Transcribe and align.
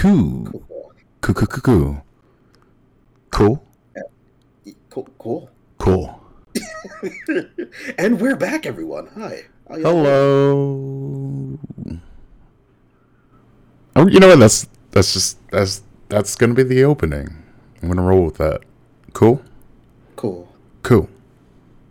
Cool. 0.00 0.64
Cool, 1.20 1.34
cool, 1.34 1.46
cool, 1.46 1.60
cool. 1.60 2.04
Cool? 3.30 3.62
Cool. 4.88 5.08
Cool. 5.18 5.50
Cool. 5.76 6.20
and 7.98 8.18
we're 8.18 8.34
back, 8.34 8.64
everyone. 8.64 9.08
Hi. 9.08 9.42
How 9.68 9.76
y'all 9.76 9.92
Hello. 9.92 11.58
Oh, 13.94 14.06
you 14.06 14.20
know 14.20 14.28
what? 14.28 14.38
That's 14.38 14.66
that's 14.92 15.12
just 15.12 15.36
that's 15.50 15.82
that's 16.08 16.34
gonna 16.34 16.54
be 16.54 16.62
the 16.62 16.82
opening. 16.82 17.36
I'm 17.82 17.88
gonna 17.88 18.00
roll 18.00 18.24
with 18.24 18.38
that. 18.38 18.62
Cool. 19.12 19.42
doing? 20.16 20.48
Cool. 20.82 21.08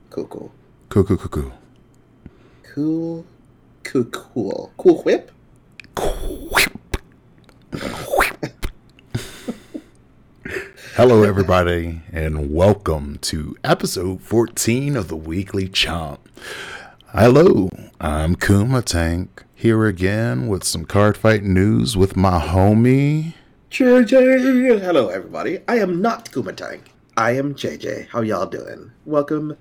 Cool. 0.10 0.26
Cool. 0.26 0.26
Cool. 0.26 0.52
Cool. 0.89 1.04
Cool. 1.04 1.16
Cool. 1.16 1.28
Cool. 1.30 1.54
Cool. 2.64 3.26
Cool. 3.84 4.04
Cool. 4.05 4.73
Cool 4.78 5.04
whip. 5.04 5.32
Hello, 11.02 11.23
everybody, 11.23 12.02
and 12.12 12.53
welcome 12.53 13.20
to 13.21 13.55
episode 13.63 14.21
14 14.21 14.98
of 14.98 15.08
the 15.08 15.16
Weekly 15.16 15.70
Chomp. 15.70 16.17
Hello, 17.13 17.70
I'm 18.02 18.35
Kuma 18.35 18.81
Tank 18.81 19.45
here 19.55 19.85
again 19.85 20.49
with 20.49 20.66
some 20.66 20.84
card 20.84 21.16
fight 21.16 21.41
news 21.41 21.95
with 21.95 22.17
my 22.17 22.41
homie. 22.41 23.34
JJ. 23.72 24.81
Hello, 24.81 25.08
everybody. 25.08 25.59
I 25.70 25.77
am 25.77 26.02
not 26.02 26.34
Kuma 26.34 26.52
Tank. 26.52 26.91
I 27.16 27.31
am 27.31 27.55
JJ. 27.55 28.09
How 28.09 28.20
y'all 28.20 28.45
doing? 28.45 28.91
Welcome. 29.05 29.55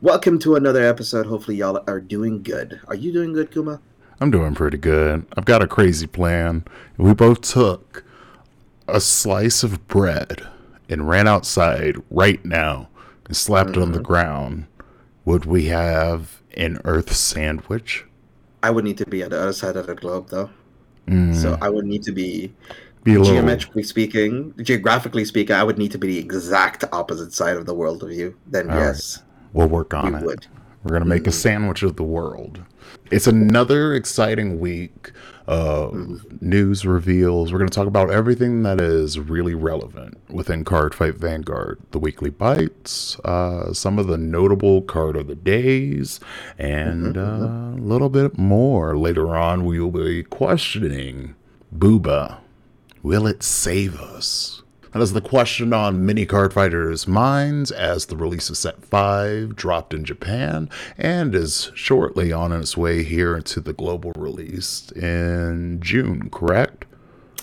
Welcome 0.00 0.38
to 0.38 0.54
another 0.54 0.84
episode. 0.84 1.26
Hopefully, 1.26 1.56
y'all 1.56 1.82
are 1.88 2.00
doing 2.00 2.40
good. 2.44 2.80
Are 2.86 2.94
you 2.94 3.12
doing 3.12 3.32
good, 3.32 3.50
Kuma? 3.50 3.80
I'm 4.20 4.30
doing 4.30 4.54
pretty 4.54 4.78
good. 4.78 5.26
I've 5.36 5.44
got 5.44 5.60
a 5.60 5.66
crazy 5.66 6.06
plan. 6.06 6.64
We 6.96 7.14
both 7.14 7.40
took 7.40 8.04
a 8.86 9.00
slice 9.00 9.64
of 9.64 9.88
bread 9.88 10.46
and 10.88 11.08
ran 11.08 11.26
outside 11.28 11.96
right 12.10 12.44
now 12.44 12.88
and 13.26 13.36
slapped 13.36 13.70
it 13.70 13.78
on 13.78 13.92
the 13.92 14.00
ground. 14.00 14.66
Would 15.24 15.44
we 15.46 15.66
have 15.66 16.42
an 16.56 16.80
earth 16.84 17.14
sandwich? 17.14 18.04
I 18.62 18.70
would 18.70 18.84
need 18.84 18.98
to 18.98 19.06
be 19.06 19.22
on 19.22 19.30
the 19.30 19.40
other 19.40 19.52
side 19.52 19.76
of 19.76 19.86
the 19.86 19.94
globe, 19.94 20.28
though. 20.30 20.50
Mm, 21.08 21.34
So 21.34 21.58
I 21.60 21.68
would 21.68 21.84
need 21.86 22.02
to 22.04 22.12
be 22.12 22.52
be 23.02 23.12
geometrically 23.14 23.82
speaking, 23.82 24.54
geographically 24.62 25.26
speaking, 25.26 25.54
I 25.56 25.62
would 25.62 25.76
need 25.76 25.92
to 25.92 25.98
be 25.98 26.06
the 26.08 26.18
exact 26.18 26.84
opposite 26.92 27.34
side 27.34 27.56
of 27.58 27.66
the 27.66 27.74
world 27.74 28.02
of 28.02 28.10
you. 28.10 28.34
Then 28.46 28.70
All 28.70 28.76
right. 28.78 28.84
yes, 28.86 29.22
We'll 29.52 29.68
work 29.68 29.92
on 29.92 30.12
we 30.14 30.18
it. 30.20 30.24
would. 30.24 30.46
We're 30.82 30.92
gonna 30.94 31.04
make 31.04 31.26
a 31.26 31.32
sandwich 31.32 31.82
of 31.82 31.96
the 31.96 32.02
world. 32.02 32.62
It's 33.10 33.26
another 33.26 33.94
exciting 33.94 34.58
week 34.58 35.12
of 35.46 36.40
news 36.40 36.86
reveals. 36.86 37.52
We're 37.52 37.58
gonna 37.58 37.70
talk 37.70 37.86
about 37.86 38.10
everything 38.10 38.62
that 38.62 38.80
is 38.80 39.18
really 39.18 39.54
relevant 39.54 40.18
within 40.30 40.64
Card 40.64 40.94
Fight 40.94 41.14
Vanguard, 41.16 41.80
the 41.90 41.98
weekly 41.98 42.30
bites, 42.30 43.18
uh, 43.20 43.72
some 43.72 43.98
of 43.98 44.06
the 44.06 44.18
notable 44.18 44.82
card 44.82 45.16
of 45.16 45.26
the 45.26 45.34
days, 45.34 46.20
and 46.58 47.16
uh, 47.16 47.20
a 47.20 47.78
little 47.78 48.08
bit 48.08 48.38
more. 48.38 48.96
Later 48.96 49.36
on, 49.36 49.64
we 49.64 49.78
will 49.78 49.90
be 49.90 50.22
questioning 50.22 51.34
Booba. 51.76 52.38
Will 53.02 53.26
it 53.26 53.42
save 53.42 54.00
us? 54.00 54.63
That 54.94 55.02
is 55.02 55.12
the 55.12 55.20
question 55.20 55.72
on 55.72 56.06
many 56.06 56.24
card 56.24 56.52
fighters' 56.52 57.08
minds 57.08 57.72
as 57.72 58.06
the 58.06 58.16
release 58.16 58.48
of 58.48 58.56
Set 58.56 58.84
5 58.84 59.56
dropped 59.56 59.92
in 59.92 60.04
Japan 60.04 60.70
and 60.96 61.34
is 61.34 61.72
shortly 61.74 62.32
on 62.32 62.52
its 62.52 62.76
way 62.76 63.02
here 63.02 63.40
to 63.40 63.60
the 63.60 63.72
global 63.72 64.12
release 64.16 64.92
in 64.92 65.80
June, 65.82 66.30
correct? 66.30 66.84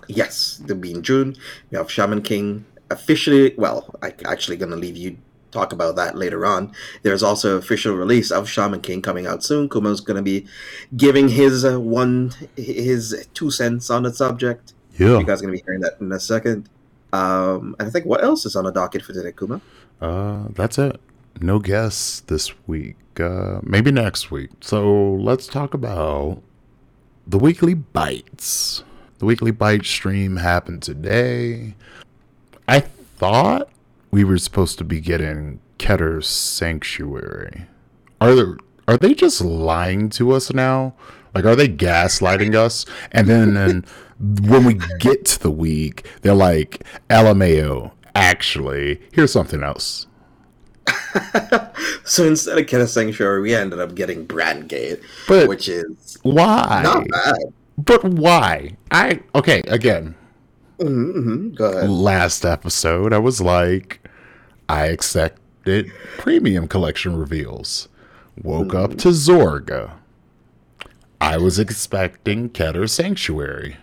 Yes, 0.07 0.61
the 0.65 0.75
be 0.75 0.91
in 0.91 1.03
June. 1.03 1.35
We 1.69 1.77
have 1.77 1.91
Shaman 1.91 2.21
King 2.21 2.63
officially. 2.89 3.53
Well, 3.57 3.93
I'm 4.01 4.13
actually 4.23 4.55
gonna 4.55 4.77
leave 4.77 4.95
you 4.95 5.17
talk 5.51 5.73
about 5.73 5.97
that 5.97 6.17
later 6.17 6.45
on. 6.45 6.71
There's 7.03 7.21
also 7.21 7.57
official 7.57 7.97
release 7.97 8.31
of 8.31 8.47
Shaman 8.47 8.79
King 8.79 9.01
coming 9.01 9.27
out 9.27 9.43
soon. 9.43 9.67
Kuma's 9.67 9.99
gonna 9.99 10.21
be 10.21 10.47
giving 10.95 11.27
his 11.27 11.65
uh, 11.65 11.81
one 11.81 12.31
his 12.55 13.27
two 13.33 13.51
cents 13.51 13.89
on 13.89 14.03
the 14.03 14.13
subject. 14.13 14.73
Yeah. 14.97 15.19
You 15.19 15.25
guys 15.25 15.41
are 15.41 15.47
gonna 15.47 15.57
be 15.57 15.63
hearing 15.65 15.81
that 15.81 15.97
in 15.99 16.09
a 16.13 16.19
second. 16.21 16.69
Um, 17.13 17.75
and 17.79 17.87
I 17.87 17.91
think 17.91 18.05
what 18.05 18.23
else 18.23 18.45
is 18.45 18.55
on 18.55 18.63
the 18.63 18.71
docket 18.71 19.01
for 19.01 19.13
today, 19.13 19.33
Kuma? 19.37 19.61
Uh, 19.99 20.45
that's 20.51 20.77
it. 20.77 20.99
No 21.39 21.59
guests 21.59 22.21
this 22.21 22.53
week. 22.67 22.97
Uh, 23.19 23.59
maybe 23.63 23.91
next 23.91 24.31
week. 24.31 24.49
So 24.61 25.13
let's 25.13 25.47
talk 25.47 25.73
about 25.73 26.41
the 27.27 27.37
weekly 27.37 27.73
bites. 27.73 28.83
The 29.19 29.25
weekly 29.25 29.51
bite 29.51 29.85
stream 29.85 30.37
happened 30.37 30.81
today. 30.81 31.75
I 32.67 32.79
thought 32.79 33.69
we 34.09 34.23
were 34.23 34.37
supposed 34.37 34.77
to 34.79 34.83
be 34.83 34.99
getting 34.99 35.59
Keter's 35.77 36.27
Sanctuary. 36.27 37.65
Are 38.19 38.35
there, 38.35 38.57
are 38.87 38.97
they 38.97 39.13
just 39.13 39.41
lying 39.41 40.09
to 40.11 40.31
us 40.31 40.53
now? 40.53 40.93
Like, 41.33 41.45
are 41.45 41.55
they 41.55 41.69
gaslighting 41.69 42.55
us? 42.55 42.85
And 43.11 43.27
then, 43.27 43.53
then 43.53 43.85
when 44.21 44.65
we 44.65 44.79
get 44.99 45.25
to 45.25 45.39
the 45.39 45.51
week, 45.51 46.05
they're 46.21 46.33
like, 46.35 46.83
LMAO, 47.09 47.91
actually, 48.15 49.01
here's 49.13 49.31
something 49.31 49.63
else. 49.63 50.07
So 52.03 52.25
instead 52.25 52.57
of 52.57 52.65
Keter 52.65 52.87
Sanctuary, 52.87 53.41
we 53.41 53.53
ended 53.55 53.79
up 53.79 53.95
getting 53.95 54.25
Brandt 54.25 54.67
Gate, 54.67 54.99
But 55.27 55.47
which 55.47 55.69
is 55.69 56.17
why? 56.23 56.81
not 56.83 57.07
bad. 57.07 57.35
But 57.77 58.03
why? 58.03 58.75
I 58.91 59.21
okay. 59.35 59.61
Again, 59.67 60.15
hmm 60.79 61.49
Go 61.51 61.65
ahead. 61.71 61.89
last 61.89 62.43
episode, 62.45 63.13
I 63.13 63.17
was 63.19 63.39
like, 63.41 64.05
I 64.67 64.87
accepted 64.87 65.91
premium 66.17 66.67
collection 66.67 67.15
reveals. 67.17 67.87
Woke 68.41 68.73
up 68.73 68.91
to 68.99 69.09
Zorga. 69.09 69.91
I 71.19 71.37
was 71.37 71.59
expecting 71.59 72.49
Keter 72.49 72.89
Sanctuary. 72.89 73.77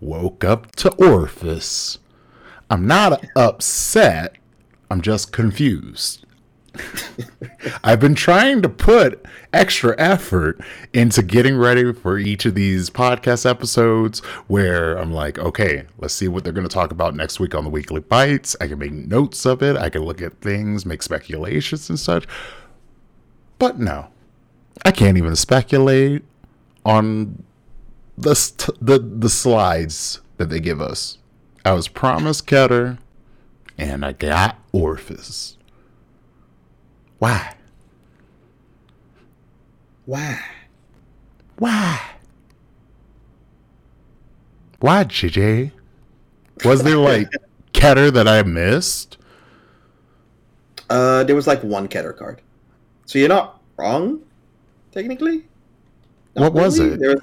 Woke 0.00 0.44
up 0.44 0.74
to 0.76 0.90
Orphis. 0.92 1.98
I'm 2.70 2.86
not 2.86 3.24
upset. 3.36 4.36
I'm 4.90 5.00
just 5.00 5.32
confused. 5.32 6.24
I've 7.84 8.00
been 8.00 8.14
trying 8.14 8.62
to 8.62 8.68
put 8.68 9.24
extra 9.52 9.94
effort 9.98 10.60
into 10.92 11.22
getting 11.22 11.56
ready 11.56 11.92
for 11.92 12.18
each 12.18 12.44
of 12.46 12.54
these 12.54 12.90
podcast 12.90 13.48
episodes 13.48 14.20
where 14.48 14.96
I'm 14.96 15.12
like, 15.12 15.38
okay, 15.38 15.84
let's 15.98 16.14
see 16.14 16.28
what 16.28 16.42
they're 16.42 16.52
going 16.52 16.68
to 16.68 16.74
talk 16.74 16.90
about 16.90 17.14
next 17.14 17.38
week 17.38 17.54
on 17.54 17.64
the 17.64 17.70
weekly 17.70 18.00
bites. 18.00 18.56
I 18.60 18.66
can 18.66 18.78
make 18.78 18.92
notes 18.92 19.46
of 19.46 19.62
it, 19.62 19.76
I 19.76 19.88
can 19.88 20.02
look 20.02 20.20
at 20.20 20.40
things, 20.40 20.84
make 20.84 21.02
speculations 21.02 21.88
and 21.88 21.98
such. 21.98 22.26
But 23.58 23.78
no, 23.78 24.08
I 24.84 24.90
can't 24.90 25.16
even 25.16 25.36
speculate 25.36 26.24
on 26.84 27.42
the 28.16 28.34
st- 28.34 28.78
the 28.84 28.98
the 28.98 29.28
slides 29.28 30.20
that 30.36 30.48
they 30.50 30.60
give 30.60 30.80
us. 30.80 31.18
I 31.64 31.72
was 31.72 31.88
promised 31.88 32.46
Keter, 32.46 32.98
and 33.78 34.04
I 34.04 34.12
got 34.12 34.58
Orphis. 34.72 35.56
Why? 37.18 37.54
Why? 40.04 40.40
Why? 41.58 42.00
Why, 44.80 45.04
JJ? 45.04 45.72
Was 46.64 46.82
there 46.82 46.98
like 46.98 47.28
Keter 47.72 48.12
that 48.12 48.28
I 48.28 48.42
missed? 48.42 49.16
Uh, 50.90 51.24
there 51.24 51.34
was 51.34 51.46
like 51.46 51.62
one 51.62 51.88
Keter 51.88 52.16
card, 52.16 52.42
so 53.06 53.18
you're 53.18 53.28
not 53.28 53.62
wrong, 53.78 54.20
technically. 54.92 55.46
What 56.34 56.52
was 56.52 56.78
it? 56.78 57.00
There 57.00 57.10
was, 57.10 57.22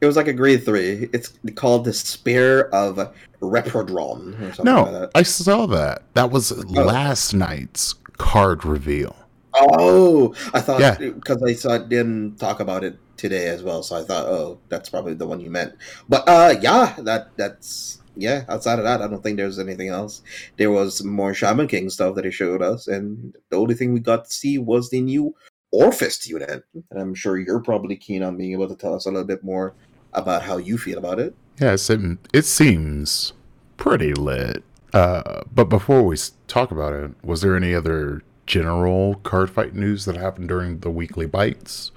it 0.00 0.06
was 0.06 0.16
like 0.16 0.28
a 0.28 0.32
grade 0.32 0.64
three. 0.64 1.08
It's 1.12 1.38
called 1.54 1.84
the 1.84 1.92
Spear 1.92 2.62
of 2.68 3.14
Reprodron 3.40 4.40
or 4.40 4.52
something 4.52 4.74
like 4.74 4.86
No, 4.86 5.00
that. 5.00 5.10
I 5.14 5.22
saw 5.22 5.66
that. 5.66 6.02
That 6.14 6.30
was 6.30 6.52
last 6.66 7.32
night's 7.34 7.94
card 8.18 8.64
reveal. 8.64 9.14
Oh, 9.54 10.34
I 10.52 10.60
thought 10.60 10.80
Yeah. 10.80 10.96
because 10.98 11.42
I 11.42 11.54
saw 11.54 11.78
didn't 11.78 12.36
talk 12.38 12.60
about 12.60 12.84
it 12.84 12.98
today 13.16 13.46
as 13.48 13.62
well, 13.62 13.82
so 13.82 13.96
I 13.96 14.02
thought, 14.04 14.26
oh, 14.26 14.58
that's 14.68 14.90
probably 14.90 15.14
the 15.14 15.26
one 15.26 15.40
you 15.40 15.50
meant. 15.50 15.74
But 16.08 16.28
uh, 16.28 16.56
yeah, 16.60 16.94
that 16.98 17.30
that's 17.36 18.00
yeah. 18.16 18.44
Outside 18.48 18.78
of 18.78 18.84
that, 18.84 19.00
I 19.00 19.06
don't 19.08 19.22
think 19.22 19.38
there's 19.38 19.58
anything 19.58 19.88
else. 19.88 20.22
There 20.58 20.70
was 20.70 21.02
more 21.02 21.32
Shaman 21.32 21.68
King 21.68 21.88
stuff 21.88 22.14
that 22.16 22.24
he 22.26 22.30
showed 22.30 22.60
us, 22.60 22.86
and 22.86 23.34
the 23.50 23.56
only 23.56 23.74
thing 23.74 23.92
we 23.94 24.00
got 24.00 24.26
to 24.26 24.30
see 24.30 24.58
was 24.58 24.90
the 24.90 25.00
new 25.00 25.34
Orphist 25.74 26.26
unit. 26.26 26.64
And 26.90 27.00
I'm 27.00 27.14
sure 27.14 27.38
you're 27.38 27.60
probably 27.60 27.96
keen 27.96 28.22
on 28.22 28.36
being 28.36 28.52
able 28.52 28.68
to 28.68 28.76
tell 28.76 28.94
us 28.94 29.06
a 29.06 29.10
little 29.10 29.26
bit 29.26 29.42
more 29.42 29.74
about 30.16 30.42
how 30.42 30.56
you 30.56 30.78
feel 30.78 30.98
about 30.98 31.20
it. 31.20 31.34
Yes, 31.60 31.88
it, 31.88 32.00
it 32.32 32.44
seems 32.44 33.32
pretty 33.76 34.14
lit. 34.14 34.64
Uh, 34.92 35.42
but 35.54 35.64
before 35.64 36.02
we 36.02 36.16
talk 36.48 36.70
about 36.70 36.92
it, 36.94 37.12
was 37.22 37.42
there 37.42 37.56
any 37.56 37.74
other 37.74 38.22
general 38.46 39.16
card 39.16 39.50
fight 39.50 39.74
news 39.74 40.04
that 40.06 40.16
happened 40.16 40.48
during 40.48 40.80
the 40.80 40.90
weekly 40.90 41.26
bites? 41.26 41.92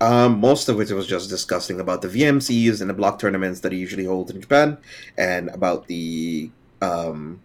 Um, 0.00 0.40
most 0.40 0.68
of 0.68 0.78
it 0.78 0.90
was 0.90 1.06
just 1.06 1.30
discussing 1.30 1.80
about 1.80 2.02
the 2.02 2.08
VMCs 2.08 2.80
and 2.80 2.90
the 2.90 2.94
block 2.94 3.18
tournaments 3.18 3.60
that 3.60 3.72
he 3.72 3.78
usually 3.78 4.04
holds 4.04 4.30
in 4.30 4.40
Japan, 4.40 4.76
and 5.16 5.48
about 5.50 5.86
the 5.86 6.50
um, 6.82 7.40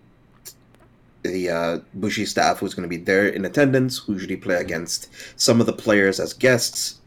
the 1.24 1.50
uh, 1.50 1.80
Bushi 1.94 2.26
staff 2.26 2.60
who's 2.60 2.74
going 2.74 2.90
to 2.90 2.90
be 2.90 3.02
there 3.02 3.28
in 3.28 3.46
attendance, 3.46 4.00
who 4.00 4.14
usually 4.14 4.36
play 4.36 4.56
against 4.56 5.10
some 5.40 5.62
of 5.62 5.66
the 5.66 5.74
players 5.74 6.20
as 6.20 6.34
guests, 6.34 7.00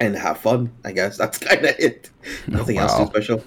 and 0.00 0.16
have 0.16 0.38
fun. 0.38 0.72
I 0.84 0.92
guess 0.92 1.16
that's 1.16 1.38
kind 1.48 1.64
of 1.64 1.74
it. 1.78 2.10
Nothing 2.46 2.78
else 2.78 2.96
too 2.96 3.06
special. 3.06 3.44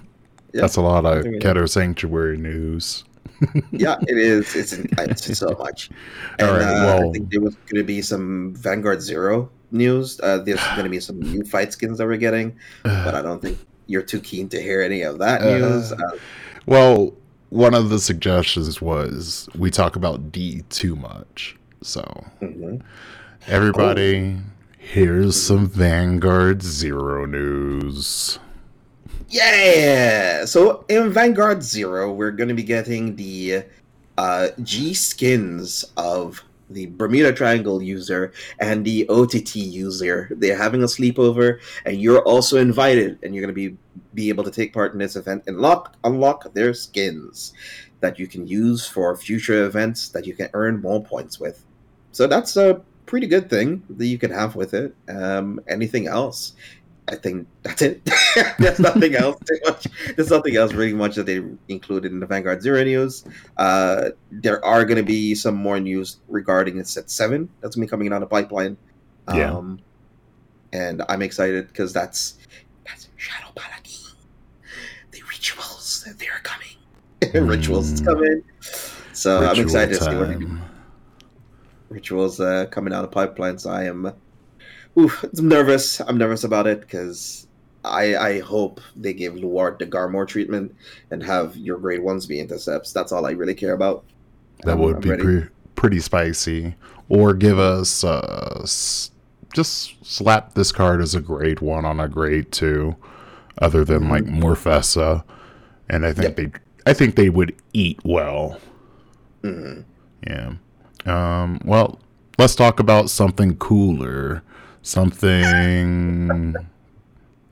Yeah. 0.54 0.62
That's 0.62 0.76
a 0.76 0.82
lot 0.82 1.06
of 1.06 1.24
Keter 1.24 1.70
Sanctuary 1.70 2.38
news. 2.38 3.06
yeah, 3.72 3.96
it 4.02 4.18
is. 4.18 4.56
It's, 4.56 4.74
it's 4.74 5.40
so 5.40 5.56
much. 5.58 5.90
And 6.40 6.50
All 6.50 6.58
right, 6.58 6.64
uh, 6.64 7.08
I 7.08 7.12
think 7.12 7.32
there 7.32 7.42
was 7.42 7.56
going 7.56 7.82
to 7.82 7.84
be 7.84 8.02
some 8.02 8.54
Vanguard 8.56 9.02
Zero 9.02 9.50
news. 9.72 10.20
Uh, 10.22 10.40
there's 10.40 10.64
going 10.70 10.84
to 10.84 10.90
be 10.90 11.00
some 11.00 11.20
new 11.20 11.44
fight 11.44 11.74
skins 11.74 11.98
that 11.98 12.08
we're 12.08 12.18
getting, 12.18 12.58
but 12.84 13.16
I 13.16 13.22
don't 13.22 13.42
think 13.42 13.58
you're 13.88 14.02
too 14.02 14.20
keen 14.20 14.50
to 14.50 14.62
hear 14.62 14.82
any 14.82 15.02
of 15.02 15.20
that 15.20 15.42
Uh, 15.42 15.58
news. 15.58 15.92
Uh, 15.92 16.18
Well, 16.66 17.14
one 17.50 17.74
of 17.74 17.90
the 17.90 18.00
suggestions 18.00 18.82
was 18.82 19.50
we 19.58 19.70
talk 19.72 19.96
about 19.96 20.32
D 20.32 20.64
too 20.70 20.96
much. 20.96 21.58
So 21.82 22.02
mhm. 22.42 22.82
everybody, 23.48 24.38
here's 24.82 25.42
some 25.42 25.68
Vanguard 25.68 26.62
Zero 26.62 27.26
news. 27.26 28.40
Yeah. 29.30 30.44
So 30.46 30.84
in 30.90 31.12
Vanguard 31.12 31.64
Zero, 31.64 32.12
we're 32.12 32.32
going 32.32 32.50
to 32.50 32.56
be 32.56 32.64
getting 32.64 33.16
the 33.16 33.64
uh, 34.18 34.50
G 34.64 34.94
skins 34.94 35.86
of 35.96 36.44
the 36.70 36.88
Bermuda 36.88 37.32
Triangle 37.32 37.82
user 37.82 38.34
and 38.60 38.84
the 38.84 39.08
OTT 39.08 39.56
user. 39.56 40.30
They're 40.32 40.58
having 40.58 40.84
a 40.84 40.88
sleepover, 40.88 41.60
and 41.86 42.02
you're 42.02 42.24
also 42.24 42.58
invited, 42.58 43.20
and 43.24 43.34
you're 43.34 43.42
going 43.42 43.54
to 43.56 43.70
be 43.70 43.78
be 44.14 44.28
able 44.28 44.44
to 44.44 44.52
take 44.52 44.74
part 44.74 44.92
in 44.94 45.00
this 45.00 45.16
event 45.16 45.44
and 45.48 45.60
lock 45.60 45.96
unlock 46.04 46.54
their 46.54 46.74
skins 46.74 47.54
that 48.02 48.20
you 48.20 48.28
can 48.28 48.46
use 48.48 48.86
for 48.86 49.16
future 49.16 49.66
events 49.66 50.10
that 50.10 50.26
you 50.26 50.34
can 50.34 50.50
earn 50.54 50.82
more 50.82 51.02
points 51.04 51.40
with. 51.40 51.64
So 52.12 52.28
that's 52.28 52.58
a 52.58 52.82
pretty 53.12 53.28
good 53.28 53.50
thing 53.50 53.84
that 53.90 54.06
you 54.08 54.18
can 54.18 54.32
have 54.32 54.56
with 54.56 54.74
it. 54.74 54.96
Um, 55.10 55.60
anything 55.68 56.08
else? 56.08 56.54
I 57.10 57.16
think 57.16 57.46
that's 57.62 57.82
it. 57.82 58.00
There's 58.58 58.80
nothing 58.80 59.16
else 59.16 59.38
too 59.46 59.60
much. 59.66 59.86
There's 60.16 60.30
nothing 60.30 60.56
else 60.56 60.72
really 60.72 60.94
much 60.94 61.16
that 61.16 61.26
they 61.26 61.44
included 61.68 62.14
in 62.14 62.22
the 62.22 62.26
Vanguard 62.26 62.62
Zero 62.62 62.82
news. 62.86 63.26
Uh, 63.58 64.12
there 64.32 64.64
are 64.64 64.86
going 64.86 64.96
to 64.96 65.04
be 65.04 65.36
some 65.36 65.56
more 65.56 65.78
news 65.78 66.20
regarding 66.30 66.82
set 66.86 67.10
seven 67.10 67.50
that's 67.60 67.76
going 67.76 67.86
to 67.86 67.88
be 67.88 67.92
coming 67.92 68.10
down 68.10 68.22
the 68.22 68.28
pipeline. 68.28 68.78
Yeah. 69.36 69.52
Um, 69.52 69.82
and 70.72 71.04
I'm 71.10 71.22
excited 71.22 71.68
because 71.68 71.92
that's 71.92 72.38
that's 72.86 73.10
Shadow 73.18 73.52
Paladin. 73.56 74.16
The 75.12 75.22
rituals 75.30 76.08
they're 76.18 76.42
coming. 76.44 77.46
rituals 77.50 77.92
is 77.92 78.02
Mm. 78.02 78.06
coming. 78.06 78.44
So 79.12 79.40
I'm 79.40 79.50
Ritual 79.50 79.66
excited 79.66 79.98
to 80.00 80.04
see 80.06 80.16
what 80.16 80.28
they 80.30 80.36
do 80.36 80.48
time. 80.48 80.71
Rituals 81.92 82.40
uh, 82.40 82.66
coming 82.72 82.94
out 82.94 83.04
of 83.04 83.12
pipeline. 83.12 83.58
So 83.60 83.70
I 83.70 83.84
am, 83.84 84.12
oof, 84.98 85.24
I'm 85.38 85.48
nervous. 85.48 86.00
I'm 86.02 86.18
nervous 86.18 86.44
about 86.44 86.68
it 86.68 86.82
because 86.82 87.48
I 87.84 88.16
I 88.16 88.40
hope 88.40 88.80
they 88.96 89.14
give 89.14 89.36
Luard 89.36 89.80
the 89.80 89.86
Garmore 89.86 90.28
treatment 90.28 90.74
and 91.12 91.22
have 91.24 91.56
your 91.58 91.78
grade 91.78 92.02
ones 92.02 92.26
be 92.26 92.40
intercepts. 92.40 92.94
That's 92.94 93.12
all 93.12 93.26
I 93.26 93.32
really 93.32 93.56
care 93.56 93.74
about. 93.74 94.04
That 94.64 94.74
Um, 94.74 94.80
would 94.80 94.96
I'm 94.96 95.02
be 95.02 95.18
pre- 95.18 95.48
pretty 95.76 96.00
spicy. 96.00 96.76
Or 97.10 97.34
give 97.34 97.60
us 97.60 98.04
uh, 98.06 98.60
s- 98.64 99.12
just 99.54 99.96
slap 100.06 100.54
this 100.54 100.72
card 100.72 101.02
as 101.02 101.14
a 101.14 101.20
grade 101.20 101.60
one 101.60 101.84
on 101.84 102.00
a 102.00 102.08
grade 102.08 102.54
two, 102.54 102.96
other 103.62 103.84
than 103.84 104.08
like 104.08 104.24
Morfessa, 104.24 105.24
and 105.90 106.06
I 106.06 106.14
think 106.14 106.36
they 106.38 106.52
I 106.86 106.94
think 106.94 107.16
they 107.18 107.30
would 107.30 107.54
eat 107.74 108.00
well. 108.06 108.60
Mhm. 109.44 109.84
Yeah. 110.26 110.54
Um, 111.06 111.60
well, 111.66 112.00
let's 112.38 112.56
talk 112.56 112.80
about 112.80 113.10
something 113.10 113.56
cooler, 113.58 114.44
something 114.82 116.56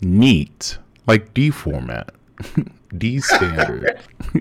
neat, 0.01 0.77
like 1.07 1.33
D 1.33 1.49
format, 1.49 2.11
D 2.97 3.19
standard. 3.19 3.99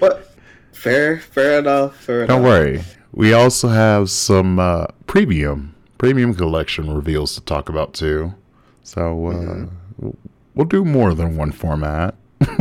But 0.00 0.34
fair, 0.72 1.18
fair 1.20 1.58
enough. 1.60 1.96
Fair 1.96 2.26
Don't 2.26 2.40
enough. 2.40 2.50
worry. 2.50 2.82
We 3.12 3.32
also 3.32 3.68
have 3.68 4.10
some 4.10 4.58
uh, 4.58 4.86
premium 5.06 5.74
premium 5.98 6.34
collection 6.34 6.92
reveals 6.94 7.34
to 7.36 7.40
talk 7.40 7.68
about 7.68 7.94
too. 7.94 8.34
So 8.82 9.26
uh, 9.28 9.66
we'll- 9.98 10.16
we'll 10.54 10.66
do 10.66 10.84
more 10.84 11.14
than 11.14 11.36
one 11.36 11.52
format. 11.52 12.14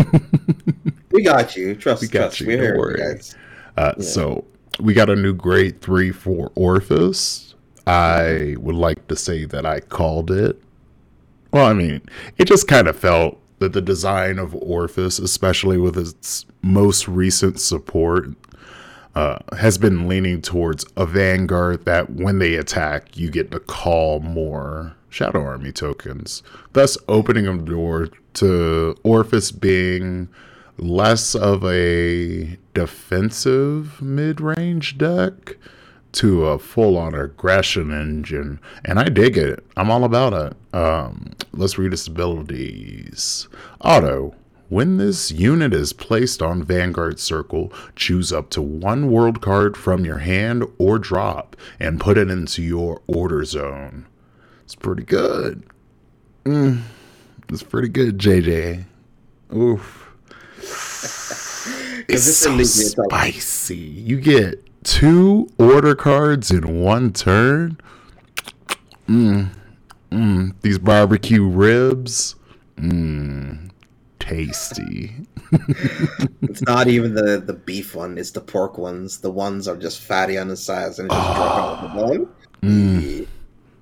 We 1.12 1.22
got 1.22 1.56
you. 1.56 1.76
Trust, 1.76 2.02
We 2.02 2.08
got 2.08 2.32
trust. 2.34 2.40
you, 2.42 2.48
We're 2.48 2.58
don't 2.58 2.98
here, 2.98 3.14
guys. 3.14 3.36
Uh, 3.78 4.02
So 4.02 4.46
we 4.80 4.94
got 4.94 5.10
a 5.10 5.16
new 5.16 5.34
grade 5.34 5.82
three 5.82 6.12
for 6.12 6.52
Orphis. 6.56 7.56
I 7.86 8.56
would 8.60 8.76
like 8.76 9.08
to 9.10 9.16
say 9.16 9.46
that 9.46 9.66
I 9.66 9.82
called 9.82 10.32
it. 10.32 10.62
Well, 11.52 11.66
I 11.66 11.74
mean, 11.74 12.02
it 12.38 12.46
just 12.46 12.68
kind 12.68 12.88
of 12.88 12.98
felt 12.98 13.40
that 13.60 13.74
the 13.74 13.82
design 13.82 14.40
of 14.40 14.56
Orphis, 14.56 15.20
especially 15.20 15.78
with 15.78 15.98
its 15.98 16.46
most 16.62 17.08
recent 17.08 17.60
support, 17.60 18.30
uh, 19.16 19.38
has 19.58 19.78
been 19.78 20.08
leaning 20.08 20.42
towards 20.42 20.86
a 20.98 21.06
vanguard 21.06 21.86
that 21.86 22.10
when 22.10 22.40
they 22.40 22.56
attack, 22.56 23.16
you 23.16 23.30
get 23.30 23.52
to 23.52 23.60
call 23.60 24.20
more 24.22 24.96
Shadow 25.10 25.44
Army 25.44 25.72
tokens, 25.72 26.42
thus 26.74 26.98
opening 27.08 27.48
a 27.48 27.58
door 27.58 28.10
to 28.34 28.98
Orphis 29.04 29.52
being 29.52 30.28
less 30.78 31.36
of 31.36 31.64
a 31.66 32.58
defensive 32.74 34.02
mid 34.02 34.42
range 34.42 34.98
deck 34.98 35.58
to 36.14 36.46
a 36.46 36.60
full 36.60 36.98
on 36.98 37.14
aggression 37.14 37.92
engine. 37.92 38.60
And 38.86 39.00
I 39.00 39.06
dig 39.06 39.38
it. 39.38 39.66
I'm 39.76 39.90
all 39.92 40.04
about 40.04 40.34
it. 40.34 40.76
Um, 40.76 41.34
let's 41.52 41.78
read 41.78 41.94
its 41.94 42.08
abilities. 42.08 43.48
Auto. 43.82 44.36
When 44.70 44.98
this 44.98 45.30
unit 45.30 45.72
is 45.72 45.94
placed 45.94 46.42
on 46.42 46.64
Vanguard 46.64 47.20
Circle, 47.20 47.72
choose 47.96 48.34
up 48.34 48.50
to 48.52 48.62
one 48.62 49.12
world 49.12 49.40
card 49.40 49.78
from 49.78 50.04
your 50.04 50.20
hand 50.20 50.66
or 50.80 50.98
drop 50.98 51.56
and 51.80 52.00
put 52.00 52.18
it 52.18 52.32
into 52.32 52.64
your 52.64 53.02
order 53.06 53.44
zone. 53.46 54.08
It's 54.64 54.74
pretty 54.74 55.04
good. 55.04 55.64
Mm, 56.46 56.82
it's 57.50 57.62
pretty 57.62 57.90
good, 57.90 58.18
JJ. 58.18 58.86
Oof. 59.56 60.13
It's 62.08 62.26
this 62.26 62.38
so 62.40 62.62
spicy. 62.64 63.78
You 63.78 64.20
get 64.20 64.62
two 64.84 65.50
order 65.58 65.96
cards 65.96 66.52
in 66.52 66.82
one 66.82 67.14
turn. 67.14 67.78
Mm, 69.08 69.50
mm, 70.12 70.54
these 70.62 70.80
barbecue 70.80 71.44
ribs. 71.48 72.36
Mmm. 72.78 73.70
Tasty. 74.20 75.12
It's 76.42 76.62
not 76.64 76.88
even 76.88 77.14
the 77.14 77.44
the 77.46 77.54
beef 77.54 77.94
one. 77.96 78.18
It's 78.18 78.32
the 78.32 78.42
pork 78.42 78.78
ones. 78.78 79.20
The 79.20 79.30
ones 79.32 79.68
are 79.68 79.76
just 79.76 80.00
fatty 80.02 80.38
on 80.38 80.48
the 80.48 80.56
sides 80.58 81.00
and 81.00 81.10
just 81.10 81.22
drop 81.36 81.58
out 81.58 81.82
the 81.82 82.02
bone. 82.02 82.28
Mm, 82.62 83.28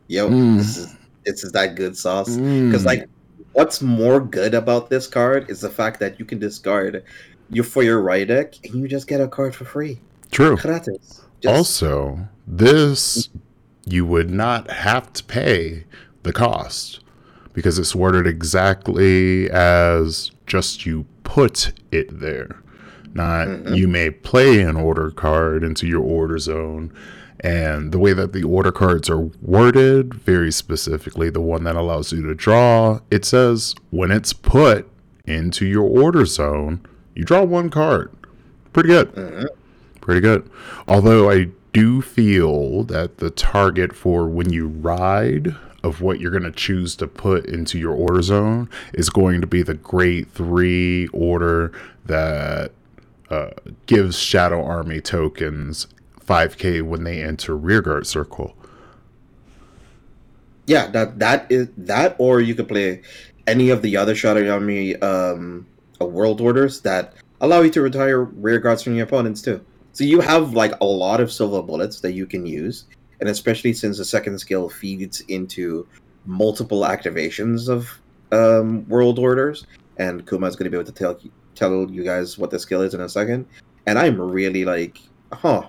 Yo, 0.07 0.29
Mm. 0.29 0.57
this 0.57 0.77
is 0.77 0.95
this 1.25 1.43
is 1.43 1.51
that 1.53 1.75
good 1.75 1.95
sauce. 1.95 2.29
mm. 2.29 2.67
Because 2.69 2.85
like, 2.85 3.07
what's 3.53 3.81
more 3.81 4.19
good 4.19 4.53
about 4.53 4.89
this 4.89 5.07
card 5.07 5.49
is 5.49 5.61
the 5.61 5.69
fact 5.69 5.99
that 5.99 6.19
you 6.19 6.25
can 6.25 6.39
discard 6.39 7.03
you 7.49 7.63
for 7.63 7.83
your 7.83 8.01
right 8.01 8.27
deck 8.27 8.53
and 8.63 8.75
you 8.75 8.87
just 8.87 9.07
get 9.07 9.19
a 9.21 9.27
card 9.27 9.53
for 9.55 9.65
free. 9.65 9.99
True. 10.31 10.55
Gratis. 10.57 11.21
Just, 11.41 11.55
Also, 11.55 12.27
this 12.47 13.29
you 13.85 14.05
would 14.05 14.29
not 14.29 14.69
have 14.69 15.11
to 15.13 15.23
pay 15.23 15.85
the 16.23 16.31
cost 16.31 17.01
because 17.53 17.77
it's 17.79 17.95
worded 17.95 18.27
exactly 18.27 19.49
as 19.49 20.31
just 20.45 20.85
you 20.85 21.05
put 21.23 21.73
it 21.91 22.19
there. 22.19 22.61
Not 23.13 23.47
Mhm. 23.47 23.75
you 23.75 23.87
may 23.87 24.09
play 24.09 24.61
an 24.61 24.77
order 24.77 25.11
card 25.11 25.63
into 25.63 25.87
your 25.87 26.01
order 26.01 26.37
zone. 26.37 26.93
And 27.43 27.91
the 27.91 27.97
way 27.99 28.13
that 28.13 28.33
the 28.33 28.43
order 28.43 28.71
cards 28.71 29.09
are 29.09 29.21
worded, 29.41 30.13
very 30.13 30.51
specifically, 30.51 31.29
the 31.31 31.41
one 31.41 31.63
that 31.63 31.75
allows 31.75 32.11
you 32.13 32.21
to 32.27 32.35
draw, 32.35 32.99
it 33.09 33.25
says 33.25 33.73
when 33.89 34.11
it's 34.11 34.31
put 34.31 34.87
into 35.25 35.65
your 35.65 35.83
order 35.83 36.25
zone, 36.25 36.81
you 37.15 37.23
draw 37.23 37.43
one 37.43 37.69
card. 37.69 38.11
Pretty 38.73 38.89
good 38.89 39.11
Mhm. 39.15 39.47
pretty 40.01 40.21
good. 40.21 40.43
Although 40.87 41.29
I 41.29 41.49
do 41.73 42.01
feel 42.01 42.83
that 42.85 43.17
the 43.17 43.29
target 43.29 43.93
for 43.93 44.27
when 44.27 44.51
you 44.51 44.67
ride 44.67 45.55
of 45.83 45.99
what 46.01 46.19
you're 46.19 46.31
going 46.31 46.43
to 46.43 46.51
choose 46.51 46.95
to 46.97 47.07
put 47.07 47.45
into 47.45 47.79
your 47.79 47.93
order 47.93 48.21
zone 48.21 48.69
is 48.93 49.09
going 49.09 49.41
to 49.41 49.47
be 49.47 49.63
the 49.63 49.73
grade 49.73 50.31
three 50.33 51.07
order 51.07 51.71
that 52.05 52.71
uh, 53.29 53.49
gives 53.87 54.17
Shadow 54.17 54.63
Army 54.63 55.01
tokens 55.01 55.87
5k 56.25 56.81
when 56.81 57.03
they 57.03 57.21
enter 57.21 57.57
rearguard 57.57 58.07
circle. 58.07 58.55
yeah, 60.67 60.87
that 60.91 61.19
that 61.19 61.51
is 61.51 61.67
that, 61.77 62.15
or 62.17 62.41
you 62.41 62.55
could 62.55 62.67
play 62.67 63.01
any 63.47 63.69
of 63.69 63.81
the 63.81 63.97
other 63.97 64.15
Shadow 64.15 64.49
Army 64.51 64.95
um, 64.97 65.67
uh, 65.99 66.05
world 66.05 66.39
orders 66.39 66.81
that 66.81 67.13
allow 67.41 67.61
you 67.61 67.69
to 67.71 67.81
retire 67.81 68.23
rear 68.23 68.59
guards 68.59 68.83
from 68.83 68.95
your 68.95 69.05
opponents 69.05 69.41
too. 69.41 69.63
So 69.93 70.03
you 70.03 70.21
have 70.21 70.53
like 70.53 70.73
a 70.79 70.85
lot 70.85 71.19
of 71.19 71.31
silver 71.31 71.61
bullets 71.61 71.99
that 72.01 72.13
you 72.13 72.25
can 72.25 72.45
use, 72.45 72.85
and 73.19 73.27
especially 73.27 73.73
since 73.73 73.97
the 73.97 74.05
second 74.05 74.39
skill 74.39 74.69
feeds 74.69 75.21
into 75.21 75.87
multiple 76.25 76.81
activations 76.81 77.67
of 77.67 77.99
um, 78.31 78.87
world 78.87 79.19
orders, 79.19 79.65
and 79.97 80.25
Kuma 80.27 80.47
is 80.47 80.55
going 80.55 80.65
to 80.65 80.69
be 80.69 80.77
able 80.77 80.91
to 80.91 80.97
tell 80.97 81.19
tell 81.55 81.91
you 81.91 82.03
guys 82.03 82.37
what 82.37 82.51
the 82.51 82.59
skill 82.59 82.81
is 82.81 82.93
in 82.93 83.01
a 83.01 83.09
second. 83.09 83.45
And 83.87 83.99
I'm 83.99 84.21
really 84.21 84.63
like, 84.63 85.01
huh. 85.33 85.67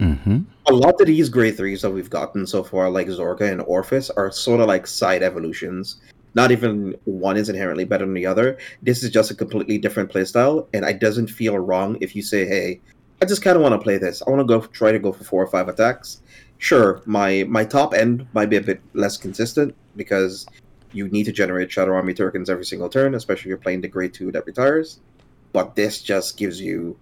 Mm-hmm. 0.00 0.40
A 0.66 0.72
lot 0.72 1.00
of 1.00 1.06
these 1.06 1.28
grade 1.28 1.56
threes 1.56 1.82
that 1.82 1.90
we've 1.90 2.10
gotten 2.10 2.46
so 2.46 2.62
far, 2.62 2.88
like 2.90 3.06
Zorga 3.08 3.52
and 3.52 3.60
Orphis, 3.62 4.10
are 4.16 4.32
sort 4.32 4.60
of 4.60 4.66
like 4.66 4.86
side 4.86 5.22
evolutions. 5.22 6.00
Not 6.34 6.50
even 6.50 6.96
one 7.04 7.36
is 7.36 7.48
inherently 7.48 7.84
better 7.84 8.06
than 8.06 8.14
the 8.14 8.26
other. 8.26 8.56
This 8.82 9.02
is 9.02 9.10
just 9.10 9.30
a 9.30 9.34
completely 9.34 9.78
different 9.78 10.10
playstyle, 10.10 10.66
and 10.72 10.84
it 10.84 11.00
doesn't 11.00 11.26
feel 11.28 11.58
wrong 11.58 11.98
if 12.00 12.16
you 12.16 12.22
say, 12.22 12.46
"Hey, 12.46 12.80
I 13.20 13.26
just 13.26 13.42
kind 13.42 13.56
of 13.56 13.62
want 13.62 13.74
to 13.74 13.78
play 13.78 13.98
this. 13.98 14.22
I 14.26 14.30
want 14.30 14.40
to 14.40 14.44
go 14.44 14.60
try 14.66 14.92
to 14.92 14.98
go 14.98 15.12
for 15.12 15.24
four 15.24 15.42
or 15.42 15.48
five 15.48 15.68
attacks." 15.68 16.22
Sure, 16.58 17.02
my 17.04 17.44
my 17.48 17.64
top 17.64 17.92
end 17.94 18.26
might 18.32 18.48
be 18.48 18.56
a 18.56 18.62
bit 18.62 18.80
less 18.94 19.16
consistent 19.16 19.74
because 19.96 20.46
you 20.92 21.08
need 21.08 21.24
to 21.24 21.32
generate 21.32 21.70
Shadow 21.70 21.92
Army 21.94 22.14
tokens 22.14 22.48
every 22.48 22.64
single 22.64 22.88
turn, 22.88 23.14
especially 23.14 23.42
if 23.42 23.46
you're 23.46 23.58
playing 23.58 23.80
the 23.80 23.88
grade 23.88 24.14
two 24.14 24.32
that 24.32 24.46
retires. 24.46 25.00
But 25.52 25.74
this 25.74 26.00
just 26.00 26.36
gives 26.36 26.60
you 26.60 26.96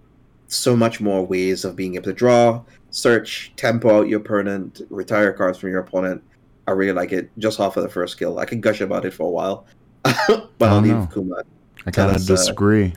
so 0.48 0.74
much 0.74 1.00
more 1.00 1.24
ways 1.24 1.64
of 1.64 1.76
being 1.76 1.94
able 1.94 2.04
to 2.04 2.12
draw, 2.12 2.62
search, 2.90 3.52
tempo 3.57 3.99
out 4.00 4.09
your 4.09 4.21
opponent, 4.21 4.80
retire 4.90 5.33
cards 5.33 5.59
from 5.59 5.71
your 5.71 5.80
opponent. 5.80 6.23
I 6.66 6.73
really 6.73 6.92
like 6.92 7.12
it 7.12 7.30
just 7.38 7.61
off 7.61 7.76
of 7.76 7.83
the 7.83 7.88
first 7.88 8.12
skill. 8.12 8.38
I 8.38 8.45
can 8.45 8.61
gush 8.61 8.80
about 8.80 9.04
it 9.04 9.12
for 9.14 9.25
a 9.26 9.30
while, 9.30 9.66
but 10.02 10.49
I'll 10.61 10.76
Oh, 10.76 10.80
leave. 10.80 11.12
Kuma. 11.12 11.42
I 11.87 11.90
kind 11.90 12.11
of 12.14 12.23
uh, 12.23 12.25
disagree. 12.26 12.95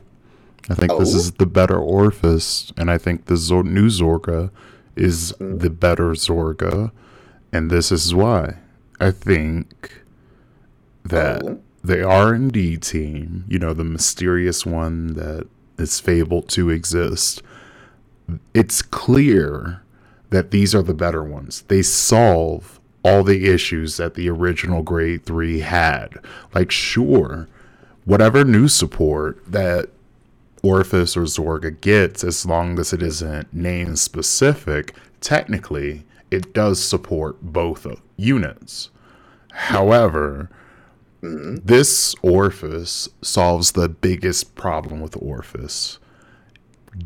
I 0.70 0.74
think 0.76 0.92
this 1.00 1.14
Oh? 1.14 1.18
is 1.18 1.32
the 1.34 1.46
better 1.46 1.78
Orphis, 1.80 2.72
and 2.78 2.92
I 2.92 2.98
think 2.98 3.26
the 3.26 3.36
Zor- 3.38 3.64
new 3.64 3.88
Zorga 3.88 4.52
is 4.96 5.34
Mm. 5.40 5.60
the 5.60 5.70
better 5.70 6.12
Zorga, 6.12 6.92
and 7.54 7.70
this 7.72 7.92
is 7.92 8.14
why. 8.14 8.56
I 9.00 9.12
think 9.12 10.02
that 11.06 11.44
Oh. 11.44 11.60
the 11.84 12.04
R 12.04 12.34
and 12.34 12.52
D 12.52 12.78
team, 12.78 13.46
you 13.48 13.58
know, 13.60 13.74
the 13.74 13.84
mysterious 13.84 14.66
one 14.66 15.14
that 15.14 15.48
is 15.78 16.00
fabled 16.00 16.48
to 16.50 16.70
exist, 16.70 17.42
it's 18.54 18.82
clear 18.82 19.82
that 20.30 20.52
these 20.52 20.74
are 20.74 20.84
the 20.84 20.94
better 20.94 21.24
ones. 21.24 21.64
They 21.68 21.82
solve 21.82 22.80
all 23.04 23.24
the 23.24 23.50
issues 23.50 23.98
that 23.98 24.14
the 24.14 24.30
original 24.30 24.84
grade 24.84 25.26
3 25.26 25.60
had. 25.60 26.18
Like 26.54 26.72
sure, 26.72 27.48
whatever 28.06 28.44
new 28.44 28.68
support 28.68 29.42
that 29.48 29.90
Orphis 30.64 31.18
or 31.18 31.24
Zorga 31.24 31.80
gets, 31.82 32.24
as 32.24 32.46
long 32.46 32.78
as 32.80 32.94
it 32.94 33.02
isn't 33.02 33.54
name 33.54 33.96
specific, 33.96 34.96
technically 35.20 36.06
it 36.30 36.54
does 36.54 36.82
support 36.82 37.42
both 37.42 37.88
units. 38.16 38.90
However, 39.52 40.50
this 41.22 42.16
Orphis 42.22 43.10
solves 43.22 43.74
the 43.74 43.90
biggest 43.90 44.56
problem 44.56 45.02
with 45.02 45.22
Orphis 45.22 46.00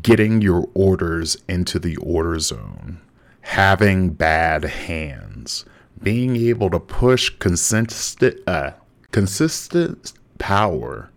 getting 0.02 0.40
your 0.42 0.68
orders 0.74 1.36
into 1.48 1.78
the 1.78 1.96
order 1.96 2.38
zone, 2.38 3.00
having 3.42 4.10
bad 4.10 4.64
hands, 4.64 5.64
being 6.02 6.36
able 6.36 6.70
to 6.70 6.80
push 6.80 7.30
consistent, 7.38 8.40
uh, 8.46 8.72
consistent 9.12 10.12
power. 10.38 11.10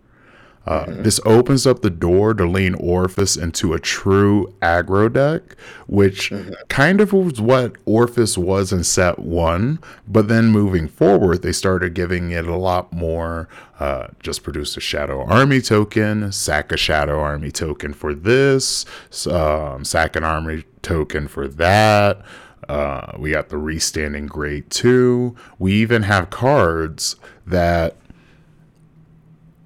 Uh, 0.70 0.86
This 0.88 1.20
opens 1.26 1.66
up 1.66 1.82
the 1.82 1.90
door 1.90 2.36
to 2.36 2.46
lean 2.46 2.76
Orphis 2.76 3.36
into 3.36 3.74
a 3.74 3.80
true 3.80 4.54
aggro 4.62 5.12
deck, 5.12 5.56
which 5.88 6.32
kind 6.68 7.02
of 7.02 7.12
was 7.12 7.42
what 7.42 7.74
Orphis 7.86 8.38
was 8.38 8.72
in 8.72 8.84
set 8.84 9.18
one. 9.18 9.80
But 10.08 10.28
then 10.28 10.46
moving 10.50 10.88
forward, 10.88 11.42
they 11.42 11.54
started 11.54 11.96
giving 11.96 12.30
it 12.30 12.46
a 12.46 12.56
lot 12.56 12.94
more. 12.94 13.50
Uh, 13.80 14.10
just 14.20 14.44
produce 14.44 14.78
a 14.78 14.80
Shadow 14.80 15.24
Army 15.24 15.60
token, 15.60 16.32
sack 16.32 16.72
a 16.72 16.78
Shadow 16.78 17.20
Army 17.20 17.50
token 17.50 17.94
for 17.94 18.14
this, 18.14 18.86
um, 19.26 19.84
sack 19.84 20.16
an 20.16 20.24
Army 20.24 20.66
token 20.84 21.28
for 21.28 21.48
that. 21.48 22.22
Uh, 22.68 23.14
we 23.18 23.32
got 23.32 23.50
the 23.50 23.58
restanding 23.58 24.28
grade 24.28 24.70
two. 24.70 25.36
We 25.58 25.74
even 25.74 26.04
have 26.04 26.30
cards 26.30 27.16
that 27.48 27.96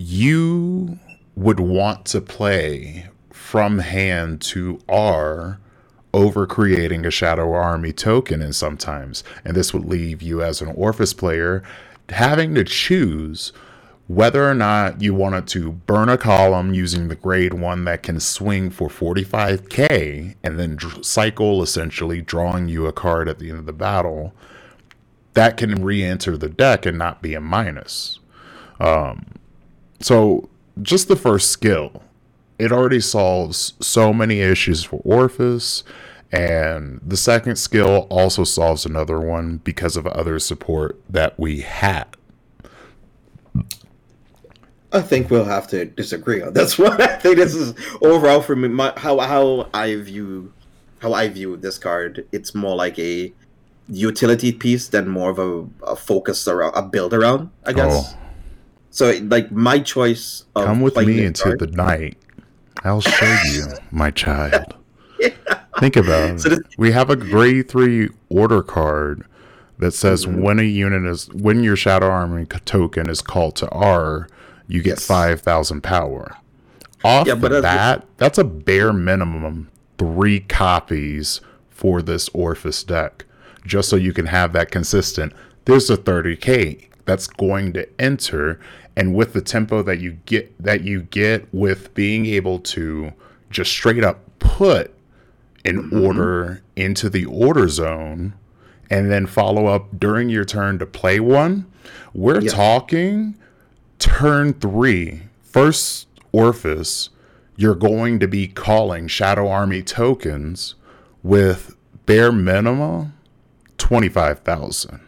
you 0.03 0.99
would 1.35 1.59
want 1.59 2.05
to 2.05 2.21
play 2.21 3.07
from 3.31 3.79
hand 3.79 4.41
to 4.41 4.79
R 4.89 5.59
over 6.13 6.45
creating 6.45 7.05
a 7.05 7.11
Shadow 7.11 7.53
Army 7.53 7.91
token 7.91 8.41
and 8.41 8.55
sometimes. 8.55 9.23
And 9.43 9.55
this 9.55 9.73
would 9.73 9.85
leave 9.85 10.21
you 10.21 10.43
as 10.43 10.61
an 10.61 10.69
Orphis 10.75 11.13
player 11.13 11.63
having 12.09 12.53
to 12.55 12.63
choose 12.63 13.53
whether 14.07 14.47
or 14.47 14.53
not 14.53 15.01
you 15.01 15.13
wanted 15.13 15.47
to 15.47 15.71
burn 15.71 16.09
a 16.09 16.17
column 16.17 16.73
using 16.73 17.07
the 17.07 17.15
grade 17.15 17.53
one 17.53 17.85
that 17.85 18.03
can 18.03 18.19
swing 18.19 18.69
for 18.69 18.89
45k 18.89 20.35
and 20.43 20.59
then 20.59 20.75
dr- 20.75 21.05
cycle 21.05 21.63
essentially 21.63 22.21
drawing 22.21 22.67
you 22.67 22.85
a 22.85 22.91
card 22.91 23.29
at 23.29 23.39
the 23.39 23.49
end 23.49 23.59
of 23.59 23.65
the 23.65 23.71
battle 23.71 24.33
that 25.33 25.55
can 25.55 25.81
re-enter 25.81 26.35
the 26.35 26.49
deck 26.49 26.85
and 26.85 26.97
not 26.97 27.21
be 27.21 27.33
a 27.33 27.39
minus 27.39 28.19
um, 28.81 29.25
so 30.03 30.49
just 30.81 31.07
the 31.07 31.15
first 31.15 31.49
skill, 31.49 32.03
it 32.59 32.71
already 32.71 32.99
solves 32.99 33.73
so 33.79 34.13
many 34.13 34.39
issues 34.41 34.83
for 34.83 35.01
Orphis. 35.03 35.83
And 36.31 36.99
the 37.05 37.15
second 37.15 37.57
skill 37.57 38.07
also 38.09 38.43
solves 38.43 38.85
another 38.85 39.19
one 39.19 39.57
because 39.57 39.95
of 39.95 40.07
other 40.07 40.39
support 40.39 40.99
that 41.07 41.39
we 41.39 41.61
had. 41.61 42.05
I 44.91 45.01
think 45.01 45.29
we'll 45.29 45.45
have 45.45 45.67
to 45.67 45.85
disagree 45.85 46.41
on 46.41 46.53
this 46.53 46.77
one. 46.79 47.01
I 47.01 47.17
think 47.17 47.37
this 47.37 47.53
is 47.53 47.73
overall 48.01 48.41
for 48.41 48.55
me. 48.55 48.67
My, 48.67 48.93
how 48.97 49.19
how 49.19 49.69
I 49.73 49.95
view 49.95 50.51
how 50.99 51.13
I 51.13 51.27
view 51.29 51.55
this 51.57 51.77
card. 51.77 52.25
It's 52.31 52.55
more 52.55 52.75
like 52.75 52.97
a 52.97 53.31
utility 53.89 54.51
piece 54.51 54.87
than 54.87 55.07
more 55.07 55.29
of 55.29 55.39
a, 55.39 55.67
a 55.85 55.95
focus 55.95 56.47
around 56.47 56.73
a 56.75 56.81
build 56.81 57.13
around. 57.13 57.51
I 57.65 57.73
guess. 57.73 58.15
Oh. 58.15 58.22
So 58.93 59.11
like 59.23 59.51
my 59.51 59.79
choice. 59.79 60.45
Of 60.55 60.65
Come 60.65 60.81
with 60.81 60.95
me 60.95 61.25
into 61.25 61.55
the 61.57 61.65
night. 61.65 62.15
I'll 62.83 63.01
show 63.01 63.37
you, 63.51 63.65
my 63.91 64.11
child. 64.11 64.75
Think 65.79 65.95
about 65.95 66.39
So 66.41 66.51
it. 66.51 66.59
we 66.77 66.91
have 66.91 67.09
a 67.09 67.15
grade 67.15 67.69
three 67.69 68.09
order 68.29 68.61
card 68.61 69.25
that 69.79 69.91
says 69.93 70.25
Mm-hmm. 70.27 70.41
when 70.41 70.59
a 70.59 70.63
unit 70.63 71.05
is 71.09 71.27
when 71.33 71.63
your 71.63 71.75
Shadow 71.75 72.07
Army 72.07 72.45
token 72.45 73.09
is 73.09 73.21
called 73.21 73.55
to 73.57 73.69
R, 73.69 74.27
you 74.67 74.83
get 74.83 74.91
Yes. 74.99 75.05
five 75.07 75.41
thousand 75.41 75.81
power. 75.81 76.37
Off 77.03 77.25
Yeah, 77.25 77.33
the 77.35 77.61
bat, 77.61 78.05
that's 78.17 78.37
a 78.37 78.43
bare 78.43 78.93
minimum 78.93 79.69
three 79.97 80.39
copies 80.41 81.41
for 81.71 82.01
this 82.03 82.29
Orphis 82.29 82.83
deck, 82.85 83.25
just 83.65 83.89
so 83.89 83.95
you 83.95 84.13
can 84.13 84.27
have 84.27 84.53
that 84.53 84.69
consistent. 84.69 85.33
There's 85.65 85.89
a 85.89 85.97
30k 85.97 86.89
that's 87.05 87.27
going 87.27 87.73
to 87.73 87.87
enter, 87.99 88.59
and 88.95 89.15
with 89.15 89.33
the 89.33 89.41
tempo 89.41 89.81
that 89.83 89.99
you 89.99 90.17
get 90.25 90.53
that 90.61 90.81
you 90.83 91.01
get 91.03 91.47
with 91.53 91.93
being 91.93 92.25
able 92.25 92.59
to 92.59 93.13
just 93.49 93.71
straight 93.71 94.03
up 94.03 94.19
put 94.39 94.93
an 95.65 95.77
mm-hmm. 95.77 96.05
order 96.05 96.61
into 96.75 97.09
the 97.09 97.25
order 97.25 97.67
zone 97.67 98.33
and 98.89 99.09
then 99.09 99.25
follow 99.25 99.67
up 99.67 99.99
during 99.99 100.29
your 100.29 100.45
turn 100.45 100.77
to 100.79 100.85
play 100.85 101.19
one, 101.19 101.65
we're 102.13 102.41
Yeah. 102.41 102.51
talking 102.51 103.35
turn 103.99 104.53
three, 104.53 105.23
first 105.41 106.07
Orphis, 106.31 107.09
you're 107.55 107.75
going 107.75 108.19
to 108.19 108.27
be 108.27 108.47
calling 108.47 109.07
Shadow 109.07 109.47
Army 109.47 109.81
tokens 109.81 110.75
with 111.21 111.75
bare 112.05 112.31
minimum 112.31 113.13
25,000. 113.77 114.99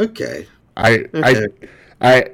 Okay. 0.00 0.46
I, 0.76 1.06
Okay. 1.14 1.46
I, 2.00 2.16
I, 2.16 2.30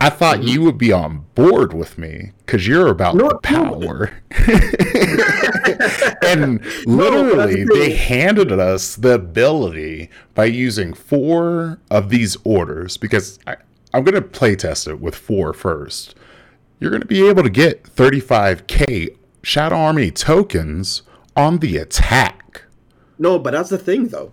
I 0.00 0.10
thought 0.10 0.38
mm-hmm. 0.38 0.48
you 0.48 0.62
would 0.62 0.78
be 0.78 0.92
on 0.92 1.26
board 1.34 1.72
with 1.72 1.98
me 1.98 2.32
because 2.46 2.66
you're 2.66 2.88
about 2.88 3.16
No, 3.16 3.28
the 3.28 3.34
no. 3.34 3.40
power. 3.40 4.12
and 6.22 6.64
literally, 6.86 7.64
the 7.64 7.74
they 7.74 7.92
handed 7.94 8.52
us 8.52 8.94
the 8.94 9.14
ability 9.14 10.08
by 10.34 10.44
using 10.44 10.94
four 10.94 11.78
of 11.90 12.10
these 12.10 12.36
orders 12.44 12.96
because 12.96 13.38
I, 13.46 13.56
I'm 13.92 14.04
going 14.04 14.14
to 14.14 14.22
play 14.22 14.54
test 14.54 14.86
it 14.86 15.00
with 15.00 15.16
four 15.16 15.52
first. 15.52 16.14
You're 16.78 16.90
going 16.90 17.02
to 17.02 17.06
be 17.06 17.28
able 17.28 17.42
to 17.42 17.50
get 17.50 17.82
35k 17.82 19.16
Shadow 19.42 19.76
Army 19.76 20.12
tokens 20.12 21.02
on 21.34 21.58
the 21.58 21.76
attack. 21.76 22.62
No, 23.18 23.38
but 23.38 23.50
that's 23.50 23.70
the 23.70 23.78
thing 23.78 24.08
though. 24.08 24.30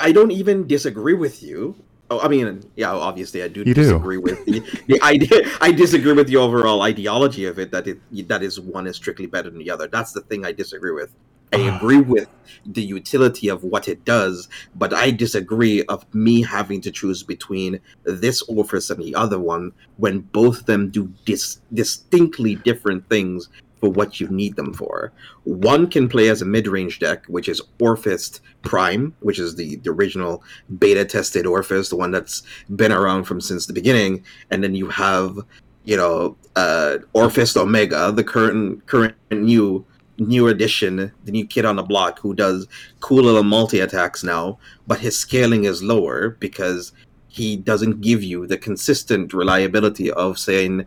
I 0.00 0.12
don't 0.12 0.30
even 0.32 0.66
disagree 0.66 1.14
with 1.14 1.42
you. 1.42 1.74
Oh, 2.10 2.20
I 2.20 2.28
mean, 2.28 2.62
yeah, 2.76 2.90
obviously 2.92 3.42
I 3.42 3.48
do 3.48 3.60
You 3.60 3.74
do. 3.74 3.82
disagree 3.82 4.16
with 4.16 4.42
the, 4.46 4.60
the 4.86 5.00
idea. 5.02 5.42
I 5.60 5.72
disagree 5.72 6.12
with 6.14 6.26
the 6.26 6.36
overall 6.36 6.80
ideology 6.82 7.44
of 7.44 7.58
it 7.58 7.70
that 7.72 7.86
it 7.86 7.98
that 8.28 8.42
is 8.42 8.58
one 8.58 8.86
is 8.86 8.96
strictly 8.96 9.26
better 9.26 9.50
than 9.50 9.58
the 9.58 9.70
other. 9.70 9.88
That's 9.88 10.12
the 10.12 10.22
thing 10.22 10.44
I 10.46 10.52
disagree 10.52 10.92
with. 10.92 11.12
I 11.52 11.68
Ah. 11.68 11.76
agree 11.76 12.00
with 12.00 12.28
the 12.66 12.82
utility 12.82 13.48
of 13.48 13.62
what 13.62 13.88
it 13.88 14.04
does, 14.04 14.48
but 14.74 14.92
I 14.94 15.10
disagree 15.10 15.82
of 15.84 16.04
me 16.14 16.42
having 16.42 16.80
to 16.82 16.90
choose 16.90 17.22
between 17.22 17.80
this 18.04 18.42
Orphis 18.48 18.90
and 18.90 19.02
the 19.02 19.14
other 19.14 19.38
one 19.38 19.72
when 19.96 20.20
both 20.20 20.60
of 20.60 20.66
them 20.66 20.90
do 20.90 21.10
dis- 21.26 21.60
distinctly 21.72 22.54
different 22.56 23.08
things 23.08 23.48
for 23.80 23.90
what 23.90 24.20
you 24.20 24.28
need 24.28 24.56
them 24.56 24.72
for. 24.72 25.12
One 25.44 25.88
can 25.88 26.08
play 26.08 26.28
as 26.28 26.42
a 26.42 26.46
mid-range 26.46 26.98
deck, 26.98 27.24
which 27.26 27.48
is 27.48 27.62
Orphist 27.78 28.40
Prime, 28.62 29.14
which 29.20 29.38
is 29.38 29.56
the, 29.56 29.76
the 29.76 29.90
original 29.90 30.42
beta-tested 30.78 31.46
Orphis, 31.46 31.90
the 31.90 31.96
one 31.96 32.10
that's 32.10 32.42
been 32.76 32.92
around 32.92 33.24
from 33.24 33.40
since 33.40 33.66
the 33.66 33.72
beginning, 33.72 34.24
and 34.50 34.62
then 34.62 34.74
you 34.74 34.88
have, 34.88 35.38
you 35.84 35.96
know, 35.96 36.36
uh, 36.56 36.98
Orphist 37.14 37.56
Omega, 37.56 38.12
the 38.12 38.24
current 38.24 38.84
current 38.86 39.14
new 39.30 39.84
new 40.18 40.48
addition, 40.48 41.12
the 41.24 41.32
new 41.32 41.46
kid 41.46 41.64
on 41.64 41.76
the 41.76 41.82
block 41.82 42.18
who 42.18 42.34
does 42.34 42.66
cool 43.00 43.22
little 43.22 43.44
multi 43.44 43.80
attacks 43.80 44.24
now, 44.24 44.58
but 44.86 44.98
his 44.98 45.16
scaling 45.16 45.64
is 45.64 45.82
lower 45.82 46.30
because 46.40 46.92
he 47.28 47.56
doesn't 47.56 48.00
give 48.00 48.22
you 48.22 48.46
the 48.46 48.58
consistent 48.58 49.32
reliability 49.32 50.10
of 50.10 50.38
saying, 50.38 50.84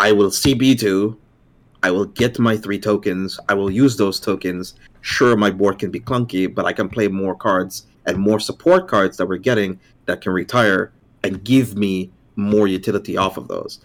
I 0.00 0.10
will 0.12 0.30
CB2, 0.30 1.16
I 1.82 1.90
will 1.90 2.04
get 2.04 2.38
my 2.38 2.56
three 2.56 2.78
tokens, 2.78 3.40
I 3.48 3.54
will 3.54 3.70
use 3.70 3.96
those 3.96 4.20
tokens. 4.20 4.74
Sure, 5.00 5.36
my 5.36 5.50
board 5.50 5.78
can 5.78 5.90
be 5.90 6.00
clunky, 6.00 6.52
but 6.52 6.64
I 6.64 6.72
can 6.72 6.88
play 6.88 7.08
more 7.08 7.34
cards 7.34 7.86
and 8.06 8.18
more 8.18 8.38
support 8.38 8.88
cards 8.88 9.16
that 9.16 9.26
we're 9.26 9.38
getting 9.38 9.80
that 10.06 10.20
can 10.20 10.32
retire 10.32 10.92
and 11.24 11.44
give 11.44 11.76
me 11.76 12.10
more 12.36 12.66
utility 12.66 13.16
off 13.16 13.36
of 13.36 13.48
those. 13.48 13.80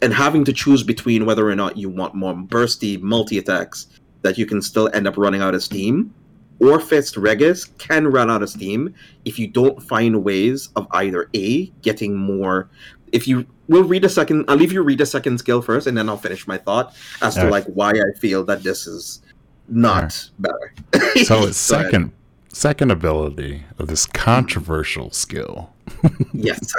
And 0.00 0.12
having 0.12 0.44
to 0.44 0.52
choose 0.52 0.82
between 0.82 1.26
whether 1.26 1.48
or 1.48 1.56
not 1.56 1.76
you 1.76 1.88
want 1.88 2.14
more 2.14 2.34
bursty 2.34 3.00
multi 3.00 3.38
attacks 3.38 3.88
that 4.22 4.38
you 4.38 4.46
can 4.46 4.62
still 4.62 4.88
end 4.94 5.06
up 5.06 5.16
running 5.16 5.42
out 5.42 5.54
of 5.54 5.62
steam, 5.62 6.14
or 6.60 6.80
Fist 6.80 7.16
Regis 7.16 7.64
can 7.64 8.08
run 8.08 8.30
out 8.30 8.42
of 8.42 8.50
steam 8.50 8.94
if 9.24 9.38
you 9.38 9.46
don't 9.46 9.82
find 9.82 10.24
ways 10.24 10.70
of 10.76 10.86
either 10.90 11.28
A, 11.34 11.66
getting 11.82 12.16
more. 12.16 12.68
If 13.12 13.28
you 13.28 13.46
will 13.68 13.84
read 13.84 14.04
a 14.04 14.08
second, 14.08 14.44
I'll 14.48 14.56
leave 14.56 14.72
you 14.72 14.82
read 14.82 15.00
a 15.00 15.06
second 15.06 15.38
skill 15.38 15.62
first, 15.62 15.86
and 15.86 15.96
then 15.96 16.08
I'll 16.08 16.16
finish 16.16 16.46
my 16.46 16.58
thought 16.58 16.94
as 17.22 17.34
to 17.36 17.48
like 17.48 17.64
why 17.66 17.90
I 17.90 18.18
feel 18.18 18.44
that 18.44 18.62
this 18.62 18.86
is 18.86 19.22
not 19.68 20.30
better. 20.38 20.72
So 21.24 21.42
its 21.46 21.68
Go 21.68 21.76
ahead. 21.76 21.86
second 21.86 22.12
second 22.52 22.90
ability 22.90 23.64
of 23.78 23.86
this 23.88 24.06
controversial 24.06 25.10
skill, 25.10 25.72
Yes. 26.32 26.72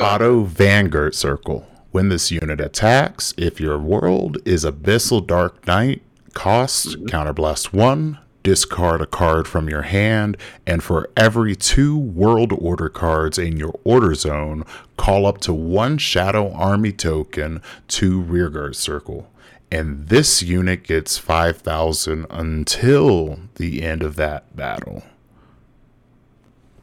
Auto 0.00 0.44
Vanguard 0.44 1.14
Circle. 1.14 1.66
When 1.92 2.08
this 2.08 2.30
unit 2.32 2.60
attacks, 2.60 3.32
if 3.36 3.60
your 3.60 3.78
world 3.78 4.38
is 4.44 4.64
Abyssal 4.64 5.24
Dark 5.24 5.64
Knight, 5.66 6.02
cost 6.32 6.88
mm-hmm. 6.88 7.06
counterblast 7.06 7.72
one, 7.72 8.18
discard 8.44 9.00
a 9.00 9.06
card 9.06 9.48
from 9.48 9.68
your 9.68 9.82
hand, 9.82 10.36
and 10.64 10.84
for 10.84 11.10
every 11.16 11.56
two 11.56 11.98
World 11.98 12.52
Order 12.52 12.88
cards 12.88 13.38
in 13.38 13.56
your 13.56 13.74
order 13.82 14.14
zone, 14.14 14.64
call 14.96 15.26
up 15.26 15.38
to 15.38 15.52
one 15.52 15.98
Shadow 15.98 16.52
Army 16.52 16.92
token 16.92 17.60
to 17.88 18.20
Rearguard 18.20 18.76
Circle. 18.76 19.28
And 19.72 20.06
this 20.08 20.42
unit 20.42 20.84
gets 20.84 21.18
5,000 21.18 22.26
until 22.30 23.40
the 23.56 23.82
end 23.82 24.04
of 24.04 24.14
that 24.16 24.54
battle. 24.54 25.02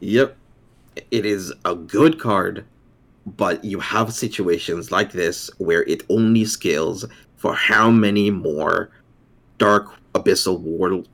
Yep. 0.00 0.36
It 1.10 1.24
is 1.24 1.54
a 1.64 1.74
good 1.74 2.18
card, 2.20 2.66
but 3.24 3.64
you 3.64 3.78
have 3.78 4.12
situations 4.12 4.90
like 4.90 5.12
this 5.12 5.48
where 5.56 5.84
it 5.84 6.02
only 6.10 6.44
scales 6.44 7.06
for 7.36 7.54
how 7.54 7.90
many 7.90 8.30
more 8.30 8.90
dark 9.62 9.86
abyssal 10.14 10.56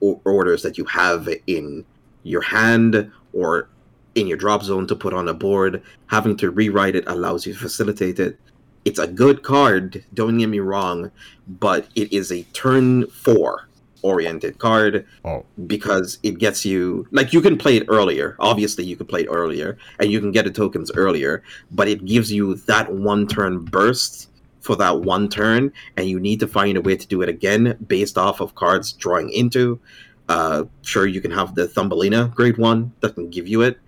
or- 0.00 0.20
orders 0.24 0.62
that 0.62 0.78
you 0.78 0.84
have 0.86 1.28
in 1.46 1.84
your 2.22 2.40
hand 2.40 3.10
or 3.32 3.68
in 4.14 4.26
your 4.26 4.38
drop 4.38 4.62
zone 4.62 4.86
to 4.86 4.96
put 4.96 5.12
on 5.12 5.28
a 5.28 5.34
board. 5.34 5.82
Having 6.06 6.36
to 6.38 6.50
rewrite 6.50 6.96
it 6.96 7.04
allows 7.06 7.46
you 7.46 7.52
to 7.52 7.58
facilitate 7.58 8.18
it. 8.18 8.38
It's 8.84 8.98
a 8.98 9.06
good 9.06 9.42
card, 9.42 10.02
don't 10.14 10.38
get 10.38 10.48
me 10.48 10.60
wrong, 10.60 11.10
but 11.46 11.88
it 11.94 12.10
is 12.10 12.32
a 12.32 12.42
turn 12.62 13.06
four 13.08 13.68
oriented 14.02 14.58
card 14.58 15.04
Oh, 15.24 15.44
because 15.66 16.18
it 16.22 16.38
gets 16.38 16.64
you 16.64 17.06
like 17.10 17.32
you 17.32 17.40
can 17.40 17.58
play 17.58 17.76
it 17.76 17.84
earlier 17.88 18.36
obviously 18.38 18.84
you 18.84 18.94
can 18.94 19.06
play 19.06 19.22
it 19.22 19.28
earlier 19.28 19.76
and 19.98 20.12
you 20.12 20.20
can 20.20 20.30
get 20.30 20.44
the 20.44 20.52
tokens 20.52 20.92
earlier 20.94 21.42
but 21.72 21.88
it 21.88 22.04
gives 22.04 22.30
you 22.30 22.54
that 22.70 22.86
one 22.92 23.26
turn 23.26 23.58
burst 23.58 24.30
for 24.68 24.76
that 24.76 25.00
one 25.00 25.30
turn 25.30 25.72
and 25.96 26.04
you 26.12 26.20
need 26.20 26.38
to 26.40 26.46
find 26.46 26.76
a 26.76 26.80
way 26.88 26.94
to 26.94 27.06
do 27.14 27.22
it 27.22 27.28
again 27.36 27.74
based 27.94 28.18
off 28.18 28.36
of 28.44 28.54
cards 28.54 28.92
drawing 28.92 29.30
into 29.30 29.80
uh 30.28 30.64
sure 30.82 31.06
you 31.06 31.22
can 31.24 31.30
have 31.30 31.54
the 31.54 31.66
thumbelina 31.66 32.30
grade 32.36 32.58
one 32.58 32.92
that 33.00 33.14
can 33.14 33.30
give 33.30 33.48
you 33.48 33.62
it 33.62 33.78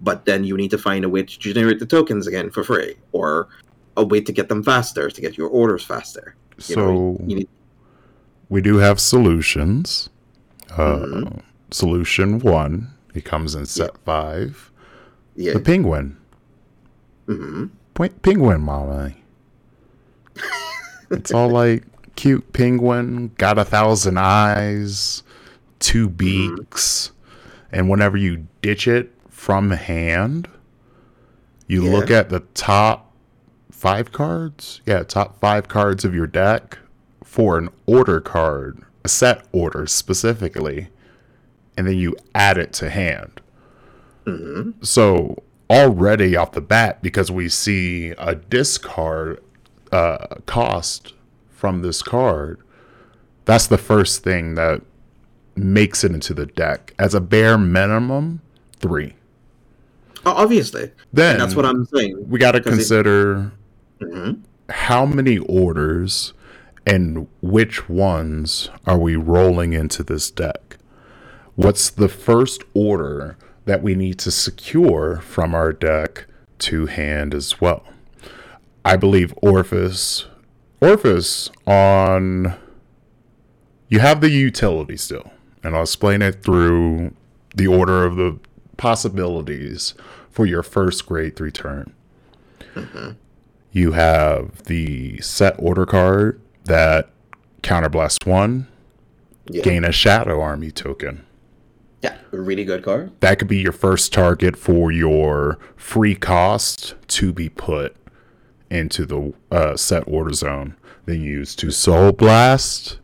but 0.00 0.24
then 0.26 0.44
you 0.44 0.56
need 0.56 0.70
to 0.70 0.78
find 0.78 1.04
a 1.04 1.08
way 1.08 1.22
to 1.24 1.36
generate 1.40 1.80
the 1.80 1.86
tokens 1.96 2.28
again 2.28 2.48
for 2.54 2.62
free 2.62 2.94
or 3.10 3.48
a 3.96 4.04
way 4.12 4.20
to 4.20 4.32
get 4.32 4.48
them 4.48 4.62
faster 4.62 5.10
to 5.10 5.20
get 5.20 5.36
your 5.36 5.48
orders 5.48 5.84
faster 5.84 6.36
you 6.58 6.74
so 6.74 6.80
know, 6.86 7.16
you 7.26 7.34
need 7.40 7.48
we 8.48 8.60
do 8.62 8.76
have 8.78 8.98
solutions. 9.00 10.08
Uh, 10.70 10.98
Mhm. 11.04 11.42
Solution 11.70 12.38
one, 12.38 12.74
it 13.12 13.24
comes 13.32 13.54
in 13.58 13.66
set 13.66 13.90
five. 14.06 14.70
yeah 15.36 15.52
The 15.52 15.60
penguin. 15.60 16.16
Mm-hmm. 17.26 17.64
P- 17.94 18.08
penguin, 18.22 18.60
mama. 18.62 19.12
It's 21.10 21.32
all 21.32 21.48
like 21.50 21.84
cute 22.16 22.52
penguin, 22.52 23.32
got 23.38 23.58
a 23.58 23.64
thousand 23.64 24.18
eyes, 24.18 25.22
two 25.78 26.08
beaks, 26.08 27.12
and 27.72 27.88
whenever 27.88 28.16
you 28.16 28.46
ditch 28.62 28.88
it 28.88 29.12
from 29.28 29.70
hand, 29.70 30.48
you 31.66 31.84
Yeah. 31.84 31.92
look 31.92 32.10
at 32.10 32.28
the 32.30 32.40
top 32.54 33.12
five 33.70 34.10
cards. 34.12 34.80
Yeah, 34.86 35.02
top 35.04 35.38
five 35.40 35.68
cards 35.68 36.04
of 36.04 36.14
your 36.14 36.26
deck 36.26 36.78
for 37.22 37.58
an 37.58 37.68
order 37.86 38.20
card, 38.20 38.82
a 39.04 39.08
set 39.08 39.44
order 39.52 39.86
specifically, 39.86 40.88
and 41.76 41.86
then 41.86 41.96
you 41.96 42.16
add 42.34 42.58
it 42.58 42.72
to 42.74 42.90
hand. 42.90 43.40
hmm 44.26 44.70
So 44.82 45.42
already 45.70 46.34
off 46.36 46.52
the 46.52 46.60
bat, 46.60 47.00
because 47.02 47.30
we 47.30 47.48
see 47.48 48.14
a 48.18 48.34
discard 48.34 49.40
uh, 49.92 50.36
cost 50.46 51.14
from 51.50 51.82
this 51.82 52.02
card, 52.02 52.60
that's 53.44 53.66
the 53.66 53.78
first 53.78 54.22
thing 54.22 54.54
that 54.54 54.82
makes 55.56 56.04
it 56.04 56.12
into 56.12 56.34
the 56.34 56.46
deck 56.46 56.94
as 56.98 57.14
a 57.14 57.20
bare 57.20 57.58
minimum 57.58 58.40
three. 58.78 59.14
Obviously. 60.26 60.90
Then 61.12 61.32
And 61.34 61.40
that's 61.42 61.54
what 61.54 61.64
I'm 61.64 61.86
saying. 61.86 62.28
we 62.28 62.38
got 62.38 62.52
to 62.52 62.60
'Cause 62.60 62.72
it- 62.72 62.76
consider 62.76 63.52
Mhm. 64.00 64.40
how 64.68 65.06
many 65.06 65.38
orders 65.38 66.32
and 66.86 67.26
which 67.40 67.88
ones 67.88 68.70
are 68.86 68.98
we 68.98 69.16
rolling 69.16 69.72
into 69.72 70.02
this 70.02 70.30
deck? 70.30 70.76
What's 71.54 71.90
the 71.90 72.08
first 72.08 72.62
order 72.74 73.36
that 73.64 73.82
we 73.82 73.94
need 73.94 74.18
to 74.20 74.30
secure 74.30 75.20
from 75.22 75.54
our 75.54 75.72
deck 75.72 76.26
to 76.60 76.86
hand 76.86 77.34
as 77.34 77.60
well? 77.60 77.82
I 78.84 78.96
believe 78.96 79.34
Orphis. 79.42 80.26
Orphis 80.80 81.50
on. 81.66 82.54
You 83.88 84.00
have 84.00 84.20
the 84.20 84.30
utility 84.30 84.96
still, 84.96 85.30
and 85.64 85.74
I'll 85.74 85.82
explain 85.82 86.20
it 86.22 86.42
through 86.42 87.14
the 87.54 87.66
order 87.66 88.04
of 88.04 88.16
the 88.16 88.38
possibilities 88.76 89.94
for 90.30 90.44
your 90.46 90.62
first 90.62 91.06
grade 91.06 91.36
three 91.36 91.50
turn. 91.50 91.92
Mm-hmm. 92.74 93.12
You 93.72 93.92
have 93.92 94.64
the 94.64 95.18
set 95.20 95.54
order 95.58 95.86
card 95.86 96.40
that 96.64 97.10
counterblast 97.62 98.26
one, 98.26 98.66
Yeah. 99.48 99.62
gain 99.62 99.84
a 99.84 99.92
shadow 99.92 100.40
army 100.40 100.70
token. 100.70 101.24
Yeah. 102.02 102.16
Really 102.30 102.64
good 102.64 102.84
card. 102.84 103.10
That 103.20 103.38
could 103.38 103.48
be 103.48 103.58
your 103.58 103.72
first 103.72 104.12
target 104.12 104.56
for 104.56 104.92
your 104.92 105.58
free 105.76 106.14
cost 106.14 106.94
to 107.08 107.32
be 107.32 107.48
put 107.48 107.96
into 108.70 109.06
the 109.06 109.32
uh, 109.50 109.76
set 109.76 110.04
order 110.06 110.32
zone. 110.32 110.76
Then 111.06 111.22
use 111.22 111.54
to 111.56 111.70
soul 111.70 112.12
blast, 112.12 112.98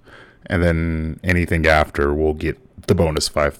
and 0.46 0.62
then 0.62 1.20
anything 1.24 1.66
after 1.66 2.12
will 2.14 2.34
get 2.34 2.58
the 2.86 2.94
bonus 2.94 3.28
five 3.28 3.54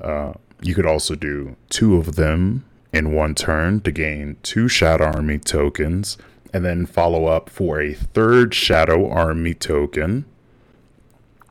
Uh, 0.00 0.32
you 0.62 0.74
could 0.74 0.86
also 0.86 1.14
do 1.14 1.56
two 1.68 1.96
of 1.96 2.16
them 2.16 2.64
in 2.92 3.12
one 3.12 3.34
turn 3.34 3.80
to 3.82 3.90
gain 3.92 4.36
two 4.42 4.66
Shadow 4.68 5.04
Army 5.04 5.38
tokens, 5.38 6.16
and 6.52 6.64
then 6.64 6.86
follow 6.86 7.26
up 7.26 7.50
for 7.50 7.80
a 7.80 7.92
third 7.92 8.54
Shadow 8.54 9.10
Army 9.10 9.52
token. 9.54 10.24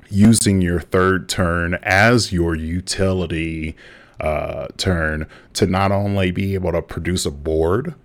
using 0.09 0.61
your 0.61 0.79
third 0.79 1.27
turn 1.27 1.73
as 1.81 2.31
your 2.31 2.55
utility 2.55 3.75
uh, 4.19 4.67
turn 4.77 5.27
to 5.53 5.65
not 5.65 5.91
only 5.91 6.31
be 6.31 6.53
able 6.53 6.71
to 6.71 6.81
produce 6.81 7.25
a 7.25 7.31
board, 7.31 7.95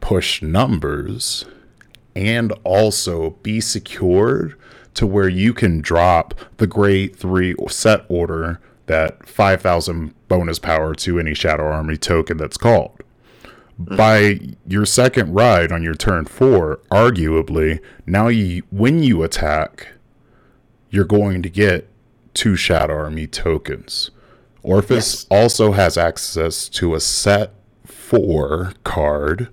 push 0.00 0.42
numbers, 0.42 1.44
and 2.14 2.52
also 2.64 3.30
be 3.42 3.60
secured 3.60 4.54
to 4.94 5.06
where 5.06 5.28
you 5.28 5.52
can 5.54 5.80
drop 5.80 6.34
the 6.56 6.66
grade 6.66 7.14
3 7.16 7.54
set 7.68 8.04
order 8.08 8.60
that 8.86 9.28
5000 9.28 10.14
bonus 10.28 10.58
power 10.58 10.94
to 10.94 11.18
any 11.20 11.34
shadow 11.34 11.64
army 11.64 11.96
token 11.96 12.36
that's 12.36 12.56
called 12.56 12.98
by 13.78 14.40
your 14.66 14.84
second 14.84 15.32
ride 15.32 15.70
on 15.70 15.82
your 15.84 15.94
turn 15.94 16.24
four, 16.24 16.80
arguably, 16.90 17.80
now 18.06 18.26
you 18.28 18.62
when 18.70 19.02
you 19.02 19.22
attack, 19.22 19.92
you're 20.90 21.04
going 21.04 21.42
to 21.42 21.48
get 21.48 21.88
two 22.34 22.56
Shadow 22.56 22.94
Army 22.94 23.26
tokens. 23.26 24.10
Orphis 24.64 24.90
Yes. 24.90 25.26
also 25.30 25.72
has 25.72 25.96
access 25.96 26.68
to 26.70 26.94
a 26.94 27.00
set 27.00 27.52
four 27.84 28.72
card 28.84 29.48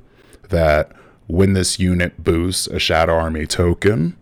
that 0.50 0.92
when 1.28 1.54
this 1.54 1.80
unit 1.80 2.24
boosts 2.24 2.68
a 2.68 2.80
Shadow 2.80 3.14
Army 3.14 3.46
token, 3.46 4.16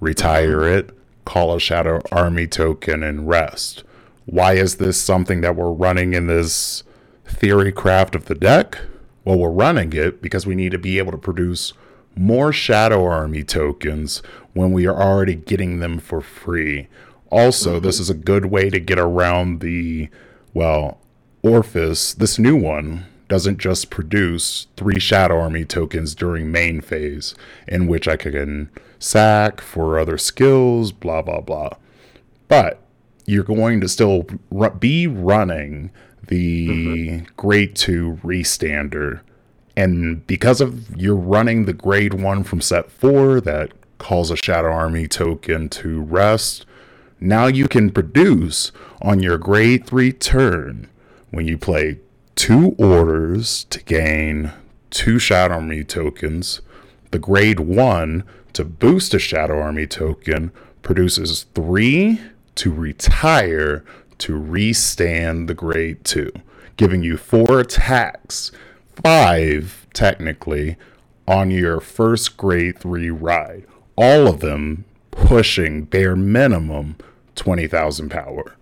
retire 0.00 0.68
it, 0.68 0.90
call 1.24 1.54
a 1.54 1.60
Shadow 1.60 2.00
Army 2.12 2.46
token, 2.46 3.02
and 3.02 3.28
rest. 3.28 3.84
Why 4.26 4.54
is 4.54 4.76
this 4.76 5.00
something 5.00 5.40
that 5.40 5.56
we're 5.56 5.72
running 5.72 6.12
in 6.12 6.26
this 6.26 6.82
theory 7.24 7.72
craft 7.72 8.14
of 8.14 8.26
the 8.26 8.34
deck? 8.34 8.78
Well, 9.24 9.38
we're 9.38 9.50
running 9.50 9.92
it 9.92 10.22
because 10.22 10.46
we 10.46 10.54
need 10.54 10.72
to 10.72 10.78
be 10.78 10.98
able 10.98 11.12
to 11.12 11.18
produce 11.18 11.72
more 12.16 12.52
Shadow 12.52 13.04
Army 13.04 13.44
tokens 13.44 14.22
when 14.52 14.72
we 14.72 14.86
are 14.86 15.00
already 15.00 15.34
getting 15.34 15.80
them 15.80 15.98
for 15.98 16.20
free. 16.20 16.88
Also, 17.30 17.78
this 17.78 18.00
is 18.00 18.10
a 18.10 18.14
good 18.14 18.46
way 18.46 18.68
to 18.70 18.80
get 18.80 18.98
around 18.98 19.60
the, 19.60 20.08
well, 20.52 20.98
Orphis, 21.42 22.12
this 22.14 22.38
new 22.38 22.56
one, 22.56 23.06
doesn't 23.30 23.58
just 23.58 23.90
produce 23.90 24.66
three 24.76 24.98
Shadow 24.98 25.38
Army 25.38 25.64
tokens 25.64 26.16
during 26.16 26.50
main 26.50 26.80
phase, 26.80 27.36
in 27.68 27.86
which 27.86 28.08
I 28.08 28.16
can 28.16 28.68
sack 28.98 29.60
for 29.60 30.00
other 30.00 30.18
skills, 30.18 30.90
blah, 30.90 31.22
blah, 31.22 31.40
blah. 31.40 31.70
But 32.48 32.82
you're 33.26 33.44
going 33.44 33.80
to 33.82 33.88
still 33.88 34.26
be 34.80 35.06
running 35.06 35.92
the 36.26 36.68
mm-hmm. 36.68 37.26
grade 37.36 37.76
2 37.76 38.18
restander. 38.24 39.20
And 39.76 40.26
because 40.26 40.60
of 40.60 40.96
you're 40.96 41.14
running 41.14 41.66
the 41.66 41.72
grade 41.72 42.14
1 42.14 42.42
from 42.42 42.60
set 42.60 42.90
4 42.90 43.40
that 43.42 43.70
calls 43.98 44.32
a 44.32 44.36
Shadow 44.36 44.72
Army 44.72 45.06
token 45.06 45.68
to 45.68 46.02
rest, 46.02 46.66
now 47.20 47.46
you 47.46 47.68
can 47.68 47.90
produce 47.90 48.72
on 49.00 49.22
your 49.22 49.38
grade 49.38 49.86
3 49.86 50.12
turn 50.14 50.88
when 51.30 51.46
you 51.46 51.56
play 51.56 52.00
two 52.40 52.74
orders 52.78 53.64
to 53.64 53.82
gain 53.82 54.50
two 54.88 55.18
Shadow 55.18 55.56
Army 55.56 55.84
tokens. 55.84 56.62
The 57.10 57.18
grade 57.18 57.60
1 57.60 58.24
to 58.54 58.64
boost 58.64 59.12
a 59.12 59.18
Shadow 59.18 59.60
Army 59.60 59.86
token 59.86 60.50
produces 60.80 61.44
three 61.54 62.18
to 62.54 62.72
retire 62.72 63.84
to 64.16 64.38
restand 64.38 65.50
the 65.50 65.54
grade 65.54 66.02
2, 66.04 66.32
giving 66.78 67.02
you 67.02 67.18
four 67.18 67.60
attacks, 67.60 68.50
five 69.04 69.86
technically, 69.92 70.78
on 71.28 71.50
your 71.50 71.78
first 71.78 72.38
grade 72.38 72.78
3 72.78 73.10
ride. 73.10 73.66
All 73.96 74.26
of 74.26 74.40
them 74.40 74.86
pushing 75.10 75.84
bare 75.84 76.16
minimum 76.16 76.96
20,000 77.34 78.08
power. 78.08 78.56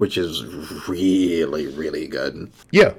Which 0.00 0.16
is 0.16 0.42
really, 0.88 1.66
really 1.66 2.08
good. 2.08 2.50
Yeah. 2.70 2.94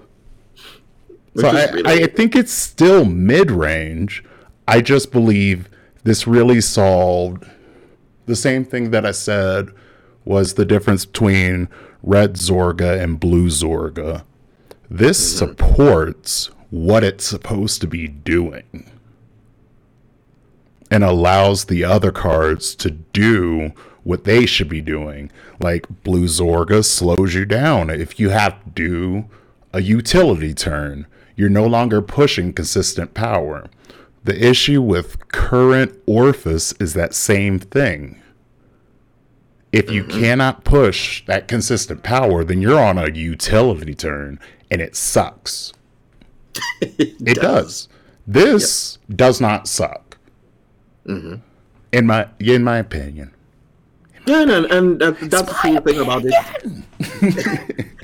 Which 1.34 1.44
So 1.44 1.50
I, 1.50 1.72
really 1.72 2.04
I 2.04 2.06
think 2.06 2.36
it's 2.36 2.52
still 2.52 3.06
mid 3.06 3.50
range. 3.50 4.24
I 4.68 4.82
just 4.82 5.12
believe 5.12 5.68
this 6.04 6.28
really 6.28 6.62
solved 6.62 7.44
the 8.28 8.36
same 8.36 8.64
thing 8.64 8.92
that 8.92 9.04
I 9.04 9.12
said 9.14 9.70
was 10.26 10.54
the 10.54 10.64
difference 10.64 11.06
between 11.06 11.70
red 12.04 12.36
Zorga 12.36 13.02
and 13.02 13.20
blue 13.20 13.48
Zorga. 13.48 14.24
This 14.88 15.20
mm-hmm. 15.20 15.48
supports 15.48 16.52
what 16.70 17.04
it's 17.04 17.26
supposed 17.26 17.82
to 17.82 17.88
be 17.88 18.08
doing 18.10 18.92
and 20.92 21.04
allows 21.04 21.66
the 21.66 21.84
other 21.84 22.12
cards 22.12 22.76
to 22.76 22.92
do 22.92 23.72
what 24.04 24.24
they 24.24 24.46
should 24.46 24.70
be 24.70 24.82
doing. 24.82 25.32
Like 25.60 25.86
Blue 26.04 26.26
Zorga 26.26 26.84
slows 26.84 27.34
you 27.34 27.46
down 27.46 27.90
if 27.90 28.20
you 28.20 28.30
have 28.30 28.64
to 28.64 28.70
do 28.70 29.30
a 29.74 29.82
utility 29.82 30.54
turn. 30.54 31.08
You're 31.36 31.50
no 31.50 31.66
longer 31.66 32.02
pushing 32.02 32.54
consistent 32.54 33.14
power. 33.14 33.68
The 34.24 34.48
issue 34.48 34.82
with 34.82 35.28
current 35.30 35.94
Orphis 36.06 36.74
is 36.80 36.94
that 36.94 37.14
same 37.14 37.60
thing. 37.60 38.22
If 39.72 39.90
you 39.90 40.04
mm-hmm. 40.04 40.20
cannot 40.20 40.64
push 40.64 41.26
that 41.26 41.48
consistent 41.48 42.04
power, 42.04 42.44
then 42.44 42.62
you're 42.62 42.80
on 42.80 42.98
a 42.98 43.10
utility 43.10 43.96
turn 43.96 44.40
and 44.70 44.82
it 44.82 44.96
sucks. 44.96 45.74
It 46.82 47.38
does. 47.38 47.88
This 48.28 48.98
does 49.10 49.40
not 49.40 49.68
suck. 49.68 50.18
Mm-hmm. 51.06 51.36
In 51.92 52.08
my 52.08 52.28
in 52.40 52.64
my 52.64 52.78
opinion. 52.78 53.34
Yeah, 54.26 54.42
and, 54.44 54.52
and 54.52 55.00
that, 55.02 55.20
that's 55.30 55.48
the 55.50 55.54
cool 55.54 55.82
thing 55.82 56.00
about 56.00 56.24
it. 56.26 56.34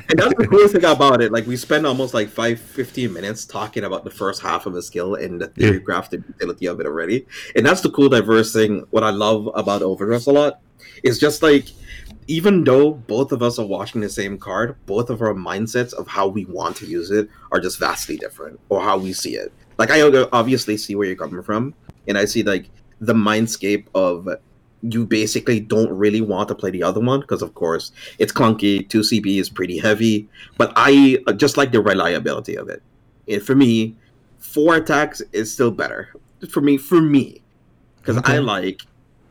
and 0.10 0.20
that's 0.20 0.34
the 0.36 0.48
cool 0.50 0.68
thing 0.68 0.84
about 0.86 1.22
it. 1.22 1.32
Like, 1.32 1.46
we 1.46 1.56
spend 1.58 1.86
almost 1.86 2.14
like 2.14 2.30
five, 2.30 2.60
15 2.60 3.14
minutes 3.14 3.46
talking 3.46 3.84
about 3.84 4.04
the 4.04 4.10
first 4.10 4.42
half 4.42 4.66
of 4.66 4.76
a 4.76 4.82
skill 4.82 5.16
and 5.16 5.42
the 5.42 5.48
theory 5.50 5.76
Yeah. 5.78 5.84
crafted 5.84 6.28
utility 6.28 6.66
of 6.66 6.80
it 6.80 6.86
already. 6.86 7.28
And 7.56 7.66
that's 7.66 7.82
the 7.82 7.90
cool, 7.92 8.10
diverse 8.10 8.52
thing. 8.52 8.86
What 8.90 9.04
I 9.04 9.12
love 9.12 9.50
about 9.54 9.82
Overdress 9.82 10.26
a 10.28 10.32
lot 10.32 10.60
is 11.04 11.20
just 11.20 11.44
like, 11.44 11.68
even 12.28 12.64
though 12.64 12.92
both 12.92 13.32
of 13.32 13.42
us 13.44 13.60
are 13.60 13.66
watching 13.66 14.02
the 14.02 14.10
same 14.10 14.38
card, 14.38 14.76
both 14.86 15.10
of 15.10 15.22
our 15.22 15.34
mindsets 15.34 15.94
of 15.94 16.08
how 16.08 16.28
we 16.28 16.46
want 16.46 16.76
to 16.78 16.86
use 16.86 17.12
it 17.12 17.30
are 17.52 17.60
just 17.60 17.80
vastly 17.80 18.18
different, 18.18 18.60
or 18.70 18.82
how 18.82 18.98
we 18.98 19.14
see 19.14 19.36
it. 19.36 19.54
Like, 19.78 19.92
I 19.92 20.02
obviously 20.34 20.76
see 20.78 20.96
where 20.96 21.06
you're 21.08 21.16
coming 21.16 21.44
from, 21.44 21.74
and 22.08 22.18
I 22.18 22.26
see 22.26 22.44
like 22.44 22.70
the 23.00 23.14
mindscape 23.14 23.86
of 23.94 24.28
you 24.84 25.06
basically 25.06 25.60
don't 25.60 25.90
really 25.92 26.22
want 26.22 26.48
to 26.48 26.56
play 26.56 26.70
the 26.70 26.84
other 26.84 27.00
one 27.00 27.20
because 27.22 27.42
of 27.42 27.54
course 27.56 27.92
it's 28.20 28.32
clunky 28.32 28.88
2cb 28.88 29.40
is 29.40 29.50
pretty 29.50 29.78
heavy 29.80 30.30
but 30.58 30.72
i 30.76 31.18
uh, 31.28 31.34
just 31.34 31.58
like 31.58 31.72
the 31.72 31.82
reliability 31.82 32.56
of 32.56 32.70
it. 32.70 32.82
And 33.28 33.42
for 33.42 33.56
me 33.56 33.96
four 34.38 34.76
attacks 34.76 35.22
is 35.34 35.52
still 35.52 35.72
better. 35.72 36.10
For 36.50 36.62
me 36.62 36.78
for 36.78 37.02
me. 37.02 37.42
Because 37.98 38.18
Okay. 38.18 38.36
i 38.36 38.38
like 38.38 38.84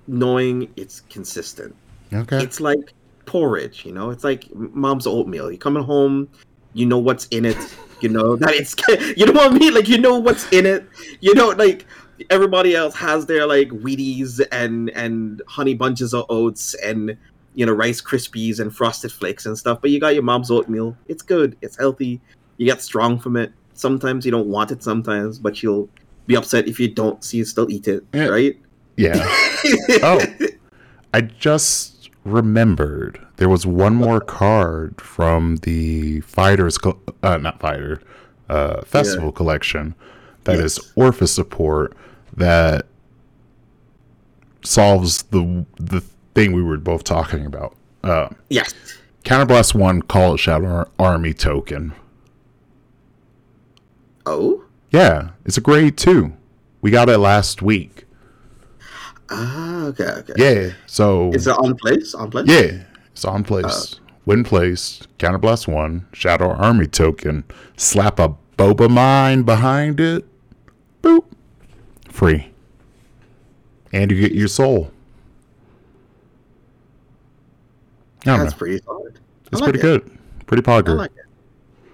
knowing 0.09 0.69
it's 0.77 1.01
consistent. 1.09 1.75
Okay. 2.13 2.43
it's 2.43 2.61
like 2.61 2.93
porridge 3.25 3.85
you 3.87 3.93
know? 3.93 4.11
It's 4.11 4.25
like 4.25 4.53
mom's 4.55 5.07
oatmeal. 5.07 5.51
You 5.51 5.59
coming 5.59 5.83
home 5.85 6.29
you 6.75 6.87
know 6.87 6.99
what's 6.99 7.27
in 7.29 7.45
it 7.45 7.57
you 8.03 8.09
know 8.11 8.37
that 8.37 8.53
it's 8.53 8.75
you 9.17 9.25
know 9.27 9.33
what 9.33 9.53
i 9.53 9.59
mean? 9.59 9.73
Like 9.73 9.89
you 9.89 9.99
know 9.99 10.19
what's 10.19 10.51
in 10.53 10.67
it 10.67 10.85
you 11.21 11.35
know 11.35 11.49
like 11.51 11.87
everybody 12.31 12.75
else 12.75 12.95
has 12.95 13.27
their 13.27 13.47
like 13.47 13.69
wheaties 13.69 14.41
and 14.53 14.91
and 14.91 15.43
honey 15.47 15.75
bunches 15.75 16.15
of 16.15 16.25
oats 16.29 16.75
and 16.83 17.17
you 17.55 17.65
know 17.67 17.73
rice 17.73 18.01
krispies 18.03 18.59
and 18.61 18.75
frosted 18.75 19.11
flakes 19.13 19.47
and 19.47 19.57
stuff 19.59 19.81
but 19.81 19.91
you 19.91 19.99
got 20.01 20.15
your 20.15 20.23
mom's 20.23 20.51
oatmeal 20.51 20.97
it's 21.09 21.23
good 21.23 21.57
it's 21.63 21.77
healthy 21.77 22.21
you 22.59 22.67
get 22.67 22.81
strong 22.83 23.19
from 23.19 23.37
it 23.37 23.53
sometimes 23.75 24.25
you 24.25 24.31
don't 24.31 24.47
want 24.47 24.71
it 24.71 24.83
sometimes 24.83 25.39
but 25.39 25.63
you'll 25.63 25.89
be 26.27 26.35
upset 26.37 26.67
if 26.69 26.81
you 26.81 26.89
don't 26.89 27.23
see 27.25 27.39
you 27.39 27.45
still 27.45 27.71
eat 27.71 27.87
it 27.89 28.05
Yeah. 28.13 28.27
right 28.27 28.57
yeah. 28.97 29.15
Oh. 30.03 30.21
I 31.13 31.21
just 31.23 32.11
remembered 32.25 33.25
there 33.37 33.49
was 33.49 33.67
one 33.67 33.95
more 33.95 34.21
card 34.21 35.01
from 35.01 35.57
the 35.59 36.21
fighters 36.23 36.79
co- 36.79 36.99
uh 37.23 37.37
not 37.39 37.61
fighter 37.61 38.01
uh 38.49 38.83
festival 38.83 39.33
collection 39.33 39.95
that 40.45 40.57
is 40.57 40.79
Yes. 40.79 40.93
Orpha 40.97 41.29
support 41.29 41.97
that 42.37 42.87
solves 44.63 45.23
the 45.25 45.65
the 45.79 46.01
thing 46.35 46.53
we 46.53 46.63
were 46.63 46.77
both 46.79 47.05
talking 47.05 47.47
about. 47.47 47.75
Uh 48.05 48.29
yes 48.49 48.75
Counterblast 49.25 49.75
1 49.75 50.03
Call 50.03 50.35
it 50.35 50.39
Shadow 50.39 50.89
Army 50.99 51.33
token. 51.35 51.93
oh 54.25 54.65
Yeah, 54.93 55.31
it's 55.45 55.57
a 55.57 55.61
grade 55.61 55.97
2. 55.97 56.33
We 56.81 56.91
got 56.91 57.09
it 57.09 57.19
last 57.19 57.63
week. 57.63 58.05
ah 59.31 59.87
okay 59.87 60.05
okay 60.05 60.35
Yeah. 60.37 60.73
So 60.87 61.33
Is 61.33 61.47
it 61.47 61.57
on 61.59 61.75
place? 61.77 62.15
On 62.15 62.31
place? 62.31 62.47
Yeah, 62.49 62.85
it's 63.11 63.25
on 63.25 63.43
place. 63.45 64.01
Win 64.25 64.43
place, 64.43 65.03
counterblast 65.21 65.69
one, 65.73 66.07
shadow 66.13 66.51
army 66.51 66.89
token, 66.89 67.45
slap 67.77 68.19
a 68.19 68.35
boba 68.59 68.91
mine 68.91 69.43
behind 69.45 70.01
it, 70.01 70.25
boop, 71.01 71.25
free. 72.17 72.51
And 73.93 74.11
you 74.11 74.21
get 74.21 74.33
your 74.33 74.49
soul. 74.49 74.91
That's 78.25 78.53
know. 78.53 78.59
pretty 78.59 78.83
solid. 78.85 79.19
It's 79.53 79.61
like 79.61 79.71
pretty 79.71 79.79
it. 79.79 79.83
good. 79.83 80.19
Pretty 80.47 80.63
pogger. 80.63 80.97
like 80.97 81.13
it. 81.17 81.25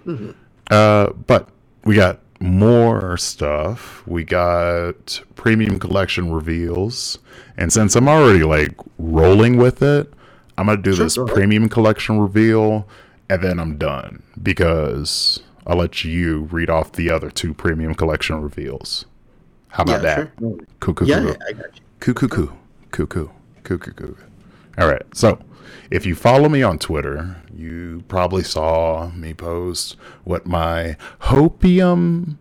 hmm 0.05 0.31
Uh, 0.71 1.09
but 1.27 1.49
we 1.85 1.95
got 1.95 2.21
more 2.41 3.17
stuff. 3.17 4.03
We 4.07 4.25
got 4.25 5.23
premium 5.37 5.79
collection 5.79 6.33
reveals, 6.33 7.19
and 7.57 7.73
since 7.73 7.95
I'm 7.95 8.09
already 8.09 8.43
like 8.45 8.75
rolling 8.99 9.59
with 9.59 9.83
it, 9.83 10.13
I'm 10.57 10.67
gonna 10.67 10.81
do 10.83 10.95
Sure, 10.95 11.05
this 11.05 11.19
premium 11.19 11.69
collection 11.69 12.19
reveal, 12.19 12.89
and 13.29 13.43
then 13.43 13.59
I'm 13.61 13.77
done 13.77 14.23
because 14.43 15.41
I'll 15.67 15.77
let 15.77 16.05
you 16.05 16.43
read 16.51 16.71
off 16.71 16.93
the 16.93 17.11
other 17.11 17.31
two 17.31 17.55
premium 17.55 17.95
collection 17.95 18.41
reveals. 18.41 19.05
How 19.73 19.85
about 19.85 20.03
Yeah, 20.03 20.15
that? 20.17 20.17
sure. 20.39 20.57
Cool, 20.81 20.95
cool, 20.95 21.09
Yeah, 21.09 21.21
cool. 21.21 21.29
yeah, 21.29 21.37
I 21.49 21.53
got 21.53 21.67
you. 21.77 21.83
Coo. 22.01 22.15
Coo 22.93 23.79
coo 23.79 23.93
coo. 23.93 24.17
All 24.79 24.87
right. 24.87 25.03
So 25.15 25.39
if 25.91 26.05
you 26.05 26.15
follow 26.15 26.49
me 26.51 26.63
on 26.63 26.79
Twitter, 26.79 27.37
you 27.55 28.05
probably 28.09 28.43
saw 28.43 29.11
me 29.15 29.33
post 29.33 29.97
what 30.25 30.47
my 30.47 30.97
hopium 31.21 32.37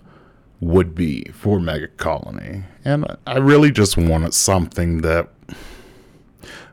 would 0.59 0.93
be 0.93 1.23
for 1.33 1.59
Mega 1.59 1.87
Colony. 1.87 2.63
And 2.83 3.05
I 3.25 3.37
really 3.37 3.71
just 3.71 3.95
wanted 3.97 4.33
something 4.33 5.01
that 5.01 5.29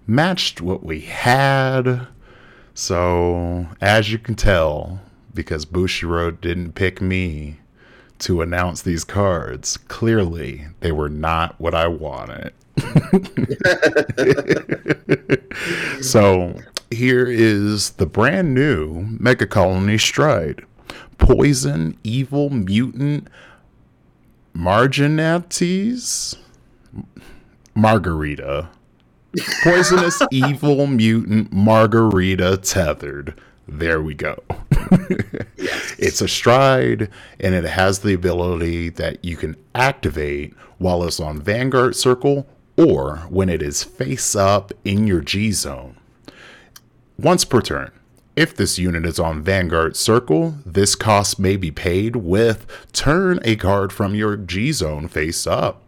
matched 0.07 0.61
what 0.61 0.83
we 0.83 1.01
had. 1.01 2.07
So 2.75 3.69
as 3.81 4.11
you 4.11 4.19
can 4.19 4.35
tell, 4.35 5.01
because 5.35 5.65
Bushiroad 5.67 6.41
didn't 6.41 6.73
pick 6.73 7.01
me 7.01 7.59
to 8.21 8.43
announce 8.43 8.83
these 8.83 9.05
cards, 9.05 9.77
clearly 9.77 10.67
they 10.81 10.93
were 10.93 11.09
not 11.09 11.61
what 11.61 11.75
I 11.75 11.89
wanted. 11.89 12.53
so 16.01 16.55
here 16.91 17.27
is 17.27 17.91
the 17.91 18.07
brand 18.07 18.55
new 18.55 19.07
Mega 19.19 19.47
Colony 19.47 19.99
Stride. 19.99 20.65
Poison, 21.19 21.99
evil, 22.05 22.51
mutant, 22.51 23.29
marginates, 24.55 26.37
margarita. 27.75 28.71
Poisonous, 29.63 30.23
evil, 30.31 30.87
mutant, 30.87 31.53
margarita, 31.53 32.57
tethered. 32.59 33.39
There 33.69 34.01
we 34.01 34.15
go. 34.15 34.43
yes. 35.57 35.95
It's 35.99 36.23
a 36.23 36.29
stride, 36.29 37.11
and 37.39 37.55
it 37.55 37.65
has 37.65 37.99
the 37.99 38.15
ability 38.15 38.89
that 38.91 39.23
you 39.23 39.37
can 39.37 39.57
activate 39.75 40.55
while 40.79 41.05
it's 41.05 41.21
on 41.21 41.43
Vanguard 41.43 41.95
Circle 41.95 42.47
or 42.79 43.19
when 43.29 43.49
it 43.49 43.61
is 43.61 43.85
face 43.85 44.35
up 44.35 44.73
in 44.85 45.07
your 45.07 45.21
G 45.21 45.53
zone. 45.53 45.97
Once 47.19 47.45
per 47.45 47.61
turn. 47.61 47.91
If 48.37 48.55
this 48.55 48.79
unit 48.79 49.05
is 49.05 49.19
on 49.19 49.43
Vanguard 49.43 49.97
Circle, 49.97 50.55
this 50.65 50.95
cost 50.95 51.39
may 51.39 51.57
be 51.57 51.73
paid 51.73 52.17
with 52.17 52.67
turn 52.93 53.41
a 53.45 53.57
card 53.57 53.93
from 53.93 54.15
your 54.15 54.37
G 54.37 54.73
zone 54.73 55.09
face 55.09 55.47
up. 55.47 55.83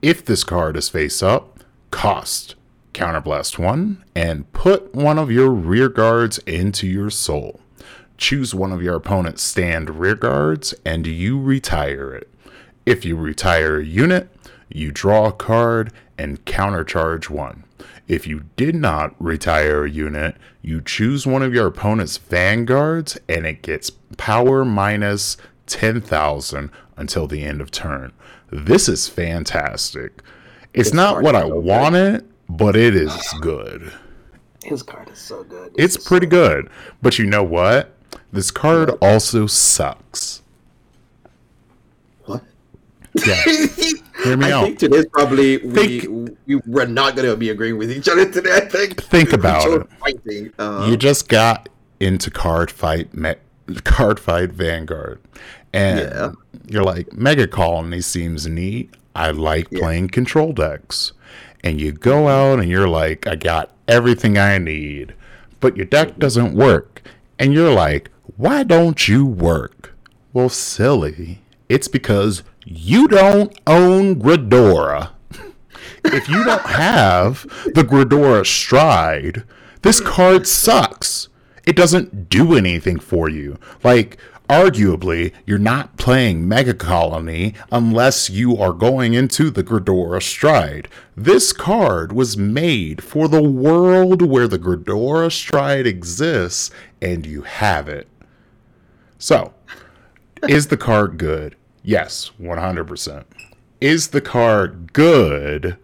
If 0.00 0.24
this 0.24 0.44
card 0.44 0.76
is 0.76 0.88
face 0.88 1.22
up, 1.22 1.60
cost 1.90 2.54
Counterblast 3.00 3.58
1 3.58 4.04
and 4.14 4.52
put 4.52 4.94
one 4.94 5.18
of 5.18 5.30
your 5.30 5.48
rear 5.48 5.88
guards 5.88 6.36
into 6.40 6.86
your 6.86 7.08
soul. 7.08 7.58
Choose 8.18 8.54
one 8.54 8.72
of 8.72 8.82
your 8.82 8.94
opponent's 8.94 9.42
stand 9.42 9.98
rear 9.98 10.14
guards 10.14 10.74
and 10.84 11.06
you 11.06 11.40
retire 11.40 12.12
it. 12.12 12.28
If 12.84 13.06
you 13.06 13.16
retire 13.16 13.80
a 13.80 13.84
unit, 13.84 14.28
you 14.68 14.92
draw 14.92 15.28
a 15.28 15.32
card 15.32 15.94
and 16.18 16.44
countercharge 16.44 17.30
one. 17.30 17.64
If 18.06 18.26
you 18.26 18.44
did 18.56 18.74
not 18.74 19.14
retire 19.18 19.86
a 19.86 19.90
unit, 19.90 20.36
you 20.60 20.82
choose 20.82 21.26
one 21.26 21.42
of 21.42 21.54
your 21.54 21.68
opponent's 21.68 22.18
vanguards 22.18 23.18
and 23.30 23.46
it 23.46 23.62
gets 23.62 23.88
power 24.18 24.62
minus 24.62 25.38
10,000 25.68 26.70
until 26.98 27.26
the 27.26 27.44
end 27.44 27.62
of 27.62 27.70
turn. 27.70 28.12
This 28.52 28.90
is 28.90 29.08
fantastic. 29.08 30.20
It's, 30.74 30.92
not 30.92 31.22
what 31.22 31.34
I 31.34 31.46
wanted, 31.46 32.28
but 32.56 32.76
it 32.76 32.94
is 32.94 33.16
good. 33.40 33.92
His 34.64 34.82
card 34.82 35.08
is 35.10 35.18
so 35.18 35.42
good. 35.44 35.72
It's 35.76 35.96
pretty 35.96 36.26
good. 36.26 36.68
But 37.02 37.18
you 37.18 37.26
know 37.26 37.42
what? 37.42 37.94
This 38.32 38.50
card 38.50 38.90
also 39.00 39.46
sucks. 39.46 40.42
What? 42.26 42.42
Yeah. 43.26 43.42
Hear 44.24 44.36
me 44.36 44.46
I 44.46 44.52
out. 44.52 44.64
think 44.64 44.78
today's 44.78 45.06
probably 45.12 45.56
we, 45.58 46.00
Think- 46.00 46.36
we 46.46 46.56
we're 46.66 46.86
not 46.86 47.16
going 47.16 47.28
to 47.28 47.36
be 47.36 47.48
agreeing 47.50 47.78
with 47.78 47.90
each 47.90 48.08
other 48.08 48.30
today. 48.30 48.54
I 48.54 48.60
think. 48.60 49.02
Think 49.04 49.32
about 49.32 49.88
it. 50.04 50.52
Uh, 50.58 50.86
you 50.88 50.96
just 50.96 51.28
got 51.28 51.68
into 52.00 52.30
card 52.30 52.70
fight 52.70 53.12
me- 53.14 53.34
card 53.84 54.20
fight 54.20 54.52
vanguard 54.52 55.20
and 55.72 56.00
Yeah. 56.00 56.32
you're 56.66 56.82
like 56.82 57.12
mega 57.12 57.46
colony 57.46 58.00
seems 58.00 58.46
neat 58.46 58.92
i 59.14 59.30
like 59.30 59.70
playing 59.70 60.08
control 60.08 60.52
decks 60.52 61.12
and 61.62 61.80
you 61.80 61.92
go 61.92 62.28
out 62.28 62.58
and 62.58 62.68
you're 62.68 62.88
like 62.88 63.26
i 63.26 63.34
got 63.34 63.70
everything 63.88 64.38
i 64.38 64.58
need 64.58 65.14
but 65.60 65.76
your 65.76 65.86
deck 65.86 66.18
doesn't 66.18 66.54
work. 66.54 67.02
And 67.38 67.52
you're 67.52 67.72
like 67.72 68.10
why 68.36 68.62
don't 68.62 69.06
you 69.06 69.26
work? 69.26 69.94
Well 70.32 70.48
silly. 70.48 71.42
It's 71.68 71.88
because 71.88 72.42
you 72.64 73.06
don't 73.06 73.58
own 73.66 74.16
gridora 74.16 75.10
if 76.04 76.28
you 76.28 76.44
don't 76.44 76.66
have 76.66 77.42
the 77.74 77.82
Gridora 77.82 78.46
Stride, 78.46 79.44
this 79.82 80.00
card 80.00 80.46
sucks. 80.46 81.28
It 81.66 81.76
doesn't 81.76 82.28
do 82.28 82.56
anything 82.56 82.98
for 82.98 83.28
you. 83.28 83.58
Like, 83.84 84.16
arguably, 84.50 85.32
you're 85.46 85.58
not 85.58 85.96
playing 85.96 86.48
Mega 86.48 86.74
Colony 86.74 87.54
unless 87.70 88.28
you 88.28 88.56
are 88.56 88.72
going 88.72 89.14
into 89.14 89.48
the 89.48 89.62
Gridora 89.62 90.20
Stride. 90.20 90.88
This 91.16 91.52
card 91.52 92.12
was 92.12 92.36
made 92.36 93.04
for 93.04 93.28
the 93.28 93.42
world 93.42 94.22
where 94.22 94.48
the 94.48 94.58
Gridora 94.58 95.30
Stride 95.30 95.86
exists, 95.86 96.72
and 97.00 97.24
you 97.24 97.42
have 97.42 97.88
it. 97.88 98.08
So, 99.18 99.54
is 100.48 100.66
the 100.66 100.76
card 100.76 101.16
good? 101.16 101.54
Yes, 101.84 102.32
100%. 102.40 103.24
Is 103.80 104.08
the 104.08 104.20
card 104.20 104.92
good? 104.92 105.76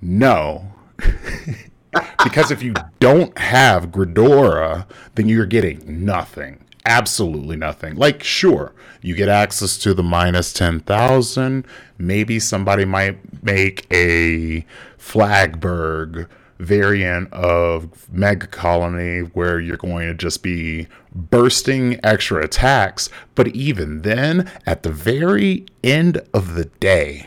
No. 0.00 0.72
because 2.22 2.52
if 2.52 2.62
you 2.62 2.74
don't 3.00 3.36
have 3.36 3.86
Gridora, 3.90 4.86
then 5.16 5.28
you're 5.28 5.44
getting 5.44 6.04
nothing. 6.04 6.65
Absolutely 6.86 7.56
nothing. 7.56 7.96
Like, 7.96 8.22
sure, 8.22 8.72
you 9.02 9.16
get 9.16 9.28
access 9.28 9.76
to 9.78 9.92
the 9.92 10.04
minus 10.04 10.52
10,000. 10.52 11.66
Maybe 11.98 12.38
somebody 12.38 12.84
might 12.84 13.42
make 13.42 13.86
a 13.92 14.64
Flagberg 14.96 16.28
variant 16.60 17.32
of 17.32 18.08
Mega 18.10 18.46
Colony 18.46 19.18
where 19.20 19.58
you're 19.58 19.76
going 19.76 20.06
to 20.06 20.14
just 20.14 20.44
be 20.44 20.86
bursting 21.12 21.98
extra 22.04 22.44
attacks. 22.44 23.08
But 23.34 23.48
even 23.48 24.02
then, 24.02 24.48
at 24.64 24.84
the 24.84 24.92
very 24.92 25.66
end 25.82 26.22
of 26.32 26.54
the 26.54 26.66
day, 26.66 27.26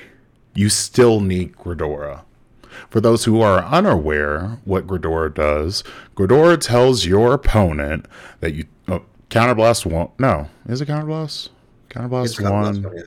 you 0.56 0.70
still 0.70 1.20
need 1.20 1.58
Gridora. 1.58 2.22
For 2.90 3.02
those 3.02 3.26
who 3.26 3.42
are 3.42 3.64
unaware 3.66 4.60
what 4.64 4.88
Gridora 4.88 5.34
does, 5.34 5.84
Gridora 6.16 6.58
tells 6.58 7.06
your 7.06 7.34
opponent 7.34 8.06
that 8.40 8.54
you 8.54 8.66
oh, 8.88 9.04
counterblast 9.30 9.86
one. 9.86 10.10
No, 10.20 10.48
is 10.68 10.82
it 10.82 10.88
counterblast? 10.88 11.50
Counterblast 11.90 12.42
one. 12.42 12.84
one, 12.84 12.96
yeah. 12.98 13.04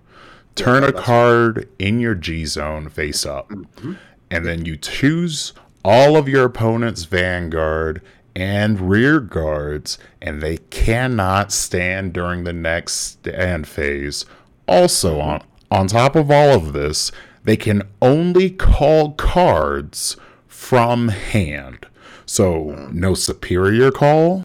Turn 0.54 0.84
a 0.84 0.88
Counterblast 0.88 0.94
one. 0.94 1.02
card 1.02 1.68
in 1.78 2.00
your 2.00 2.14
G 2.14 2.44
zone 2.44 2.88
face 2.88 3.24
up, 3.26 3.48
Mm-hmm. 3.48 3.94
and 4.30 4.46
then 4.46 4.64
you 4.64 4.76
choose 4.76 5.52
all 5.84 6.16
of 6.16 6.28
your 6.28 6.44
opponent's 6.44 7.04
vanguard 7.04 8.02
and 8.34 8.88
rear 8.88 9.20
guards, 9.20 9.98
and 10.22 10.40
they 10.40 10.56
cannot 10.70 11.52
stand 11.52 12.12
during 12.12 12.44
the 12.44 12.52
next 12.52 12.92
stand 12.94 13.66
phase. 13.68 14.24
Also, 14.68 15.20
on 15.20 15.42
on 15.70 15.86
top 15.86 16.14
of 16.16 16.30
all 16.30 16.50
of 16.50 16.72
this, 16.72 17.10
they 17.44 17.56
can 17.56 17.82
only 18.00 18.50
call 18.50 19.12
cards 19.12 20.16
from 20.46 21.08
hand. 21.08 21.86
So 22.26 22.88
no 22.92 23.14
superior 23.14 23.90
call, 23.90 24.44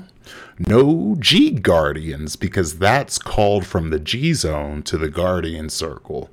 no 0.60 1.16
G 1.20 1.52
Guardians, 1.52 2.36
because 2.36 2.80
that's 2.80 3.18
called 3.18 3.66
from 3.66 3.90
the 3.90 4.00
G 4.00 4.34
zone 4.34 4.84
to 4.84 4.98
the 4.98 5.10
Guardian 5.10 5.70
Circle. 5.70 6.30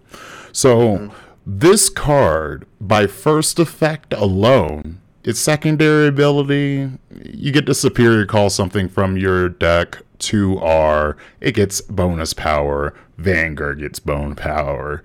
So 0.52 1.10
this 1.46 1.88
card, 1.88 2.66
by 2.80 3.06
first 3.06 3.58
effect 3.58 4.12
alone, 4.14 5.00
its 5.24 5.40
secondary 5.40 6.06
ability, 6.06 6.90
you 7.24 7.52
get 7.52 7.66
to 7.66 7.74
superior 7.74 8.26
call 8.26 8.50
something 8.50 8.88
from 8.88 9.16
your 9.16 9.48
deck 9.48 10.02
to 10.18 10.58
R. 10.58 11.16
It 11.40 11.52
gets 11.52 11.80
bonus 11.80 12.34
power. 12.34 12.94
Vanguard 13.16 13.80
gets 13.80 13.98
bone 13.98 14.34
power. 14.34 15.02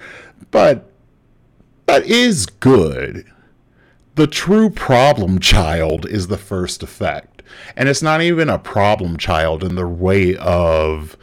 But 0.51 0.91
that 1.85 2.05
is 2.05 2.45
good. 2.45 3.25
The 4.15 4.27
true 4.27 4.69
problem 4.69 5.39
child 5.39 6.05
is 6.05 6.27
the 6.27 6.37
first 6.37 6.83
effect. 6.83 7.28
And 7.75 7.89
it's 7.89 8.01
not 8.01 8.21
even 8.21 8.49
a 8.49 8.59
problem 8.59 9.17
child 9.17 9.63
in 9.63 9.75
the 9.75 9.87
way 9.87 10.35
of 10.37 11.17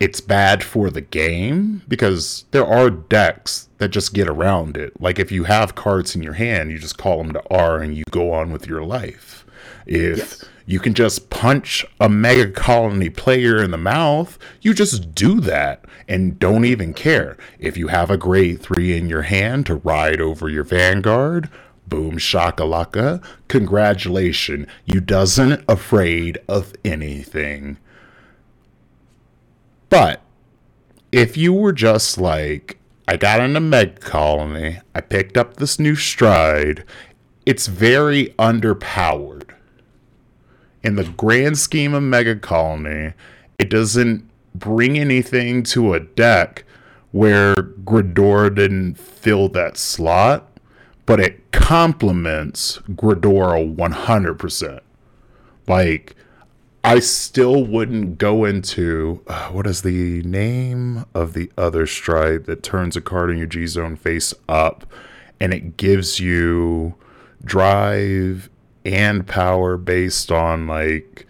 it's 0.00 0.20
bad 0.20 0.62
for 0.62 0.90
the 0.90 1.00
game 1.00 1.82
because 1.88 2.44
there 2.50 2.66
are 2.66 2.90
decks 2.90 3.68
that 3.78 3.88
just 3.88 4.14
get 4.14 4.28
around 4.28 4.76
it. 4.76 5.00
Like 5.00 5.18
if 5.18 5.30
you 5.30 5.44
have 5.44 5.74
cards 5.74 6.14
in 6.14 6.22
your 6.22 6.34
hand, 6.34 6.70
you 6.70 6.78
just 6.78 6.98
call 6.98 7.18
them 7.18 7.32
to 7.32 7.42
R 7.50 7.80
and 7.80 7.96
you 7.96 8.04
go 8.10 8.32
on 8.32 8.52
with 8.52 8.66
your 8.66 8.84
life. 8.84 9.46
If 9.86 10.18
yes. 10.18 10.44
you 10.66 10.80
can 10.80 10.94
just 10.94 11.30
punch 11.30 11.84
a 12.00 12.08
mega 12.08 12.50
colony 12.50 13.10
player 13.10 13.62
in 13.62 13.70
the 13.70 13.78
mouth, 13.78 14.38
you 14.60 14.74
just 14.74 15.14
do 15.14 15.40
that 15.40 15.84
and 16.08 16.38
don't 16.38 16.64
even 16.64 16.94
care. 16.94 17.36
If 17.58 17.76
you 17.76 17.88
have 17.88 18.10
a 18.10 18.16
grade 18.16 18.60
3 18.60 18.96
in 18.96 19.08
your 19.08 19.22
hand 19.22 19.66
to 19.66 19.76
ride 19.76 20.20
over 20.20 20.48
your 20.48 20.64
vanguard, 20.64 21.48
boom 21.88 22.18
shakalaka, 22.18 23.22
congratulations, 23.48 24.66
you 24.84 25.00
doesn't 25.00 25.64
afraid 25.68 26.38
of 26.48 26.72
anything. 26.84 27.78
But 29.88 30.20
if 31.12 31.36
you 31.36 31.52
were 31.52 31.72
just 31.72 32.18
like, 32.18 32.78
I 33.06 33.16
got 33.16 33.40
into 33.40 33.60
Mega 33.60 34.00
Colony, 34.00 34.80
I 34.94 35.00
picked 35.00 35.36
up 35.36 35.56
this 35.56 35.78
new 35.78 35.94
stride, 35.94 36.84
it's 37.46 37.66
very 37.66 38.28
underpowered. 38.38 39.50
In 40.82 40.96
the 40.96 41.04
grand 41.04 41.58
scheme 41.58 41.94
of 41.94 42.02
Mega 42.02 42.36
Colony, 42.36 43.12
it 43.58 43.70
doesn't 43.70 44.28
bring 44.54 44.98
anything 44.98 45.62
to 45.64 45.94
a 45.94 46.00
deck 46.00 46.64
where 47.12 47.54
Gridora 47.54 48.54
didn't 48.54 48.94
fill 48.94 49.48
that 49.50 49.76
slot, 49.76 50.53
but 51.06 51.20
it 51.20 51.50
complements 51.52 52.78
Gridora 52.90 53.74
100%. 53.74 54.80
Like, 55.66 56.14
I 56.82 56.98
still 56.98 57.64
wouldn't 57.64 58.18
go 58.18 58.44
into 58.44 59.22
uh, 59.26 59.48
what 59.48 59.66
is 59.66 59.82
the 59.82 60.22
name 60.22 61.06
of 61.14 61.32
the 61.32 61.50
other 61.56 61.86
stride 61.86 62.44
that 62.44 62.62
turns 62.62 62.96
a 62.96 63.00
card 63.00 63.30
in 63.30 63.38
your 63.38 63.46
G 63.46 63.66
zone 63.66 63.96
face 63.96 64.34
up 64.48 64.86
and 65.40 65.54
it 65.54 65.78
gives 65.78 66.20
you 66.20 66.94
drive 67.42 68.50
and 68.84 69.26
power 69.26 69.78
based 69.78 70.30
on 70.30 70.66
like 70.66 71.26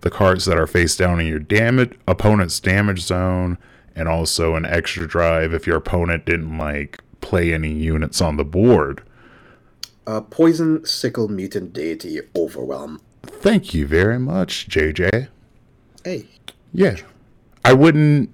the 0.00 0.10
cards 0.10 0.46
that 0.46 0.58
are 0.58 0.66
face 0.66 0.96
down 0.96 1.20
in 1.20 1.26
your 1.26 1.38
damage 1.38 1.98
opponent's 2.08 2.58
damage 2.60 3.00
zone 3.00 3.58
and 3.94 4.08
also 4.08 4.54
an 4.54 4.64
extra 4.64 5.06
drive 5.06 5.52
if 5.52 5.66
your 5.66 5.76
opponent 5.76 6.24
didn't 6.24 6.56
like 6.58 7.00
play 7.20 7.52
any 7.52 7.72
units 7.72 8.20
on 8.20 8.36
the 8.36 8.44
board. 8.44 9.02
Uh, 10.06 10.20
poison 10.20 10.84
sickle 10.84 11.28
mutant 11.28 11.72
deity 11.72 12.20
overwhelm. 12.36 13.00
Thank 13.22 13.72
you 13.72 13.86
very 13.86 14.18
much, 14.18 14.68
JJ. 14.68 15.28
Hey. 16.04 16.26
Yeah. 16.72 16.96
I 17.64 17.72
wouldn't 17.72 18.30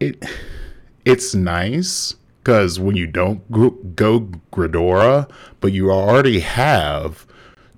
it 0.00 0.22
it's 1.04 1.34
nice 1.34 2.14
cuz 2.44 2.78
when 2.78 2.96
you 2.96 3.06
don't 3.06 3.50
go, 3.50 3.70
go 3.70 4.28
Gridora, 4.52 5.30
but 5.60 5.72
you 5.72 5.90
already 5.90 6.40
have 6.40 7.26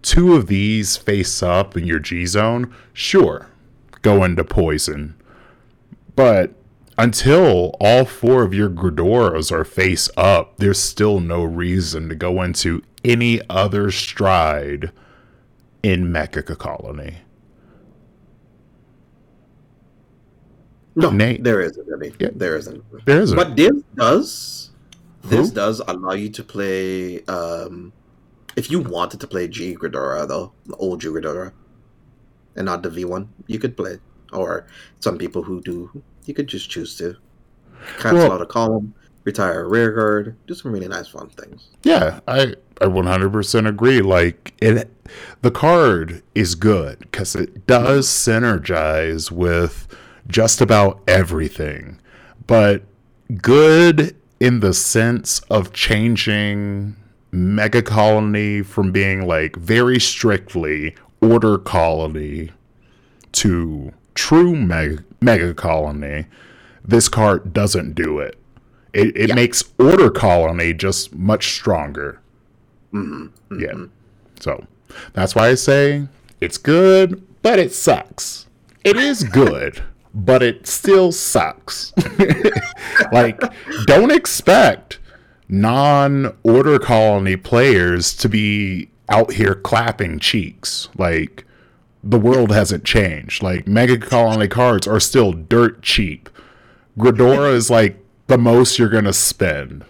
two 0.03 0.35
of 0.35 0.47
these 0.49 0.97
face 0.97 1.43
up 1.43 1.77
in 1.77 1.87
your 1.87 1.99
G 2.01 2.27
zone, 2.27 2.75
sure. 2.93 3.47
Go 4.03 4.25
into 4.25 4.45
poison. 4.45 5.15
But 6.17 6.55
until 7.01 7.75
all 7.81 8.05
four 8.05 8.43
of 8.43 8.53
your 8.53 8.69
Gridoras 8.69 9.51
are 9.51 9.65
face 9.65 10.11
up, 10.19 10.59
there's 10.59 10.79
still 10.79 11.19
no 11.19 11.43
reason 11.43 12.11
to 12.11 12.15
go 12.15 12.43
into 12.43 12.83
any 13.03 13.41
other 13.49 13.91
stride 13.91 14.93
in 15.83 16.13
Mega 16.13 16.43
Colony. 16.43 17.17
No, 20.95 21.09
Nate, 21.09 21.43
there 21.43 21.63
isn't 21.63 21.89
any. 21.91 22.13
Yeah, 22.19 22.29
there 22.35 22.57
isn't. 22.57 22.85
There 23.07 23.23
isn't. 23.23 23.37
But 23.37 23.57
this 23.57 23.73
does. 23.95 24.71
This 25.23 25.49
Who? 25.49 25.55
does 25.55 25.81
allow 25.89 26.13
you 26.13 26.29
to 26.29 26.45
play. 26.45 27.25
Um, 27.25 27.95
if 28.57 28.71
you 28.71 28.81
wanted 28.81 29.21
to 29.21 29.27
play 29.27 29.49
G 29.49 29.75
Gridora, 29.75 30.29
though, 30.29 30.53
the 30.67 30.77
old 30.77 31.01
G 31.01 31.09
Gridora, 31.09 31.53
and 32.57 32.67
not 32.67 32.83
the 32.83 32.91
V 32.91 33.07
one, 33.07 33.33
you 33.47 33.59
could 33.59 33.75
play. 33.77 33.99
Or 34.33 34.67
some 34.99 35.17
people 35.17 35.43
who 35.43 35.63
do, 35.63 36.03
you 36.25 36.35
could 36.35 36.47
just 36.47 36.71
choose 36.71 36.97
to 36.99 37.17
cancel 37.99 38.19
well, 38.19 38.33
out 38.33 38.43
a 38.43 38.47
column, 38.47 38.95
retire 39.25 39.65
a 39.65 39.69
rear 39.69 39.93
guard, 39.93 40.37
do 40.47 40.55
some 40.55 40.73
really 40.73 40.89
nice 40.89 41.09
fun 41.09 41.29
things. 41.31 41.69
Yeah, 41.83 42.21
I 42.27 42.55
I 42.81 42.87
100% 42.87 43.69
agree. 43.69 44.01
Like 44.01 44.55
it, 44.61 44.91
the 45.43 45.51
card 45.51 46.23
is 46.35 46.55
good 46.55 46.99
because 47.01 47.35
it 47.35 47.67
does 47.67 48.07
synergize 48.09 49.31
with 49.31 49.87
just 50.29 50.61
about 50.61 51.01
everything, 51.07 52.01
but 52.47 52.83
good 53.43 54.17
in 54.39 54.61
the 54.61 54.73
sense 54.73 55.41
of 55.51 55.73
changing 55.73 56.97
Mega 57.33 57.83
Colony 57.83 58.63
from 58.63 58.91
being 58.93 59.27
like 59.27 59.57
very 59.57 60.01
strictly 60.01 60.95
Order 61.21 61.59
Colony 61.59 62.51
to 63.33 63.93
true 64.15 64.57
Mega, 64.57 65.05
mega 65.21 65.55
Colony. 65.55 66.27
This 66.85 67.09
card 67.09 67.53
doesn't 67.53 67.95
do 67.95 68.19
it. 68.19 68.37
It, 68.93 69.17
it 69.17 69.29
yeah. 69.29 69.35
makes 69.35 69.65
Order 69.79 70.11
Colony 70.11 70.73
just 70.75 71.15
much 71.15 71.53
stronger. 71.53 72.21
Mm-hmm. 72.93 73.55
Mm-hmm. 73.55 73.61
Yeah. 73.61 73.87
So 74.41 74.67
that's 75.13 75.35
why 75.35 75.49
I 75.49 75.55
say 75.55 76.09
it's 76.41 76.59
good, 76.59 77.23
but 77.43 77.59
it 77.59 77.73
sucks. 77.73 78.47
It 78.85 78.97
is 78.97 79.25
good, 79.33 79.83
but 80.15 80.43
it 80.43 80.67
still 80.67 81.13
sucks. 81.13 81.93
like, 83.13 83.41
don't 83.87 84.11
expect 84.11 84.99
non 85.49 86.37
order 86.43 86.79
colony 86.79 87.37
players 87.37 88.15
to 88.15 88.29
be 88.29 88.91
out 89.09 89.33
here 89.33 89.55
clapping 89.55 90.19
cheeks. 90.19 90.89
Like, 90.97 91.45
the 92.03 92.19
world 92.19 92.51
hasn't 92.51 92.85
changed. 92.85 93.43
Like, 93.43 93.67
mega 93.67 93.99
colony 93.99 94.49
cards 94.49 94.87
are 94.87 95.01
still 95.01 95.33
dirt 95.33 95.83
cheap. 95.83 96.29
Gridora 96.99 97.53
is 97.53 97.71
like 97.71 98.03
the 98.27 98.39
most 98.39 98.79
you're 98.79 98.89
going 98.89 99.05
to 99.05 99.13
spend. 99.13 99.85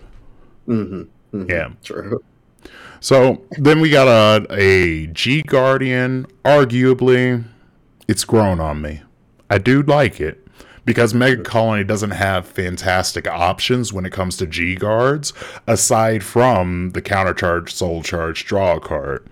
Mm-hmm. 0.66 1.02
Mm-hmm. 1.36 1.50
Yeah. 1.50 1.70
True. 1.82 2.22
So 3.00 3.42
then 3.52 3.80
we 3.80 3.90
got 3.90 4.08
a, 4.08 4.46
a 4.52 5.06
G 5.08 5.42
Guardian. 5.42 6.26
Arguably, 6.44 7.44
it's 8.06 8.24
grown 8.24 8.60
on 8.60 8.82
me. 8.82 9.02
I 9.48 9.58
do 9.58 9.82
like 9.82 10.20
it 10.20 10.46
because 10.84 11.14
Mega 11.14 11.42
Colony 11.42 11.84
doesn't 11.84 12.10
have 12.10 12.46
fantastic 12.46 13.26
options 13.26 13.92
when 13.92 14.04
it 14.04 14.12
comes 14.12 14.36
to 14.36 14.46
G 14.46 14.74
guards, 14.74 15.32
aside 15.66 16.22
from 16.22 16.90
the 16.90 17.02
countercharge, 17.02 17.70
soul 17.70 18.02
charge, 18.02 18.44
draw 18.44 18.78
card. 18.78 19.28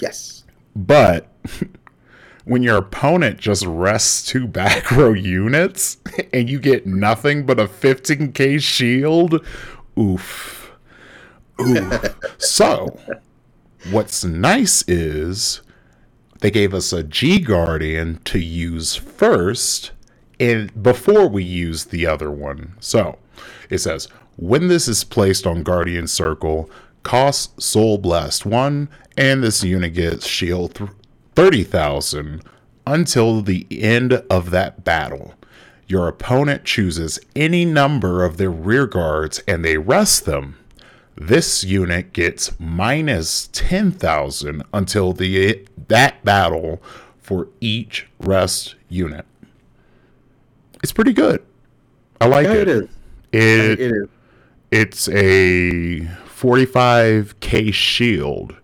Yes. 0.00 0.44
But 0.74 1.28
when 2.44 2.62
your 2.62 2.76
opponent 2.76 3.38
just 3.38 3.64
rests 3.66 4.24
two 4.26 4.46
back 4.48 4.90
row 4.90 5.12
units 5.12 5.98
and 6.32 6.48
you 6.48 6.58
get 6.58 6.86
nothing 6.86 7.46
but 7.46 7.58
a 7.58 7.66
15k 7.66 8.60
shield, 8.60 9.44
oof. 9.98 10.72
Ooh. 11.60 11.90
so, 12.38 12.98
what's 13.90 14.24
nice 14.24 14.86
is 14.88 15.62
they 16.40 16.50
gave 16.50 16.74
us 16.74 16.92
a 16.92 17.02
G 17.02 17.38
Guardian 17.38 18.20
to 18.24 18.38
use 18.38 18.96
first 18.96 19.92
and 20.40 20.82
before 20.82 21.28
we 21.28 21.44
use 21.44 21.86
the 21.86 22.06
other 22.06 22.30
one. 22.30 22.74
So, 22.80 23.18
it 23.70 23.78
says 23.78 24.08
when 24.36 24.68
this 24.68 24.88
is 24.88 25.04
placed 25.04 25.46
on 25.46 25.62
Guardian 25.62 26.08
Circle, 26.08 26.68
costs 27.04 27.64
Soul 27.64 27.98
Blast 27.98 28.44
1 28.44 28.88
and 29.16 29.42
this 29.44 29.62
unit 29.62 29.94
gets 29.94 30.26
shield 30.26 30.90
30,000 31.34 32.42
until 32.86 33.42
the 33.42 33.66
end 33.70 34.12
of 34.30 34.50
that 34.50 34.84
battle. 34.84 35.34
Your 35.86 36.08
opponent 36.08 36.64
chooses 36.64 37.18
any 37.36 37.64
number 37.64 38.24
of 38.24 38.36
their 38.36 38.50
rear 38.50 38.86
guards 38.86 39.42
and 39.46 39.64
they 39.64 39.76
rest 39.76 40.24
them. 40.24 40.56
This 41.16 41.62
unit 41.62 42.12
gets 42.12 42.58
minus 42.58 43.48
10,000 43.52 44.62
until 44.72 45.12
the 45.12 45.66
that 45.88 46.24
battle 46.24 46.82
for 47.20 47.48
each 47.60 48.06
rest 48.18 48.74
unit. 48.88 49.24
It's 50.82 50.92
pretty 50.92 51.12
good. 51.12 51.42
I 52.20 52.26
like 52.26 52.46
yeah, 52.46 52.52
it. 52.54 52.68
It 52.68 52.68
is. 52.68 52.84
It, 53.32 53.80
it 53.80 53.92
is. 53.92 54.08
It's 54.70 55.08
a 55.08 56.00
45k 56.26 57.72
shield 57.72 58.56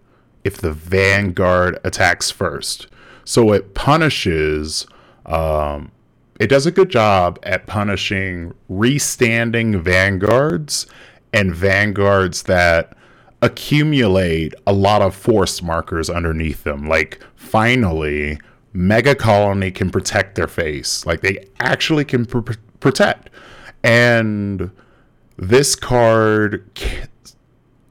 if 0.44 0.56
the 0.56 0.72
vanguard 0.72 1.78
attacks 1.84 2.30
first. 2.30 2.86
So 3.24 3.52
it 3.52 3.74
punishes 3.74 4.86
um, 5.26 5.92
it 6.40 6.48
does 6.48 6.64
a 6.64 6.70
good 6.70 6.88
job 6.88 7.38
at 7.42 7.66
punishing 7.66 8.54
restanding 8.70 9.80
vanguards 9.82 10.86
and 11.34 11.54
vanguards 11.54 12.44
that 12.44 12.96
accumulate 13.42 14.54
a 14.66 14.72
lot 14.72 15.02
of 15.02 15.14
force 15.14 15.60
markers 15.62 16.08
underneath 16.08 16.64
them. 16.64 16.88
Like, 16.88 17.20
finally, 17.36 18.40
Mega 18.72 19.14
Colony 19.14 19.70
can 19.70 19.90
protect 19.90 20.34
their 20.34 20.48
face. 20.48 21.04
Like, 21.04 21.20
they 21.20 21.46
actually 21.60 22.06
can 22.06 22.24
pr- 22.24 22.52
protect. 22.80 23.28
And 23.84 24.70
this 25.36 25.74
card 25.74 26.64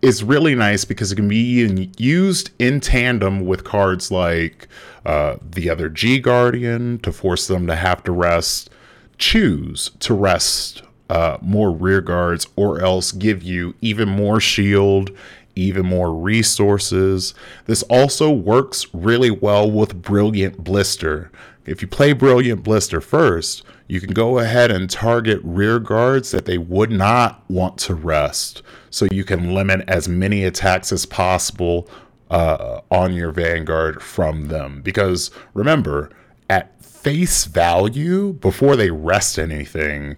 is 0.01 0.23
really 0.23 0.55
nice 0.55 0.85
because 0.85 1.11
it 1.11 1.15
can 1.15 1.27
be 1.27 1.91
used 1.97 2.51
in 2.59 2.79
tandem 2.79 3.45
with 3.45 3.63
cards 3.63 4.11
like 4.11 4.67
uh, 5.05 5.37
the 5.41 5.69
other 5.69 5.89
G 5.89 6.19
Guardian 6.19 6.99
to 6.99 7.11
force 7.11 7.47
them 7.47 7.67
to 7.67 7.75
have 7.75 8.03
to 8.05 8.11
rest, 8.11 8.69
choose 9.17 9.91
to 9.99 10.13
rest 10.13 10.83
uh, 11.09 11.37
more 11.41 11.71
rear 11.71 12.01
guards, 12.01 12.47
or 12.55 12.81
else 12.81 13.11
give 13.11 13.41
you 13.41 13.75
even 13.81 14.07
more 14.07 14.39
shield, 14.39 15.11
even 15.55 15.85
more 15.85 16.13
resources. 16.13 17.33
This 17.65 17.83
also 17.83 18.29
works 18.29 18.85
really 18.93 19.31
well 19.31 19.69
with 19.69 20.01
Brilliant 20.01 20.63
Blister. 20.63 21.31
If 21.65 21.81
you 21.81 21.87
play 21.87 22.13
Brilliant 22.13 22.63
Blister 22.63 23.01
first, 23.01 23.63
you 23.89 23.99
can 23.99 24.13
go 24.13 24.37
ahead 24.37 24.69
and 24.71 24.87
target 24.87 25.41
rear 25.43 25.79
guards 25.79 26.29
that 26.29 26.45
they 26.45 26.59
would 26.59 26.91
not 26.91 27.43
want 27.49 27.79
to 27.79 27.95
rest. 27.95 28.61
So 28.91 29.07
you 29.11 29.23
can 29.23 29.55
limit 29.55 29.83
as 29.87 30.07
many 30.07 30.45
attacks 30.45 30.93
as 30.93 31.07
possible 31.07 31.89
uh, 32.29 32.81
on 32.91 33.13
your 33.13 33.31
Vanguard 33.31 34.01
from 34.03 34.47
them. 34.47 34.83
Because 34.83 35.31
remember, 35.55 36.11
at 36.51 36.79
face 36.85 37.45
value, 37.45 38.33
before 38.33 38.75
they 38.75 38.91
rest 38.91 39.39
anything, 39.39 40.17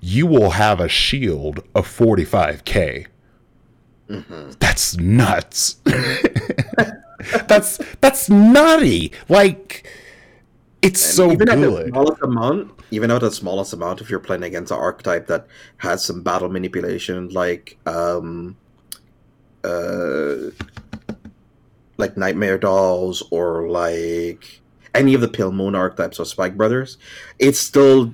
you 0.00 0.26
will 0.26 0.50
have 0.50 0.80
a 0.80 0.88
shield 0.88 1.62
of 1.76 1.86
45k. 1.86 3.06
Mm-hmm. 4.08 4.50
That's 4.58 4.96
nuts. 4.96 5.76
that's 7.46 7.78
that's 8.00 8.28
nutty. 8.28 9.12
Like 9.28 9.88
it's 10.82 11.04
and 11.04 11.14
so 11.14 11.32
even 11.32 11.46
good. 11.46 11.50
At 11.50 11.60
the 11.60 11.88
smallest 11.88 12.22
amount, 12.22 12.72
even 12.90 13.10
at 13.10 13.20
the 13.20 13.30
smallest 13.30 13.72
amount, 13.72 14.00
if 14.00 14.10
you're 14.10 14.20
playing 14.20 14.42
against 14.42 14.72
an 14.72 14.78
archetype 14.78 15.26
that 15.26 15.46
has 15.78 16.04
some 16.04 16.22
battle 16.22 16.48
manipulation, 16.48 17.28
like 17.28 17.78
um, 17.86 18.56
uh, 19.64 20.50
like 21.96 22.16
Nightmare 22.16 22.58
Dolls 22.58 23.22
or 23.30 23.68
like 23.68 24.60
any 24.94 25.14
of 25.14 25.20
the 25.20 25.28
Pale 25.28 25.52
Moon 25.52 25.74
archetypes 25.74 26.18
or 26.18 26.24
Spike 26.24 26.56
Brothers, 26.56 26.98
it's 27.38 27.60
still 27.60 28.12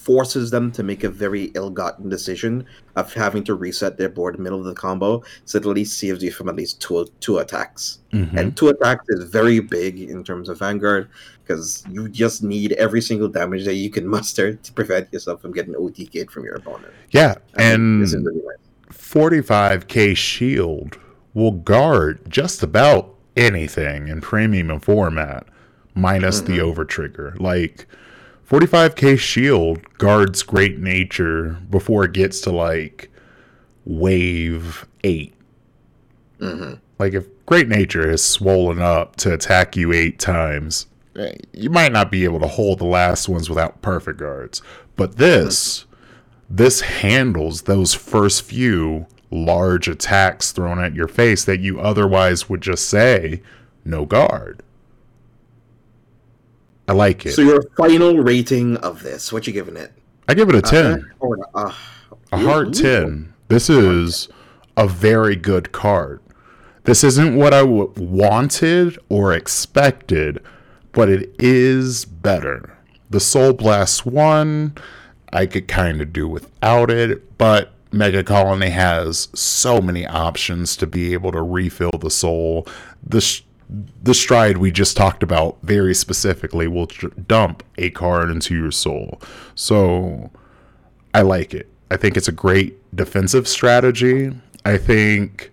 forces 0.00 0.50
them 0.50 0.72
to 0.72 0.82
make 0.82 1.04
a 1.04 1.10
very 1.10 1.44
ill-gotten 1.54 2.08
decision 2.08 2.64
of 2.96 3.12
having 3.12 3.44
to 3.44 3.54
reset 3.54 3.98
their 3.98 4.08
board 4.08 4.34
in 4.34 4.38
the 4.38 4.42
middle 4.42 4.58
of 4.58 4.64
the 4.64 4.74
combo, 4.74 5.22
so 5.44 5.58
it 5.58 5.66
at 5.66 5.68
least 5.68 5.98
saves 5.98 6.24
you 6.24 6.32
from 6.32 6.48
at 6.48 6.56
least 6.56 6.80
two 6.80 7.06
two 7.20 7.38
attacks. 7.38 7.98
Mm-hmm. 8.12 8.38
And 8.38 8.56
two 8.56 8.68
attacks 8.68 9.04
is 9.08 9.24
very 9.24 9.60
big 9.60 10.00
in 10.00 10.24
terms 10.24 10.48
of 10.48 10.58
Vanguard 10.58 11.08
because 11.42 11.84
you 11.90 12.08
just 12.08 12.42
need 12.42 12.72
every 12.72 13.02
single 13.02 13.28
damage 13.28 13.64
that 13.66 13.74
you 13.74 13.90
can 13.90 14.06
muster 14.06 14.54
to 14.66 14.72
prevent 14.72 15.12
yourself 15.12 15.42
from 15.42 15.52
getting 15.52 15.74
OTK'd 15.74 16.30
from 16.30 16.44
your 16.44 16.54
opponent. 16.54 16.92
Yeah, 17.10 17.34
and 17.54 18.06
45k 18.90 20.16
shield 20.16 20.98
will 21.34 21.52
guard 21.52 22.20
just 22.28 22.62
about 22.62 23.14
anything 23.36 24.08
in 24.08 24.20
premium 24.22 24.80
format, 24.80 25.46
minus 25.94 26.40
mm-hmm. 26.40 26.54
the 26.54 26.60
over 26.60 26.84
trigger. 26.86 27.36
Like 27.38 27.86
45k 28.50 29.16
shield 29.16 29.98
guards 29.98 30.42
great 30.42 30.80
nature 30.80 31.56
before 31.70 32.04
it 32.04 32.12
gets 32.12 32.40
to 32.40 32.50
like 32.50 33.08
wave 33.84 34.88
8 35.04 35.32
mm-hmm. 36.40 36.74
like 36.98 37.14
if 37.14 37.26
great 37.46 37.68
nature 37.68 38.10
has 38.10 38.24
swollen 38.24 38.80
up 38.80 39.14
to 39.16 39.32
attack 39.32 39.76
you 39.76 39.92
eight 39.92 40.18
times 40.18 40.86
eh, 41.16 41.32
you 41.52 41.70
might 41.70 41.92
not 41.92 42.10
be 42.10 42.24
able 42.24 42.40
to 42.40 42.48
hold 42.48 42.80
the 42.80 42.84
last 42.84 43.28
ones 43.28 43.48
without 43.48 43.82
perfect 43.82 44.18
guards. 44.18 44.62
But 44.94 45.16
this 45.16 45.86
this 46.48 46.80
handles 46.80 47.62
those 47.62 47.94
first 47.94 48.42
few 48.42 49.06
large 49.30 49.88
attacks 49.88 50.50
thrown 50.50 50.78
at 50.78 50.94
your 50.94 51.08
face 51.08 51.44
that 51.44 51.60
you 51.60 51.80
otherwise 51.80 52.48
would 52.48 52.60
just 52.60 52.88
say 52.88 53.42
no 53.84 54.04
guard 54.04 54.62
I 56.90 56.92
like 56.92 57.24
it. 57.24 57.34
So 57.34 57.42
your 57.42 57.62
final 57.76 58.18
rating 58.18 58.76
of 58.78 59.04
this, 59.04 59.32
what 59.32 59.46
you 59.46 59.52
giving 59.52 59.76
it? 59.76 59.92
I 60.26 60.34
give 60.34 60.48
it 60.48 60.56
a 60.56 60.60
ten. 60.60 61.08
Uh, 61.22 61.28
uh, 61.54 61.72
a 62.32 62.36
hard 62.36 62.74
ten. 62.74 63.32
This 63.46 63.70
is 63.70 64.28
a 64.76 64.88
very 64.88 65.36
good 65.36 65.70
card. 65.70 66.20
This 66.82 67.04
isn't 67.04 67.36
what 67.36 67.54
I 67.54 67.60
w- 67.60 67.92
wanted 67.96 68.98
or 69.08 69.32
expected, 69.32 70.42
but 70.90 71.08
it 71.08 71.32
is 71.38 72.06
better. 72.06 72.76
The 73.08 73.20
Soul 73.20 73.52
Blast 73.52 74.04
one, 74.04 74.74
I 75.32 75.46
could 75.46 75.68
kind 75.68 76.00
of 76.00 76.12
do 76.12 76.26
without 76.26 76.90
it, 76.90 77.38
but 77.38 77.70
Mega 77.92 78.24
Colony 78.24 78.70
has 78.70 79.28
so 79.32 79.80
many 79.80 80.08
options 80.08 80.76
to 80.78 80.88
be 80.88 81.12
able 81.12 81.30
to 81.30 81.42
refill 81.42 81.92
the 82.00 82.10
soul. 82.10 82.66
The 83.06 83.20
sh- 83.20 83.42
the 84.02 84.14
stride 84.14 84.58
we 84.58 84.70
just 84.70 84.96
talked 84.96 85.22
about 85.22 85.58
very 85.62 85.94
specifically 85.94 86.66
will 86.66 86.88
dump 87.26 87.62
a 87.78 87.90
card 87.90 88.30
into 88.30 88.54
your 88.56 88.72
soul. 88.72 89.20
So 89.54 90.30
I 91.14 91.22
like 91.22 91.54
it. 91.54 91.68
I 91.90 91.96
think 91.96 92.16
it's 92.16 92.28
a 92.28 92.32
great 92.32 92.76
defensive 92.94 93.46
strategy. 93.46 94.32
I 94.64 94.76
think 94.76 95.52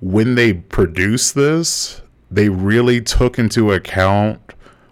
when 0.00 0.34
they 0.34 0.54
produce 0.54 1.32
this, 1.32 2.02
they 2.30 2.48
really 2.48 3.00
took 3.00 3.38
into 3.38 3.72
account 3.72 4.40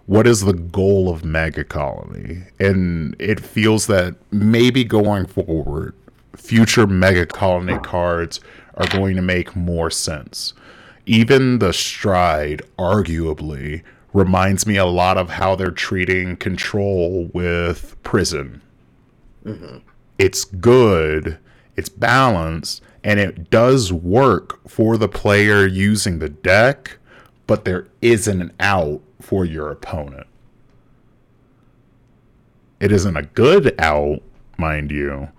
what 0.05 0.27
is 0.27 0.41
the 0.41 0.53
goal 0.53 1.09
of 1.09 1.23
Mega 1.25 1.63
Colony. 1.63 2.43
And 2.59 3.15
it 3.19 3.39
feels 3.39 3.87
that 3.87 4.15
maybe 4.31 4.83
going 4.83 5.25
forward, 5.25 5.93
future 6.35 6.87
Mega 6.87 7.25
Colony 7.25 7.77
cards 7.79 8.39
are 8.75 8.87
going 8.87 9.15
to 9.15 9.21
make 9.21 9.55
more 9.55 9.89
sense 9.89 10.53
even 11.05 11.59
the 11.59 11.73
stride, 11.73 12.61
arguably, 12.77 13.83
reminds 14.13 14.65
me 14.65 14.77
a 14.77 14.85
lot 14.85 15.17
of 15.17 15.29
how 15.29 15.55
they're 15.55 15.71
treating 15.71 16.35
control 16.37 17.29
with 17.33 17.95
prison. 18.03 18.61
Mm-hmm. 19.45 19.77
It's 20.17 20.45
good, 20.45 21.37
it's 21.75 21.89
balanced, 21.89 22.83
and 23.03 23.19
it 23.19 23.49
does 23.49 23.91
work 23.91 24.67
for 24.67 24.97
the 24.97 25.07
player 25.07 25.65
using 25.65 26.19
the 26.19 26.29
deck, 26.29 26.97
but 27.47 27.65
there 27.65 27.87
isn't 28.01 28.41
an 28.41 28.53
out 28.59 29.01
for 29.19 29.45
your 29.45 29.71
opponent. 29.71 30.27
It 32.79 32.91
isn't 32.91 33.15
a 33.15 33.23
good 33.23 33.75
out, 33.79 34.21
mind 34.57 34.91
you, 34.91 35.29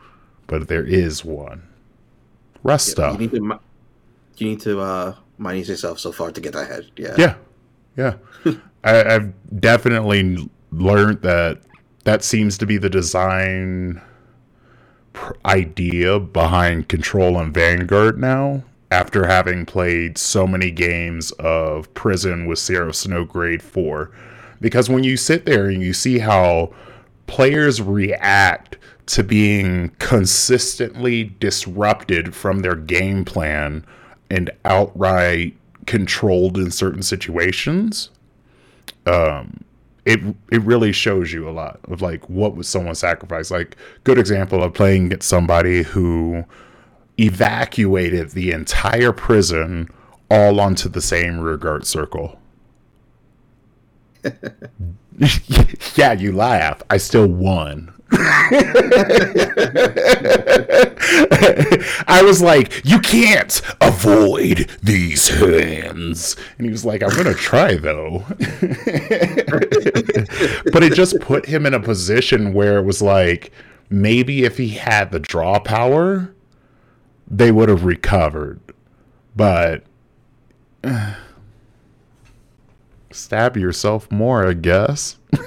but 0.46 0.68
there 0.68 0.84
is 0.84 1.24
one. 1.24 1.68
Rest 2.62 2.88
yeah, 2.88 2.92
stuff. 2.92 3.12
You 3.14 3.18
need 3.20 3.30
to, 3.32 3.60
you 4.36 4.48
need 4.48 4.60
to 4.60 4.80
uh, 4.80 5.14
minus 5.42 5.68
yourself 5.68 5.98
so 5.98 6.12
far 6.12 6.30
to 6.30 6.40
get 6.40 6.54
ahead. 6.54 6.90
Yeah. 6.96 7.14
Yeah. 7.18 7.34
Yeah. 7.96 8.14
I, 8.84 9.14
I've 9.14 9.60
definitely 9.60 10.48
learned 10.70 11.22
that 11.22 11.60
that 12.04 12.24
seems 12.24 12.58
to 12.58 12.66
be 12.66 12.78
the 12.78 12.90
design 12.90 14.00
pr- 15.12 15.34
idea 15.44 16.18
behind 16.18 16.88
Control 16.88 17.38
and 17.38 17.52
Vanguard 17.52 18.18
now. 18.18 18.62
After 18.90 19.26
having 19.26 19.64
played 19.64 20.18
so 20.18 20.46
many 20.46 20.70
games 20.70 21.30
of 21.32 21.92
Prison 21.94 22.46
with 22.46 22.58
Zero 22.58 22.92
Snow 22.92 23.24
Grade 23.24 23.62
4. 23.62 24.10
Because 24.60 24.90
when 24.90 25.02
you 25.02 25.16
sit 25.16 25.46
there 25.46 25.70
and 25.70 25.82
you 25.82 25.94
see 25.94 26.18
how 26.18 26.74
players 27.26 27.80
react 27.80 28.76
to 29.06 29.24
being 29.24 29.88
consistently 29.98 31.24
disrupted 31.40 32.34
from 32.34 32.60
their 32.60 32.74
game 32.74 33.24
plan 33.24 33.84
and 34.32 34.50
outright 34.64 35.54
controlled 35.86 36.56
in 36.56 36.70
certain 36.70 37.02
situations, 37.02 38.08
um, 39.06 39.62
it 40.04 40.20
it 40.50 40.62
really 40.62 40.90
shows 40.90 41.32
you 41.32 41.48
a 41.48 41.52
lot 41.52 41.78
of 41.84 42.00
like 42.00 42.28
what 42.28 42.56
was 42.56 42.66
someone 42.66 42.94
sacrifice. 42.94 43.50
Like 43.50 43.76
good 44.04 44.18
example 44.18 44.62
of 44.62 44.72
playing 44.72 45.06
against 45.06 45.28
somebody 45.28 45.82
who 45.82 46.44
evacuated 47.20 48.30
the 48.30 48.52
entire 48.52 49.12
prison 49.12 49.88
all 50.30 50.60
onto 50.60 50.88
the 50.88 51.02
same 51.02 51.38
rear 51.38 51.58
guard 51.58 51.86
circle. 51.86 52.38
yeah, 55.94 56.12
you 56.12 56.32
laugh. 56.32 56.82
I 56.88 56.96
still 56.96 57.26
won. 57.26 57.92
I 62.06 62.22
was 62.24 62.42
like, 62.42 62.84
you 62.84 62.98
can't 63.00 63.62
avoid 63.80 64.70
these 64.82 65.28
hands. 65.28 66.36
And 66.58 66.66
he 66.66 66.70
was 66.70 66.84
like, 66.84 67.02
I'm 67.02 67.10
going 67.10 67.24
to 67.24 67.34
try 67.34 67.76
though. 67.76 68.24
but 70.72 70.82
it 70.82 70.92
just 70.94 71.18
put 71.20 71.46
him 71.46 71.64
in 71.66 71.74
a 71.74 71.80
position 71.80 72.52
where 72.52 72.78
it 72.78 72.84
was 72.84 73.00
like, 73.00 73.50
maybe 73.88 74.44
if 74.44 74.58
he 74.58 74.68
had 74.70 75.10
the 75.10 75.20
draw 75.20 75.58
power, 75.58 76.34
they 77.26 77.50
would 77.50 77.68
have 77.68 77.84
recovered. 77.84 78.60
but 79.34 79.84
uh, 80.84 81.14
stab 83.10 83.56
yourself 83.56 84.10
more, 84.10 84.46
I 84.46 84.52
guess. 84.54 85.16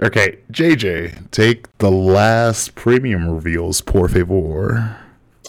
okay, 0.00 0.38
JJ, 0.52 1.30
take 1.30 1.76
the 1.78 1.90
last 1.90 2.74
premium 2.74 3.28
reveals, 3.28 3.80
por 3.80 4.08
favor. 4.08 4.96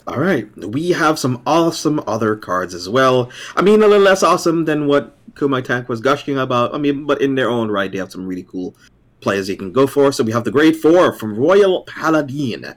All 0.05 0.19
right, 0.19 0.49
we 0.57 0.91
have 0.91 1.17
some 1.17 1.41
awesome 1.45 2.01
other 2.05 2.35
cards 2.35 2.73
as 2.73 2.89
well. 2.89 3.31
I 3.55 3.61
mean, 3.61 3.81
a 3.81 3.87
little 3.87 4.03
less 4.03 4.21
awesome 4.21 4.65
than 4.65 4.87
what 4.87 5.15
Kumai 5.35 5.63
Tank 5.63 5.87
was 5.87 6.01
gushing 6.01 6.37
about. 6.37 6.75
I 6.75 6.77
mean, 6.77 7.05
but 7.05 7.21
in 7.21 7.35
their 7.35 7.49
own 7.49 7.71
right, 7.71 7.91
they 7.91 7.99
have 7.99 8.11
some 8.11 8.27
really 8.27 8.43
cool 8.43 8.75
players 9.21 9.47
you 9.47 9.55
can 9.55 9.71
go 9.71 9.87
for. 9.87 10.11
So 10.11 10.23
we 10.23 10.33
have 10.33 10.43
the 10.43 10.51
Grade 10.51 10.75
4 10.75 11.13
from 11.13 11.35
Royal 11.35 11.83
Paladin, 11.83 12.75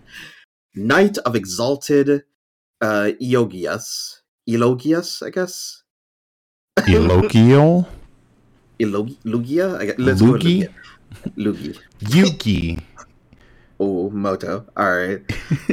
Knight 0.74 1.18
of 1.18 1.34
Exalted 1.34 2.22
uh, 2.80 3.10
Eogias. 3.20 4.20
Elogias, 4.48 5.26
I 5.26 5.30
guess. 5.30 5.82
Elogiel? 6.78 7.86
Elog- 8.78 9.16
Lugia? 9.24 9.78
I 9.78 9.86
guess, 9.86 9.98
let's 9.98 10.22
Lugi? 10.22 10.72
Lugi. 11.36 11.78
Yuki. 12.00 12.78
Oh, 13.78 14.10
Moto. 14.10 14.66
All 14.76 14.96
right. 14.96 15.22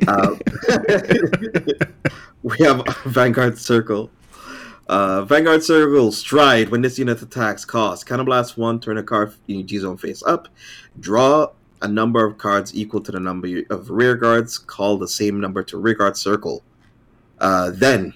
um, 0.07 0.39
we 2.43 2.57
have 2.59 2.85
Vanguard 3.05 3.57
Circle. 3.57 4.09
Uh, 4.87 5.23
Vanguard 5.23 5.63
Circle 5.63 6.11
Stride. 6.11 6.69
When 6.69 6.81
this 6.81 6.99
unit 6.99 7.21
attacks, 7.21 7.63
cost 7.63 8.05
Counterblast 8.05 8.57
1, 8.57 8.79
turn 8.81 8.97
a 8.97 9.03
card 9.03 9.33
in 9.47 9.59
your 9.59 9.67
G 9.67 9.77
zone 9.77 9.97
face 9.97 10.21
up. 10.23 10.49
Draw 10.99 11.47
a 11.81 11.87
number 11.87 12.25
of 12.25 12.37
cards 12.37 12.75
equal 12.75 13.01
to 13.01 13.11
the 13.11 13.19
number 13.19 13.61
of 13.69 13.89
rear 13.89 14.15
guards. 14.15 14.57
Call 14.57 14.97
the 14.97 15.07
same 15.07 15.39
number 15.39 15.63
to 15.63 15.77
rear 15.77 15.95
guard 15.95 16.17
circle. 16.17 16.63
Uh, 17.39 17.71
then, 17.71 18.13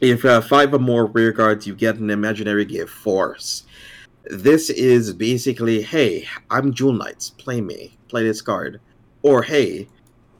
if 0.00 0.24
you 0.24 0.30
have 0.30 0.46
five 0.46 0.74
or 0.74 0.78
more 0.78 1.06
rear 1.06 1.32
guards, 1.32 1.66
you 1.66 1.74
get 1.74 1.96
an 1.96 2.10
imaginary 2.10 2.64
gift 2.64 2.90
force. 2.92 3.64
This 4.28 4.70
is 4.70 5.12
basically, 5.12 5.82
hey, 5.82 6.26
I'm 6.50 6.72
Jewel 6.72 6.92
Knights. 6.92 7.30
Play 7.30 7.60
me. 7.60 7.96
Play 8.08 8.24
this 8.24 8.42
card. 8.42 8.80
Or 9.22 9.40
hey, 9.42 9.86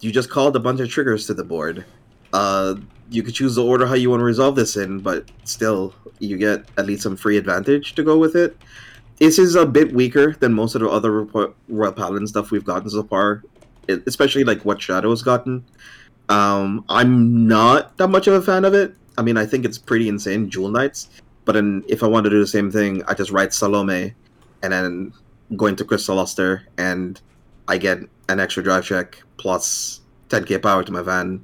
you 0.01 0.11
just 0.11 0.29
called 0.29 0.57
a 0.57 0.61
bunch 0.61 0.81
of 0.81 0.89
triggers 0.89 1.27
to 1.29 1.35
the 1.35 1.45
board. 1.45 1.85
Uh, 2.33 2.75
you 3.11 3.23
could 3.23 3.35
choose 3.35 3.55
the 3.55 3.65
order 3.65 3.87
how 3.87 3.95
you 3.95 4.11
want 4.11 4.21
to 4.21 4.25
resolve 4.25 4.57
this 4.57 4.77
in, 4.77 4.99
but 4.99 5.31
still, 5.45 5.95
you 6.19 6.37
get 6.37 6.65
at 6.77 6.87
least 6.87 7.05
some 7.05 7.17
free 7.17 7.37
advantage 7.37 7.95
to 7.95 8.03
go 8.03 8.19
with 8.19 8.35
it. 8.35 8.57
This 9.19 9.39
is 9.39 9.55
a 9.55 9.65
bit 9.65 9.95
weaker 9.95 10.35
than 10.35 10.53
most 10.53 10.75
of 10.75 10.81
the 10.81 10.89
other 10.89 11.23
Royal 11.69 11.93
Paladin 11.93 12.27
stuff 12.27 12.51
we've 12.51 12.65
gotten 12.65 12.91
so 12.91 13.05
far, 13.05 13.45
especially 13.89 14.43
like 14.43 14.65
what 14.65 14.83
Shadow 14.83 15.11
has 15.11 15.23
gotten. 15.23 15.65
Um, 16.29 16.85
I'm 16.89 17.47
not 17.47 17.97
that 17.99 18.09
much 18.09 18.27
of 18.27 18.35
a 18.35 18.43
fan 18.43 18.65
of 18.65 18.75
it. 18.75 18.97
I 19.17 19.23
mean, 19.23 19.37
I 19.37 19.47
think 19.47 19.65
it's 19.65 19.79
pretty 19.79 20.09
insane, 20.09 20.51
Jewel 20.51 20.71
Knights. 20.71 21.09
But 21.47 21.53
then, 21.53 21.85
if 21.89 22.03
I 22.03 22.07
want 22.07 22.25
to 22.25 22.31
do 22.31 22.39
the 22.39 22.47
same 22.47 22.71
thing, 22.71 23.03
I 23.09 23.15
just 23.15 23.31
write 23.31 23.55
Salome, 23.55 24.13
and 24.63 24.73
then 24.73 25.13
go 25.57 25.67
into 25.67 25.85
Crystal 25.85 26.17
Luster, 26.17 26.67
and 26.77 27.19
I 27.69 27.79
get 27.79 28.01
an 28.29 28.41
extra 28.41 28.63
drive 28.63 28.85
check 28.85 29.23
plus 29.39 30.01
10k 30.29 30.63
power 30.63 30.83
to 30.83 30.93
my 30.93 31.03
van. 31.03 31.43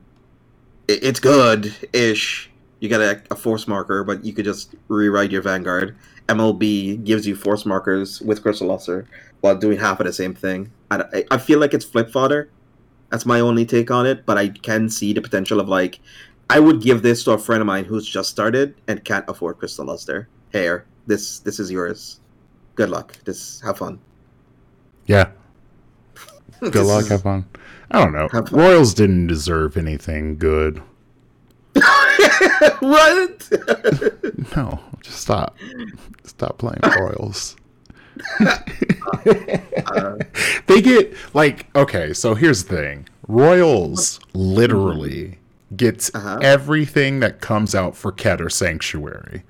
It's 0.88 1.20
good 1.20 1.74
ish. 1.92 2.50
You 2.80 2.88
get 2.88 3.00
a, 3.00 3.22
a, 3.30 3.36
force 3.36 3.68
marker, 3.68 4.03
but 4.03 4.24
you 4.24 4.32
could 4.32 4.44
just 4.44 4.74
rewrite 4.88 5.30
your 5.30 5.40
Vanguard. 5.40 5.96
MLB 6.28 7.05
gives 7.05 7.26
you 7.26 7.36
force 7.36 7.64
markers 7.64 8.20
with 8.20 8.42
Crystal 8.42 8.66
Luster 8.66 9.07
while 9.40 9.57
doing 9.57 9.78
half 9.78 10.00
of 10.00 10.07
the 10.07 10.12
same 10.12 10.34
thing. 10.34 10.72
I, 10.90 11.24
I 11.30 11.38
feel 11.38 11.61
like 11.61 11.74
it's 11.74 11.84
flip 11.84 12.11
fodder. 12.11 12.50
That's 13.11 13.24
my 13.24 13.38
only 13.38 13.64
take 13.64 13.90
on 13.90 14.07
it, 14.07 14.26
but 14.26 14.36
I 14.36 14.48
can 14.48 14.88
see 14.88 15.12
the 15.12 15.20
potential 15.20 15.61
of 15.61 15.68
like, 15.68 16.00
I 16.51 16.61
would 16.61 16.80
give 16.80 17.03
this 17.03 17.24
to 17.24 17.32
a 17.32 17.38
friend 17.38 17.61
of 17.61 17.66
mine 17.66 17.84
who's 17.84 18.07
just 18.07 18.30
started 18.30 18.74
and 18.88 19.05
can't 19.05 19.24
afford 19.28 19.59
Crystal 19.59 19.86
Luster. 19.86 20.28
Here, 20.53 20.86
this 21.07 21.38
this 21.40 21.59
is 21.59 21.70
yours. 21.70 22.20
Good 22.74 22.90
luck. 22.90 23.16
This 23.24 23.61
have 23.62 23.78
fun. 23.78 23.99
Yeah, 25.07 25.30
Good 26.70 26.86
luck. 26.86 27.09
Have 27.09 27.22
fun. 27.22 27.45
I 27.90 27.99
don't 28.05 28.12
know. 28.12 28.28
Royals 28.53 28.95
didn't 28.95 29.26
deserve 29.26 29.76
anything 29.76 30.38
good. 30.38 30.78
what? 32.78 33.49
no, 34.57 34.78
just 35.03 35.18
stop. 35.18 35.59
Stop 36.22 36.59
playing 36.59 36.80
Royals. 37.01 37.57
uh, 38.40 40.16
they 40.66 40.80
get 40.80 41.14
like 41.34 41.74
okay. 41.74 42.12
So 42.12 42.34
here's 42.34 42.64
the 42.64 42.76
thing: 42.76 43.09
Royals 43.26 44.20
literally 44.32 45.38
gets 45.76 46.14
uh-huh. 46.14 46.38
everything 46.42 47.20
that 47.20 47.40
comes 47.40 47.74
out 47.74 47.96
for 47.96 48.12
Keter 48.12 48.50
Sanctuary. 48.50 49.42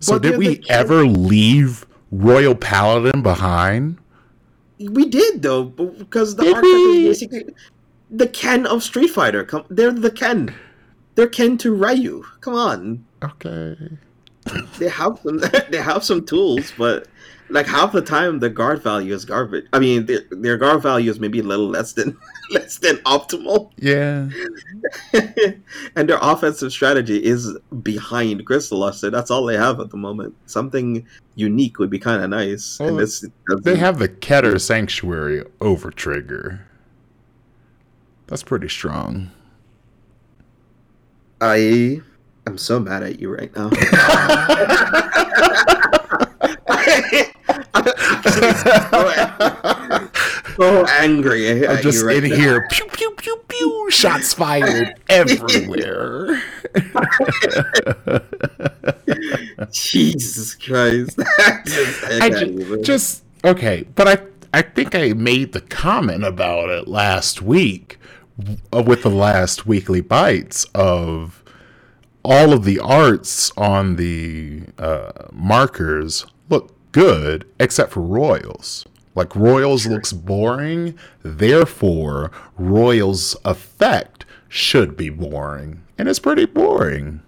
So 0.00 0.14
but 0.14 0.22
did 0.22 0.38
we 0.38 0.62
ever 0.68 1.06
leave 1.06 1.86
Royal 2.10 2.54
Paladin 2.54 3.22
behind? 3.22 3.98
We 4.78 5.06
did 5.06 5.42
though, 5.42 5.64
because 5.64 6.36
the 6.36 6.44
did 6.44 6.64
is 6.64 7.20
basically 7.20 7.54
the 8.10 8.28
Ken 8.28 8.66
of 8.66 8.82
Street 8.82 9.08
Fighter. 9.08 9.44
Come, 9.44 9.64
they're 9.70 9.92
the 9.92 10.10
Ken. 10.10 10.54
They're 11.14 11.28
Ken 11.28 11.56
to 11.58 11.74
Ryu. 11.74 12.24
Come 12.40 12.54
on. 12.54 13.04
Okay. 13.22 13.76
they 14.78 14.88
have 14.88 15.18
some. 15.22 15.40
They 15.70 15.78
have 15.78 16.04
some 16.04 16.24
tools, 16.24 16.72
but 16.76 17.08
like 17.48 17.66
half 17.66 17.92
the 17.92 18.02
time 18.02 18.38
the 18.38 18.50
guard 18.50 18.82
value 18.82 19.14
is 19.14 19.24
garbage. 19.24 19.66
I 19.72 19.78
mean, 19.78 20.06
their, 20.06 20.20
their 20.30 20.56
guard 20.56 20.82
value 20.82 21.10
is 21.10 21.20
maybe 21.20 21.40
a 21.40 21.44
little 21.44 21.68
less 21.68 21.92
than 21.92 22.16
less 22.50 22.78
than 22.78 22.96
optimal. 22.98 23.70
Yeah. 23.76 24.28
and 25.96 26.08
their 26.08 26.18
offensive 26.20 26.72
strategy 26.72 27.24
is 27.24 27.56
behind 27.82 28.44
Crystal 28.46 28.78
Luster. 28.78 29.10
That's 29.10 29.30
all 29.30 29.44
they 29.44 29.56
have 29.56 29.80
at 29.80 29.90
the 29.90 29.96
moment. 29.96 30.34
Something 30.46 31.06
unique 31.34 31.78
would 31.78 31.90
be 31.90 31.98
kind 31.98 32.22
of 32.22 32.30
nice. 32.30 32.78
Well, 32.78 32.90
and 32.90 32.98
this 32.98 33.24
they 33.62 33.76
have 33.76 33.98
the 33.98 34.08
Keter 34.08 34.60
Sanctuary 34.60 35.44
over 35.60 35.90
trigger. 35.90 36.66
That's 38.26 38.42
pretty 38.42 38.68
strong. 38.68 39.30
I, 41.40 42.02
I 42.46 42.50
am 42.50 42.58
so 42.58 42.80
mad 42.80 43.02
at 43.02 43.20
you 43.20 43.34
right 43.34 43.54
now. 43.54 43.70
So 50.56 50.84
angry. 50.88 51.66
I'm 51.66 51.82
just 51.82 52.04
right 52.04 52.22
in 52.22 52.30
now. 52.30 52.36
here. 52.36 52.68
Pew 52.70 52.86
pew 52.86 53.10
pew 53.12 53.40
pew. 53.48 53.90
Shots 53.90 54.34
fired 54.34 54.94
everywhere. 55.08 56.42
Jesus 59.70 60.54
Christ! 60.54 61.18
I 61.38 62.30
just, 62.30 62.84
just 62.84 63.24
okay, 63.44 63.86
but 63.94 64.08
I 64.08 64.18
I 64.52 64.62
think 64.62 64.94
I 64.94 65.12
made 65.12 65.52
the 65.52 65.60
comment 65.60 66.24
about 66.24 66.70
it 66.70 66.88
last 66.88 67.42
week 67.42 67.98
uh, 68.72 68.82
with 68.82 69.02
the 69.02 69.10
last 69.10 69.66
weekly 69.66 70.00
bites 70.00 70.64
of 70.74 71.42
all 72.24 72.52
of 72.52 72.64
the 72.64 72.80
arts 72.80 73.52
on 73.56 73.96
the 73.96 74.64
uh, 74.78 75.12
markers 75.32 76.26
look 76.48 76.74
good 76.92 77.46
except 77.60 77.92
for 77.92 78.00
Royals. 78.00 78.84
Like 79.16 79.34
Royals 79.34 79.86
looks 79.86 80.12
boring, 80.12 80.96
therefore 81.22 82.30
Royals 82.58 83.34
effect 83.46 84.26
should 84.48 84.96
be 84.96 85.08
boring, 85.08 85.82
and 85.96 86.06
it's 86.06 86.18
pretty 86.18 86.44
boring. 86.44 87.22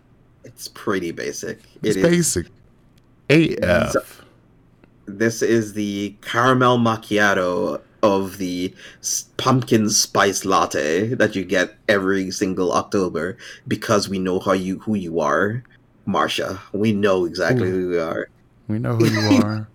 It's 0.45 0.69
pretty 0.69 1.13
basic. 1.13 1.61
It's 1.83 1.97
it 1.97 2.03
basic. 2.03 2.47
AF. 3.31 3.93
So, 3.93 4.03
this 5.07 5.41
is 5.41 5.73
the 5.73 6.15
caramel 6.21 6.79
macchiato 6.79 7.81
of 8.03 8.37
the 8.37 8.75
pumpkin 9.39 9.89
spice 9.89 10.45
latte 10.45 11.15
that 11.15 11.35
you 11.35 11.45
get 11.45 11.75
every 11.89 12.31
single 12.31 12.73
October 12.73 13.39
because 13.67 14.11
we 14.11 14.19
know 14.19 14.39
how 14.39 14.53
you 14.53 14.79
who 14.81 14.95
you 14.95 15.21
are, 15.21 15.65
Marsha. 16.07 16.59
We 16.73 16.93
know 16.93 17.25
exactly 17.25 17.69
Ooh. 17.69 17.73
who 17.73 17.93
you 17.95 18.01
are. 18.01 18.29
We 18.69 18.79
know 18.79 18.95
who 18.95 19.07
you 19.07 19.43
are. 19.43 19.69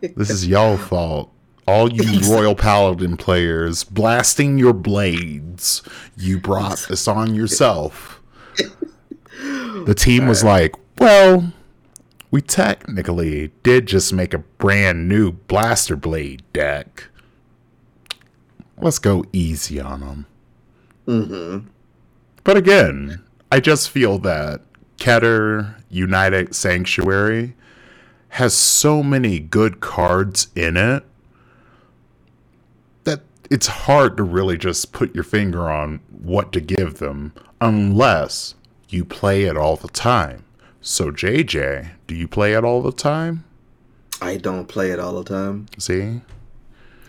this 0.16 0.28
is 0.28 0.46
y'all 0.46 0.76
fault. 0.76 1.32
All 1.66 1.92
you 1.92 2.20
Royal 2.32 2.54
Paladin 2.54 3.16
players 3.16 3.82
blasting 3.82 4.56
your 4.58 4.72
blades. 4.72 5.82
You 6.16 6.38
brought 6.38 6.86
this 6.88 7.08
on 7.08 7.34
yourself. 7.34 8.22
The 9.38 9.94
team 9.96 10.26
was 10.26 10.44
like, 10.44 10.74
well, 10.98 11.52
we 12.30 12.40
technically 12.40 13.52
did 13.62 13.86
just 13.86 14.12
make 14.12 14.32
a 14.32 14.38
brand 14.38 15.08
new 15.08 15.32
blaster 15.32 15.96
blade 15.96 16.42
deck. 16.52 17.08
Let's 18.78 18.98
go 18.98 19.24
easy 19.32 19.80
on 19.80 20.00
them. 20.00 20.26
Mm-hmm. 21.06 21.68
But 22.44 22.56
again, 22.56 23.22
I 23.50 23.60
just 23.60 23.90
feel 23.90 24.18
that 24.20 24.60
Keter 24.98 25.80
United 25.88 26.54
Sanctuary 26.54 27.54
has 28.30 28.54
so 28.54 29.02
many 29.02 29.38
good 29.38 29.80
cards 29.80 30.48
in 30.54 30.76
it 30.76 31.04
it's 33.50 33.66
hard 33.66 34.16
to 34.16 34.22
really 34.22 34.58
just 34.58 34.92
put 34.92 35.14
your 35.14 35.24
finger 35.24 35.70
on 35.70 36.00
what 36.10 36.52
to 36.52 36.60
give 36.60 36.98
them 36.98 37.32
unless 37.60 38.54
you 38.88 39.04
play 39.04 39.44
it 39.44 39.56
all 39.56 39.76
the 39.76 39.88
time. 39.88 40.44
So 40.80 41.10
JJ, 41.10 41.90
do 42.06 42.14
you 42.14 42.28
play 42.28 42.52
it 42.54 42.64
all 42.64 42.82
the 42.82 42.92
time? 42.92 43.44
I 44.20 44.36
don't 44.36 44.66
play 44.66 44.90
it 44.90 44.98
all 44.98 45.22
the 45.22 45.24
time. 45.24 45.66
See? 45.78 46.20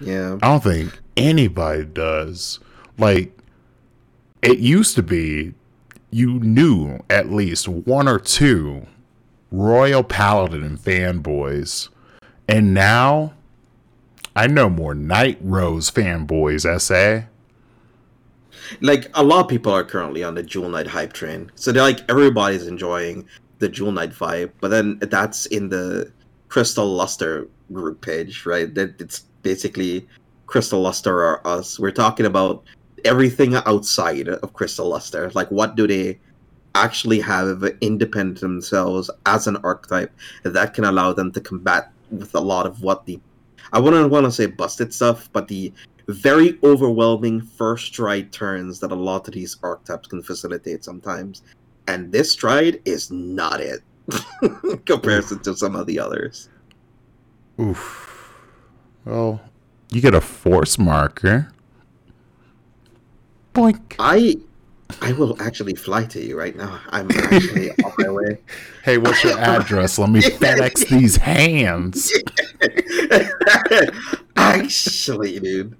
Yeah. 0.01 0.37
I 0.41 0.47
don't 0.47 0.63
think 0.63 0.99
anybody 1.15 1.85
does. 1.85 2.59
Like 2.97 3.37
it 4.41 4.59
used 4.59 4.95
to 4.95 5.03
be 5.03 5.53
you 6.09 6.39
knew 6.39 6.99
at 7.09 7.31
least 7.31 7.67
one 7.67 8.07
or 8.07 8.19
two 8.19 8.87
Royal 9.51 10.03
Paladin 10.03 10.77
fanboys. 10.77 11.89
And 12.47 12.73
now 12.73 13.33
I 14.37 14.45
know 14.45 14.69
more 14.69 14.93
Night 14.93 15.39
Rose 15.41 15.89
fanboys, 15.89 16.61
SA. 16.79 17.25
Like 18.81 19.09
a 19.15 19.23
lot 19.23 19.39
of 19.39 19.47
people 19.47 19.71
are 19.71 19.83
currently 19.83 20.23
on 20.23 20.35
the 20.35 20.43
Jewel 20.43 20.69
Knight 20.69 20.85
hype 20.85 21.13
train. 21.13 21.51
So 21.55 21.71
they're 21.71 21.81
like 21.81 22.07
everybody's 22.07 22.67
enjoying 22.67 23.27
the 23.57 23.67
Jewel 23.67 23.91
Knight 23.91 24.11
vibe, 24.11 24.51
but 24.61 24.67
then 24.67 24.99
that's 24.99 25.47
in 25.47 25.69
the 25.69 26.13
Crystal 26.49 26.85
Luster 26.85 27.47
group 27.73 28.01
page, 28.01 28.45
right? 28.45 28.71
That 28.75 29.01
it's 29.01 29.21
basically 29.41 30.07
Crystal 30.45 30.81
Luster 30.81 31.15
or 31.15 31.47
us. 31.47 31.79
We're 31.79 31.89
talking 31.89 32.27
about 32.27 32.63
everything 33.05 33.55
outside 33.55 34.29
of 34.29 34.53
Crystal 34.53 34.87
Luster. 34.87 35.31
Like 35.31 35.49
what 35.49 35.75
do 35.75 35.87
they 35.87 36.19
actually 36.75 37.21
have 37.21 37.63
independent 37.81 38.41
themselves 38.41 39.09
as 39.25 39.47
an 39.47 39.57
archetype 39.63 40.11
that 40.43 40.75
can 40.75 40.83
allow 40.83 41.11
them 41.11 41.31
to 41.31 41.41
combat 41.41 41.91
with 42.11 42.35
a 42.35 42.39
lot 42.39 42.67
of 42.67 42.83
what 42.83 43.07
the 43.07 43.19
I 43.73 43.79
wouldn't 43.79 44.09
want 44.09 44.25
to 44.25 44.31
say 44.31 44.45
busted 44.45 44.93
stuff, 44.93 45.29
but 45.33 45.47
the 45.47 45.73
very 46.07 46.57
overwhelming 46.63 47.41
first 47.41 47.87
stride 47.87 48.31
turns 48.31 48.79
that 48.79 48.91
a 48.91 48.95
lot 48.95 49.27
of 49.27 49.33
these 49.33 49.57
archetypes 49.61 50.07
can 50.07 50.23
facilitate 50.23 50.83
sometimes. 50.83 51.43
And 51.87 52.11
this 52.11 52.31
stride 52.31 52.81
is 52.85 53.11
not 53.11 53.59
it 53.59 53.81
comparison 54.85 55.39
to 55.39 55.55
some 55.55 55.75
of 55.75 55.85
the 55.85 55.99
others. 55.99 56.49
Oof. 57.59 58.33
Well, 59.05 59.41
you 59.91 60.01
get 60.01 60.13
a 60.13 60.21
force 60.21 60.77
marker. 60.77 61.51
Boink. 63.53 63.95
I 63.99 64.37
I 65.01 65.11
will 65.11 65.41
actually 65.41 65.75
fly 65.75 66.05
to 66.05 66.23
you 66.23 66.37
right 66.37 66.55
now. 66.55 66.79
I'm 66.89 67.09
actually 67.11 67.71
on 67.71 67.93
my 67.97 68.09
way. 68.09 68.37
Hey, 68.83 68.97
what's 68.97 69.23
your 69.23 69.37
address? 69.37 69.99
Let 69.99 70.09
me 70.09 70.21
FedEx 70.21 70.87
these 70.87 71.17
hands. 71.17 72.11
actually, 74.37 75.39
dude. 75.39 75.75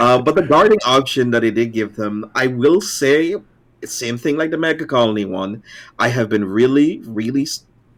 Uh, 0.00 0.20
but 0.20 0.34
the 0.34 0.42
guarding 0.42 0.78
option 0.86 1.30
that 1.32 1.40
they 1.40 1.50
did 1.50 1.72
give 1.72 1.96
them, 1.96 2.30
I 2.34 2.46
will 2.46 2.80
say, 2.80 3.36
same 3.84 4.18
thing 4.18 4.36
like 4.36 4.50
the 4.50 4.58
Mega 4.58 4.86
Colony 4.86 5.26
one. 5.26 5.62
I 5.98 6.08
have 6.08 6.28
been 6.28 6.44
really, 6.44 7.00
really 7.04 7.46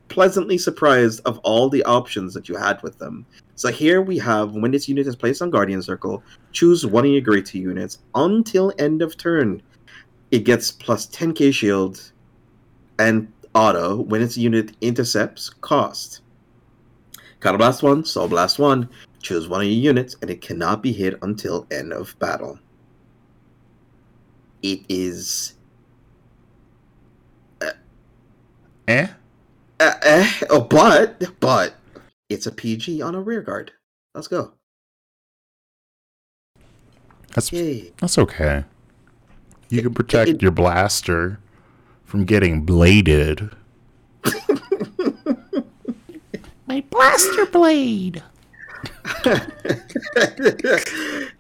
pleasantly 0.08 0.58
surprised 0.58 1.20
of 1.24 1.38
all 1.38 1.68
the 1.68 1.84
options 1.84 2.34
that 2.34 2.48
you 2.48 2.56
had 2.56 2.82
with 2.82 2.98
them. 2.98 3.26
So 3.54 3.70
here 3.70 4.02
we 4.02 4.18
have 4.18 4.52
when 4.52 4.70
this 4.70 4.88
unit 4.88 5.06
is 5.06 5.16
placed 5.16 5.42
on 5.42 5.50
Guardian 5.50 5.82
Circle, 5.82 6.22
choose 6.52 6.86
one 6.86 7.04
of 7.04 7.10
your 7.10 7.20
grade 7.20 7.46
2 7.46 7.58
units 7.58 7.98
until 8.14 8.72
end 8.78 9.02
of 9.02 9.16
turn. 9.16 9.62
It 10.30 10.40
gets 10.44 10.70
plus 10.70 11.06
10k 11.06 11.52
shield 11.52 12.12
and 12.98 13.32
auto 13.54 13.96
when 13.96 14.22
its 14.22 14.36
unit 14.36 14.76
intercepts 14.80 15.50
cost. 15.50 16.20
Counterblast 17.40 17.82
1, 17.82 18.04
Soul 18.04 18.28
Blast 18.28 18.58
1, 18.58 18.88
choose 19.20 19.48
one 19.48 19.60
of 19.60 19.66
your 19.66 19.76
units 19.76 20.16
and 20.20 20.30
it 20.30 20.40
cannot 20.40 20.82
be 20.82 20.92
hit 20.92 21.18
until 21.22 21.66
end 21.70 21.92
of 21.92 22.18
battle. 22.18 22.58
It 24.62 24.80
is. 24.88 25.54
Uh, 27.60 27.70
eh? 28.88 29.08
Uh, 29.78 29.94
eh, 30.02 30.32
oh, 30.50 30.60
but, 30.62 31.22
but, 31.38 31.74
it's 32.28 32.46
a 32.46 32.52
PG 32.52 33.00
on 33.00 33.14
a 33.14 33.20
rear 33.20 33.40
guard. 33.40 33.72
Let's 34.14 34.26
go. 34.26 34.52
That's 37.34 37.52
Yay. 37.52 37.92
that's 37.98 38.18
okay. 38.18 38.64
You 39.70 39.82
can 39.82 39.94
protect 39.94 40.30
it, 40.30 40.42
your 40.42 40.50
blaster 40.50 41.38
from 42.04 42.24
getting 42.24 42.64
bladed. 42.64 43.50
My 46.66 46.82
blaster 46.90 47.46
blade. 47.46 48.22
it, 49.24 49.52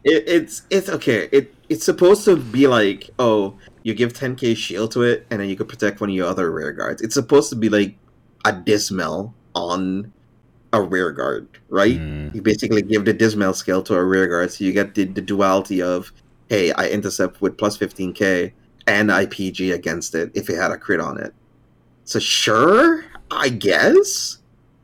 it's 0.04 0.62
it's 0.70 0.88
okay. 0.88 1.28
It 1.32 1.54
it's 1.68 1.84
supposed 1.84 2.24
to 2.24 2.36
be 2.36 2.66
like 2.66 3.10
oh 3.18 3.54
you 3.82 3.94
give 3.94 4.12
10k 4.12 4.56
shield 4.56 4.92
to 4.92 5.02
it 5.02 5.26
and 5.30 5.40
then 5.40 5.48
you 5.48 5.56
can 5.56 5.66
protect 5.66 6.00
one 6.00 6.10
of 6.10 6.16
your 6.16 6.26
other 6.26 6.50
rear 6.50 6.72
guards. 6.72 7.00
It's 7.00 7.14
supposed 7.14 7.50
to 7.50 7.56
be 7.56 7.68
like 7.68 7.96
a 8.44 8.52
dismal 8.52 9.34
on 9.54 10.12
a 10.72 10.82
rear 10.82 11.12
guard, 11.12 11.48
right? 11.68 11.98
Mm. 11.98 12.34
You 12.34 12.42
basically 12.42 12.82
give 12.82 13.04
the 13.04 13.12
dismal 13.12 13.54
skill 13.54 13.82
to 13.84 13.94
a 13.94 14.04
rear 14.04 14.26
guard, 14.26 14.52
so 14.52 14.64
you 14.64 14.72
get 14.72 14.94
the, 14.94 15.04
the 15.04 15.22
duality 15.22 15.80
of 15.80 16.12
hey, 16.48 16.72
I 16.72 16.88
intercept 16.88 17.40
with 17.40 17.56
plus 17.56 17.76
15k 17.78 18.52
and 18.86 19.10
IPG 19.10 19.74
against 19.74 20.14
it 20.14 20.30
if 20.34 20.48
it 20.48 20.56
had 20.56 20.70
a 20.70 20.78
crit 20.78 21.00
on 21.00 21.18
it. 21.18 21.34
So 22.04 22.18
sure, 22.18 23.04
I 23.30 23.50
guess. 23.50 24.38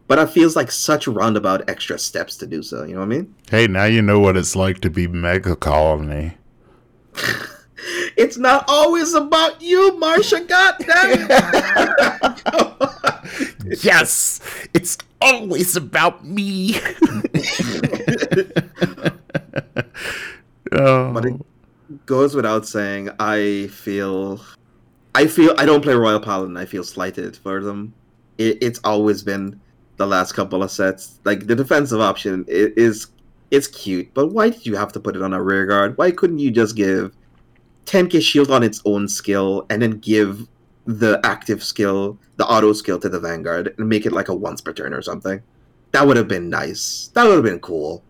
But 0.06 0.18
it 0.18 0.28
feels 0.30 0.54
like 0.54 0.70
such 0.70 1.06
roundabout 1.08 1.68
extra 1.68 1.98
steps 1.98 2.36
to 2.36 2.46
do 2.46 2.62
so, 2.62 2.84
you 2.84 2.92
know 2.92 3.00
what 3.00 3.06
I 3.06 3.08
mean? 3.08 3.34
Hey, 3.50 3.66
now 3.66 3.84
you 3.84 4.02
know 4.02 4.20
what 4.20 4.36
it's 4.36 4.54
like 4.54 4.80
to 4.80 4.90
be 4.90 5.06
Mega 5.06 5.56
Colony. 5.56 6.36
it's 8.16 8.36
not 8.36 8.66
always 8.68 9.14
about 9.14 9.62
you, 9.62 9.92
Marsha, 9.92 10.46
goddamn. 10.46 11.26
It! 11.30 13.04
Yes, 13.82 14.40
it's 14.74 14.98
always 15.20 15.74
about 15.76 16.24
me. 16.24 16.76
oh. 20.72 21.12
But 21.12 21.24
it 21.24 21.40
goes 22.06 22.34
without 22.34 22.66
saying, 22.66 23.10
I 23.18 23.68
feel, 23.68 24.40
I 25.14 25.26
feel, 25.26 25.54
I 25.58 25.64
don't 25.64 25.82
play 25.82 25.94
Royal 25.94 26.20
Paladin. 26.20 26.56
I 26.56 26.66
feel 26.66 26.84
slighted 26.84 27.36
for 27.36 27.62
them. 27.62 27.94
It, 28.38 28.58
it's 28.60 28.80
always 28.84 29.22
been 29.22 29.60
the 29.96 30.06
last 30.06 30.32
couple 30.32 30.62
of 30.62 30.70
sets. 30.70 31.20
Like 31.24 31.46
the 31.46 31.54
defensive 31.54 32.00
option 32.00 32.44
is, 32.48 33.08
it's 33.50 33.68
cute, 33.68 34.12
but 34.14 34.28
why 34.28 34.50
did 34.50 34.66
you 34.66 34.74
have 34.76 34.92
to 34.92 35.00
put 35.00 35.16
it 35.16 35.22
on 35.22 35.32
a 35.32 35.42
rear 35.42 35.66
guard? 35.66 35.96
Why 35.96 36.10
couldn't 36.10 36.40
you 36.40 36.50
just 36.50 36.74
give 36.74 37.14
10k 37.86 38.20
shield 38.20 38.50
on 38.50 38.62
its 38.62 38.82
own 38.84 39.06
skill 39.06 39.66
and 39.70 39.80
then 39.80 39.98
give 39.98 40.48
the 40.86 41.20
active 41.24 41.62
skill, 41.62 42.18
the 42.36 42.46
auto 42.46 42.72
skill 42.72 42.98
to 42.98 43.08
the 43.08 43.20
Vanguard 43.20 43.74
and 43.78 43.88
make 43.88 44.06
it 44.06 44.12
like 44.12 44.28
a 44.28 44.34
once 44.34 44.60
per 44.60 44.72
turn 44.72 44.92
or 44.92 45.02
something? 45.02 45.40
That 45.92 46.06
would 46.06 46.16
have 46.16 46.26
been 46.26 46.50
nice. 46.50 47.10
That 47.14 47.24
would 47.24 47.34
have 47.34 47.44
been 47.44 47.60
cool. 47.60 48.02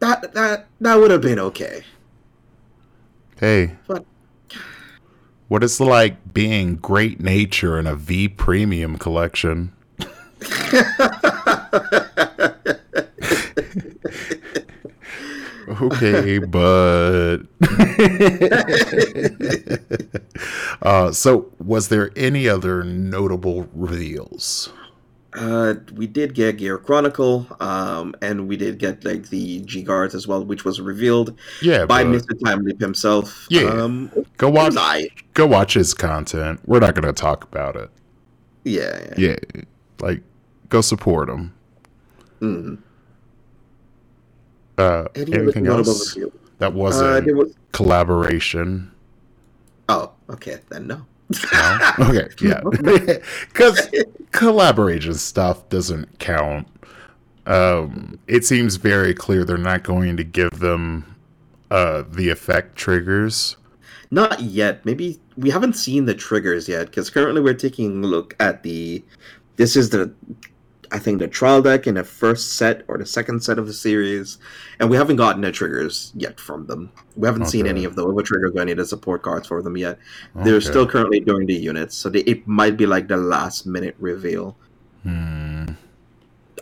That 0.00 0.34
that 0.34 0.66
that 0.80 0.96
would 0.96 1.12
have 1.12 1.20
been 1.20 1.38
okay. 1.38 1.84
Hey. 3.42 3.74
But 3.88 4.04
what 5.48 5.64
is 5.64 5.80
like 5.80 6.32
being 6.32 6.76
great 6.76 7.18
nature 7.18 7.76
in 7.76 7.88
a 7.88 7.96
V 7.96 8.28
premium 8.28 8.96
collection? 8.96 9.72
okay, 15.82 16.38
but 16.38 17.38
uh, 20.82 21.10
so 21.10 21.50
was 21.58 21.88
there 21.88 22.12
any 22.14 22.48
other 22.48 22.84
notable 22.84 23.68
reveals? 23.74 24.72
Uh, 25.34 25.74
we 25.94 26.06
did 26.06 26.34
get 26.34 26.58
Gear 26.58 26.76
Chronicle, 26.76 27.46
um, 27.58 28.14
and 28.20 28.46
we 28.46 28.56
did 28.56 28.78
get 28.78 29.02
like 29.04 29.30
the 29.30 29.60
G 29.60 29.82
guards 29.82 30.14
as 30.14 30.28
well, 30.28 30.44
which 30.44 30.64
was 30.64 30.80
revealed 30.80 31.38
yeah, 31.62 31.86
by 31.86 32.04
but, 32.04 32.12
Mr. 32.12 32.44
Time 32.44 32.64
Leap 32.64 32.80
himself. 32.80 33.46
Yeah, 33.48 33.62
um, 33.62 34.10
go 34.36 34.50
watch. 34.50 34.74
Go 35.32 35.46
watch 35.46 35.74
his 35.74 35.94
content. 35.94 36.60
We're 36.66 36.80
not 36.80 36.94
going 36.94 37.06
to 37.06 37.18
talk 37.18 37.44
about 37.44 37.76
it. 37.76 37.90
Yeah, 38.64 39.14
yeah, 39.16 39.36
yeah, 39.54 39.62
like 40.00 40.22
go 40.68 40.82
support 40.82 41.30
him. 41.30 41.54
Mm. 42.40 42.78
Uh, 44.76 45.04
anything 45.14 45.66
else 45.66 46.16
that 46.58 46.74
wasn't 46.74 47.28
uh, 47.28 47.32
was... 47.34 47.54
collaboration? 47.72 48.92
Oh, 49.88 50.12
okay, 50.28 50.58
then 50.68 50.86
no. 50.88 51.06
No? 51.52 51.78
Okay, 52.00 52.28
yeah, 52.40 52.60
because 53.48 53.88
collaboration 54.30 55.14
stuff 55.14 55.68
doesn't 55.68 56.18
count. 56.18 56.66
Um, 57.46 58.18
it 58.28 58.44
seems 58.44 58.76
very 58.76 59.14
clear 59.14 59.44
they're 59.44 59.58
not 59.58 59.82
going 59.82 60.16
to 60.16 60.24
give 60.24 60.60
them 60.60 61.16
uh, 61.70 62.04
the 62.08 62.28
effect 62.28 62.76
triggers. 62.76 63.56
Not 64.10 64.40
yet. 64.40 64.84
Maybe 64.84 65.18
we 65.36 65.50
haven't 65.50 65.72
seen 65.72 66.04
the 66.04 66.14
triggers 66.14 66.68
yet 66.68 66.86
because 66.86 67.10
currently 67.10 67.40
we're 67.40 67.54
taking 67.54 68.04
a 68.04 68.06
look 68.06 68.36
at 68.38 68.62
the. 68.62 69.02
This 69.56 69.76
is 69.76 69.90
the 69.90 70.12
I 70.92 70.98
think 70.98 71.20
the 71.20 71.26
trial 71.28 71.62
deck 71.62 71.86
in 71.86 71.94
the 71.94 72.04
first 72.04 72.52
set 72.54 72.84
or 72.86 72.98
the 72.98 73.06
second 73.06 73.42
set 73.42 73.58
of 73.58 73.66
the 73.66 73.72
series, 73.72 74.36
and 74.78 74.90
we 74.90 74.96
haven't 74.98 75.16
gotten 75.16 75.40
the 75.40 75.50
triggers 75.50 76.12
yet 76.14 76.38
from 76.38 76.66
them. 76.66 76.92
We 77.16 77.26
haven't 77.26 77.46
seen 77.46 77.66
any 77.66 77.84
of 77.84 77.94
the 77.96 78.04
over 78.04 78.22
triggers 78.22 78.52
or 78.54 78.60
any 78.60 78.72
of 78.72 78.78
the 78.78 78.86
support 78.86 79.22
cards 79.22 79.48
for 79.48 79.62
them 79.62 79.76
yet. 79.78 79.98
They're 80.34 80.60
still 80.60 80.86
currently 80.86 81.20
doing 81.20 81.46
the 81.46 81.54
units, 81.54 81.96
so 81.96 82.10
they, 82.10 82.20
it 82.20 82.46
might 82.46 82.76
be 82.76 82.84
like 82.84 83.08
the 83.08 83.16
last 83.16 83.64
minute 83.66 83.96
reveal. 83.98 84.54
Hmm. 85.02 85.64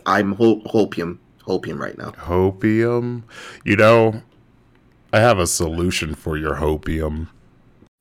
I'm 0.05 0.31
ho- 0.33 0.61
hopium, 0.61 1.17
hopium 1.45 1.77
right 1.79 1.97
now. 1.97 2.11
Hopium. 2.11 3.23
You 3.65 3.75
know, 3.75 4.21
I 5.11 5.19
have 5.19 5.39
a 5.39 5.45
solution 5.47 6.15
for 6.15 6.37
your 6.37 6.55
hopium. 6.55 7.27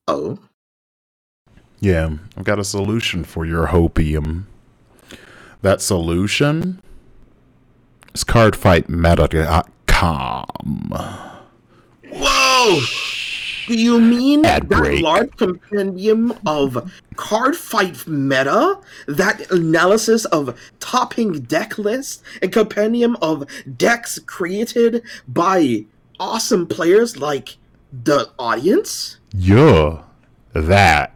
Oh, 0.06 0.38
Yeah, 1.80 2.10
I've 2.36 2.44
got 2.44 2.58
a 2.60 2.64
solution 2.64 3.24
for 3.24 3.44
your 3.44 3.66
hopium. 3.68 4.44
That 5.62 5.80
solution 5.82 6.80
is 8.14 8.24
cardfightmeta.com. 8.24 10.46
whoa! 12.12 12.80
Do 13.66 13.78
you 13.78 14.00
mean 14.00 14.44
Ad 14.44 14.68
that 14.68 14.78
break. 14.80 15.02
large 15.02 15.36
compendium 15.36 16.32
of 16.44 16.92
card 17.14 17.56
fight 17.56 18.04
meta? 18.06 18.80
That 19.06 19.48
analysis 19.52 20.24
of 20.24 20.58
topping 20.80 21.40
deck 21.42 21.78
list 21.78 22.22
and 22.42 22.50
compendium 22.50 23.16
of 23.22 23.44
decks 23.76 24.18
created 24.18 25.02
by 25.28 25.84
awesome 26.18 26.66
players 26.66 27.16
like 27.16 27.58
the 27.92 28.30
audience? 28.38 29.18
Yeah, 29.32 30.02
that. 30.52 31.14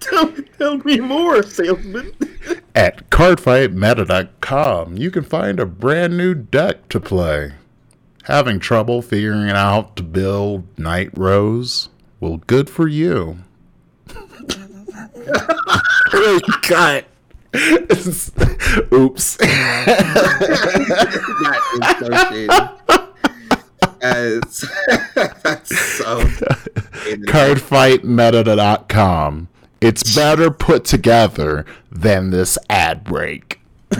Tell, 0.10 0.32
tell 0.58 0.78
me 0.78 0.98
more, 0.98 1.42
salesman. 1.42 2.14
At 2.74 3.10
cardfightmeta.com, 3.10 4.96
you 4.96 5.10
can 5.10 5.24
find 5.24 5.60
a 5.60 5.66
brand 5.66 6.16
new 6.16 6.32
deck 6.34 6.88
to 6.88 6.98
play. 6.98 7.52
Having 8.24 8.60
trouble 8.60 9.02
figuring 9.02 9.50
out 9.50 9.96
to 9.96 10.02
build 10.02 10.64
Night 10.78 11.10
Rose? 11.14 11.90
Well, 12.18 12.38
good 12.46 12.70
for 12.70 12.88
you. 12.88 13.40
Cut. 16.62 17.04
Oops. 18.92 19.36
That 19.36 20.00
is 21.74 21.98
so 21.98 22.10
shady. 22.30 22.46
That's 24.00 24.66
so. 25.98 26.20
cardfightmeta.com. 27.26 29.48
It's 29.80 30.14
better 30.14 30.50
put 30.50 30.84
together 30.84 31.64
than 31.90 32.30
this 32.30 32.58
ad 32.68 33.04
break. 33.04 33.58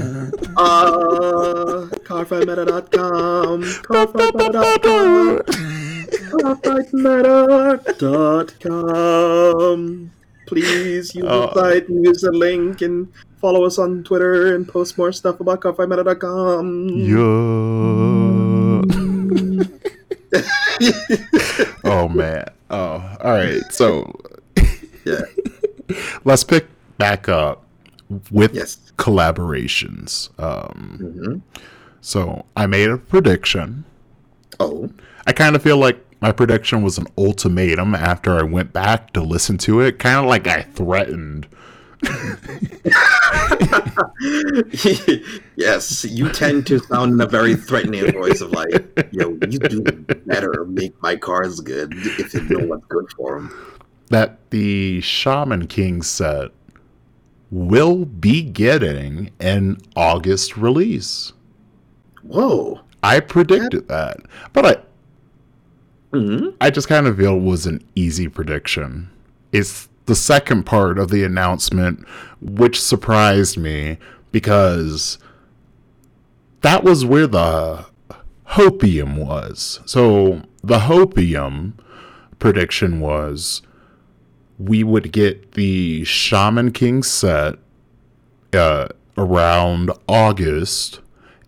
Uh. 0.57 1.87
Cardfightmeta.com. 2.07 3.63
Please 10.47 11.15
use 11.15 11.25
Oh. 11.29 11.47
the 11.47 11.55
site 11.55 11.89
and 11.89 12.05
use 12.05 12.21
the 12.23 12.33
link 12.33 12.83
and 12.83 13.09
follow 13.41 13.65
us 13.65 13.79
on 13.79 14.03
Twitter 14.03 14.53
and 14.55 14.67
post 14.69 14.99
more 14.99 15.13
stuff 15.13 15.39
about 15.41 15.61
cardfightmeta.com. 15.61 16.89
Yeah. 16.89 17.11
oh 21.85 22.09
man. 22.09 22.45
Oh, 22.71 23.17
all 23.21 23.33
right. 23.33 23.63
So 23.71 24.13
Yeah. 25.05 25.23
let's 26.25 26.45
pick 26.45 26.67
back 26.99 27.29
up 27.29 27.65
with 28.31 28.55
Yes. 28.55 28.79
collaborations. 28.97 30.29
Um, 30.41 30.99
hmm 31.01 31.57
so 32.03 32.47
I 32.57 32.65
made 32.67 32.89
a 32.89 32.97
prediction. 32.97 33.85
Oh. 34.59 34.89
I 35.27 35.33
kind 35.33 35.55
of 35.55 35.63
feel 35.63 35.77
like 35.77 36.03
my 36.23 36.33
prediction 36.33 36.83
was 36.83 36.97
an 36.97 37.07
ultimatum 37.19 37.95
after 37.95 38.39
I 38.39 38.43
went 38.43 38.73
back 38.73 39.13
to 39.13 39.23
listen 39.23 39.59
to 39.59 39.81
it. 39.81 39.99
Kind 39.99 40.19
of 40.19 40.25
like 40.25 40.47
I 40.47 40.63
threatened. 40.63 41.47
yes, 45.57 46.05
you 46.09 46.31
tend 46.31 46.67
to 46.69 46.79
sound 46.81 47.13
in 47.15 47.21
a 47.21 47.27
very 47.27 47.55
threatening 47.55 48.11
voice 48.13 48.41
of 48.41 48.51
like, 48.53 48.73
yo, 49.13 49.31
you 49.49 49.59
do 49.59 49.83
better 50.27 50.65
make 50.67 51.01
my 51.03 51.17
cars 51.17 51.61
good 51.61 51.93
if 51.95 52.33
you 52.35 52.41
know 52.45 52.67
what's 52.67 52.87
good 52.87 53.07
for 53.17 53.37
them. 53.37 53.70
That 54.11 54.51
the 54.51 55.01
Shaman 55.01 55.67
King 55.67 56.03
set 56.03 56.51
will 57.51 58.05
be 58.05 58.43
getting 58.43 59.31
an 59.41 59.79
August 59.97 60.57
release. 60.57 61.33
Whoa. 62.23 62.81
I 63.03 63.21
predicted 63.21 63.89
that, 63.89 64.19
but 64.53 64.67
I 64.67 64.77
hmm 66.13 66.49
I 66.61 66.71
just 66.71 66.89
kind 66.89 67.07
of 67.07 67.17
feel 67.17 67.37
it 67.37 67.43
was 67.43 67.67
an 67.67 67.83
easy 67.95 68.29
prediction. 68.29 69.09
It's 69.53 69.89
the 70.07 70.15
second 70.15 70.65
part 70.65 70.99
of 70.99 71.09
the 71.11 71.25
announcement 71.25 72.07
which 72.41 72.83
surprised 72.83 73.57
me 73.57 73.99
because 74.33 75.19
that 76.63 76.85
was 76.85 77.05
where 77.05 77.27
the 77.27 77.87
hopium 78.49 79.17
was. 79.25 79.81
So 79.87 80.43
the 80.63 80.81
hopium 80.81 81.75
prediction 82.39 83.01
was 83.01 83.63
we 84.61 84.85
would 84.85 85.11
get 85.11 85.53
the 85.53 86.05
Shaman 86.05 86.73
King 86.73 87.03
set 87.03 87.55
uh, 88.53 88.89
around 89.17 89.91
August, 90.07 91.01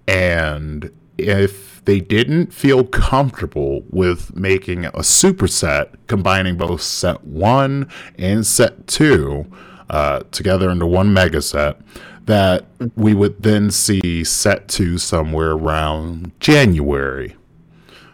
and 0.08 0.90
if 1.18 1.84
they 1.84 2.00
didn't 2.00 2.54
feel 2.54 2.84
comfortable 2.84 3.82
with 3.90 4.34
making 4.34 4.86
a 4.86 5.00
superset, 5.00 5.94
combining 6.06 6.56
both 6.56 6.80
set 6.80 7.22
one 7.24 7.88
and 8.16 8.46
set 8.46 8.86
two 8.86 9.46
uh, 9.90 10.20
together 10.30 10.70
into 10.70 10.86
one 10.86 11.12
mega 11.12 11.42
set, 11.42 11.78
that 12.24 12.64
we 12.96 13.12
would 13.12 13.42
then 13.42 13.70
see 13.70 14.24
set 14.24 14.68
two 14.68 14.96
somewhere 14.96 15.50
around 15.50 16.32
January. 16.40 17.36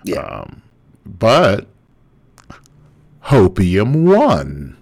Yeah. 0.03 0.47
But 1.05 1.69
Hopium 3.25 4.05
won. 4.05 4.78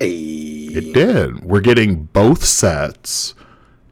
Hey. 0.00 0.68
It 0.72 0.94
did. 0.94 1.44
We're 1.44 1.60
getting 1.60 2.04
both 2.04 2.42
sets 2.42 3.34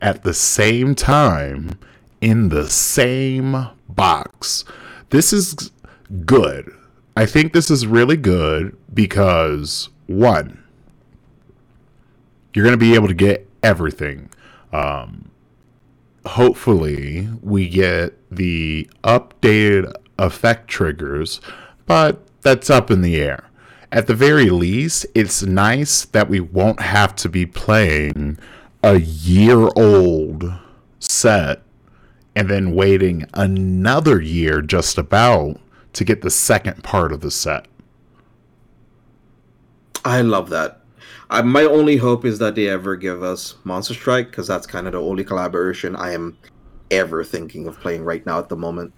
at 0.01 0.23
the 0.23 0.33
same 0.33 0.95
time 0.95 1.79
in 2.23 2.49
the 2.49 2.71
same 2.71 3.69
box. 3.91 4.65
This 5.11 5.35
is 5.35 5.71
good. 6.25 6.73
I 7.15 7.27
think 7.27 7.53
this 7.53 7.71
is 7.71 7.87
really 7.87 8.17
good 8.17 8.75
because 8.95 9.91
one, 10.07 10.65
you're 12.55 12.65
going 12.65 12.73
to 12.73 12.79
be 12.79 12.95
able 12.95 13.09
to 13.09 13.15
get 13.15 13.47
everything. 13.63 14.31
Um, 14.73 15.31
hopefully, 16.25 17.29
we 17.43 17.69
get 17.69 18.15
the 18.31 18.89
updated 19.05 19.93
effect 20.19 20.69
triggers, 20.69 21.41
but 21.85 22.27
that's 22.41 22.71
up 22.71 22.91
in 22.91 23.03
the 23.03 23.17
air. 23.17 23.47
At 23.91 24.07
the 24.07 24.14
very 24.14 24.51
least, 24.51 25.07
it's 25.14 25.43
nice 25.43 26.05
that 26.07 26.28
we 26.28 26.41
won't 26.41 26.80
have 26.80 27.16
to 27.16 27.28
be 27.28 27.47
playing 27.47 28.39
a 28.82 29.01
year 29.01 29.68
old 29.76 30.53
set 30.99 31.62
and 32.36 32.51
then 32.51 32.74
waiting 32.74 33.24
another 33.32 34.20
year 34.20 34.61
just 34.61 34.99
about 34.99 35.59
to 35.95 36.05
get 36.05 36.20
the 36.20 36.30
second 36.30 36.84
part 36.84 37.12
of 37.12 37.20
the 37.20 37.30
set. 37.30 37.66
I 40.05 40.20
love 40.20 40.51
that. 40.51 40.82
I, 41.30 41.43
my 41.43 41.64
only 41.64 41.97
hope 41.97 42.24
is 42.24 42.39
that 42.39 42.55
they 42.55 42.68
ever 42.68 42.95
give 42.95 43.22
us 43.22 43.57
Monster 43.64 43.95
Strike 43.95 44.30
because 44.30 44.47
that's 44.47 44.66
kind 44.66 44.86
of 44.86 44.93
the 44.93 45.01
only 45.01 45.24
collaboration 45.24 45.97
I 45.97 46.12
am 46.12 46.36
ever 46.91 47.24
thinking 47.24 47.66
of 47.66 47.80
playing 47.80 48.05
right 48.05 48.24
now 48.24 48.39
at 48.39 48.49
the 48.49 48.57
moment. 48.57 48.93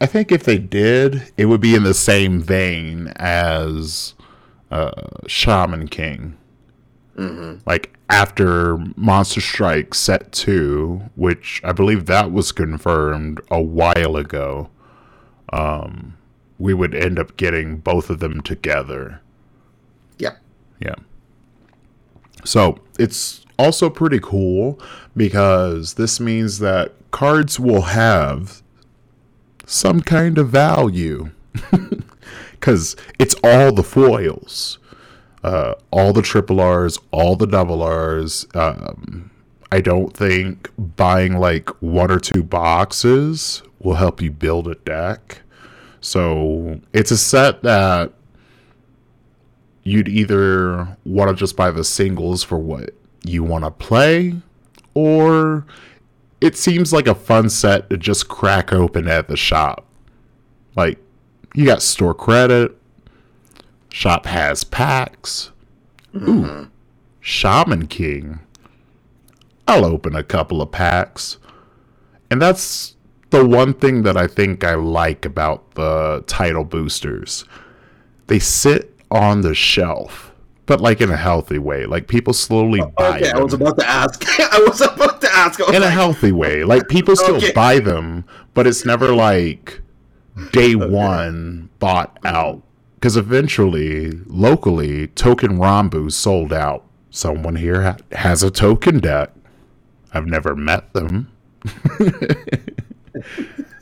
I 0.00 0.06
think 0.06 0.32
if 0.32 0.42
they 0.42 0.58
did, 0.58 1.32
it 1.36 1.46
would 1.46 1.60
be 1.60 1.74
in 1.74 1.84
the 1.84 1.94
same 1.94 2.40
vein 2.40 3.12
as 3.16 4.14
uh, 4.72 5.02
Shaman 5.26 5.88
King. 5.88 6.36
hmm 7.16 7.56
Like 7.66 7.96
after 8.08 8.78
Monster 8.96 9.40
Strike 9.40 9.94
Set 9.94 10.32
2, 10.32 11.10
which 11.14 11.60
I 11.62 11.72
believe 11.72 12.06
that 12.06 12.32
was 12.32 12.52
confirmed 12.52 13.40
a 13.50 13.60
while 13.60 14.16
ago, 14.16 14.70
um, 15.52 16.16
we 16.58 16.74
would 16.74 16.94
end 16.94 17.18
up 17.18 17.36
getting 17.36 17.76
both 17.78 18.08
of 18.10 18.20
them 18.20 18.40
together. 18.40 19.20
Yep. 20.18 20.38
Yeah. 20.80 20.94
So 22.44 22.78
it's 22.98 23.44
also 23.58 23.90
pretty 23.90 24.20
cool 24.20 24.80
because 25.16 25.94
this 25.94 26.18
means 26.18 26.58
that 26.60 26.92
cards 27.10 27.60
will 27.60 27.82
have 27.82 28.62
some 29.66 30.00
kind 30.00 30.38
of 30.38 30.48
value. 30.50 31.30
Because 32.62 32.94
it's 33.18 33.34
all 33.42 33.72
the 33.72 33.82
foils, 33.82 34.78
uh, 35.42 35.74
all 35.90 36.12
the 36.12 36.22
triple 36.22 36.60
R's, 36.60 36.96
all 37.10 37.34
the 37.34 37.48
double 37.48 37.82
R's, 37.82 38.46
um, 38.54 39.32
I 39.72 39.80
don't 39.80 40.16
think 40.16 40.70
buying 40.78 41.38
like 41.38 41.70
one 41.82 42.12
or 42.12 42.20
two 42.20 42.44
boxes 42.44 43.64
will 43.80 43.94
help 43.94 44.22
you 44.22 44.30
build 44.30 44.68
a 44.68 44.76
deck. 44.76 45.42
So 46.00 46.80
it's 46.92 47.10
a 47.10 47.18
set 47.18 47.64
that 47.64 48.12
you'd 49.82 50.08
either 50.08 50.96
want 51.04 51.30
to 51.30 51.34
just 51.34 51.56
buy 51.56 51.72
the 51.72 51.82
singles 51.82 52.44
for 52.44 52.58
what 52.58 52.90
you 53.24 53.42
want 53.42 53.64
to 53.64 53.72
play, 53.72 54.36
or 54.94 55.66
it 56.40 56.56
seems 56.56 56.92
like 56.92 57.08
a 57.08 57.14
fun 57.16 57.50
set 57.50 57.90
to 57.90 57.96
just 57.96 58.28
crack 58.28 58.72
open 58.72 59.08
at 59.08 59.26
the 59.26 59.36
shop. 59.36 59.84
Like, 60.76 61.00
you 61.54 61.66
got 61.66 61.82
store 61.82 62.14
credit, 62.14 62.76
shop 63.90 64.26
has 64.26 64.64
packs. 64.64 65.50
Ooh, 66.14 66.18
mm-hmm. 66.18 66.64
Shaman 67.20 67.86
King. 67.86 68.40
I'll 69.66 69.84
open 69.84 70.14
a 70.14 70.24
couple 70.24 70.60
of 70.60 70.72
packs. 70.72 71.38
And 72.30 72.40
that's 72.40 72.96
the 73.30 73.46
one 73.46 73.74
thing 73.74 74.02
that 74.02 74.16
I 74.16 74.26
think 74.26 74.64
I 74.64 74.74
like 74.74 75.24
about 75.24 75.74
the 75.74 76.24
title 76.26 76.64
boosters. 76.64 77.44
They 78.26 78.38
sit 78.38 78.94
on 79.10 79.42
the 79.42 79.54
shelf, 79.54 80.32
but 80.66 80.80
like 80.80 81.00
in 81.00 81.10
a 81.10 81.16
healthy 81.16 81.58
way. 81.58 81.86
Like 81.86 82.08
people 82.08 82.32
slowly 82.32 82.80
oh, 82.80 82.92
buy 82.96 83.18
Okay, 83.18 83.30
I 83.34 83.38
was 83.38 83.52
about 83.54 83.78
to 83.78 83.88
ask. 83.88 84.24
I 84.40 84.64
was 84.66 84.80
about 84.80 85.20
to 85.20 85.32
ask. 85.32 85.58
Was 85.58 85.74
in 85.74 85.82
a 85.82 85.90
healthy 85.90 86.32
way. 86.32 86.64
Like 86.64 86.88
people 86.88 87.14
still 87.16 87.36
Okay. 87.36 87.52
buy 87.52 87.78
them, 87.78 88.24
but 88.54 88.66
it's 88.66 88.84
never 88.84 89.14
like 89.14 89.80
day 90.52 90.74
one 90.74 91.68
bought 91.78 92.18
out. 92.24 92.62
Because 92.94 93.16
eventually, 93.16 94.12
locally, 94.26 95.08
Touken 95.08 95.58
Ranbu 95.58 96.12
sold 96.12 96.52
out. 96.52 96.84
Someone 97.10 97.56
here 97.56 97.82
ha- 97.82 97.96
has 98.12 98.42
a 98.42 98.50
token 98.50 99.00
deck. 99.00 99.32
I've 100.12 100.26
never 100.26 100.54
met 100.54 100.92
them. 100.92 101.30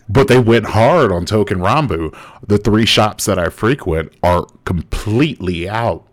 but 0.09 0.29
they 0.29 0.39
went 0.39 0.67
hard 0.67 1.13
on 1.13 1.27
Touken 1.27 1.59
Ranbu. 1.59 2.17
The 2.47 2.59
three 2.59 2.87
shops 2.87 3.27
that 3.27 3.39
I 3.39 3.51
frequent 3.51 4.13
are 4.23 4.47
completely 4.65 5.69
out. 5.69 6.07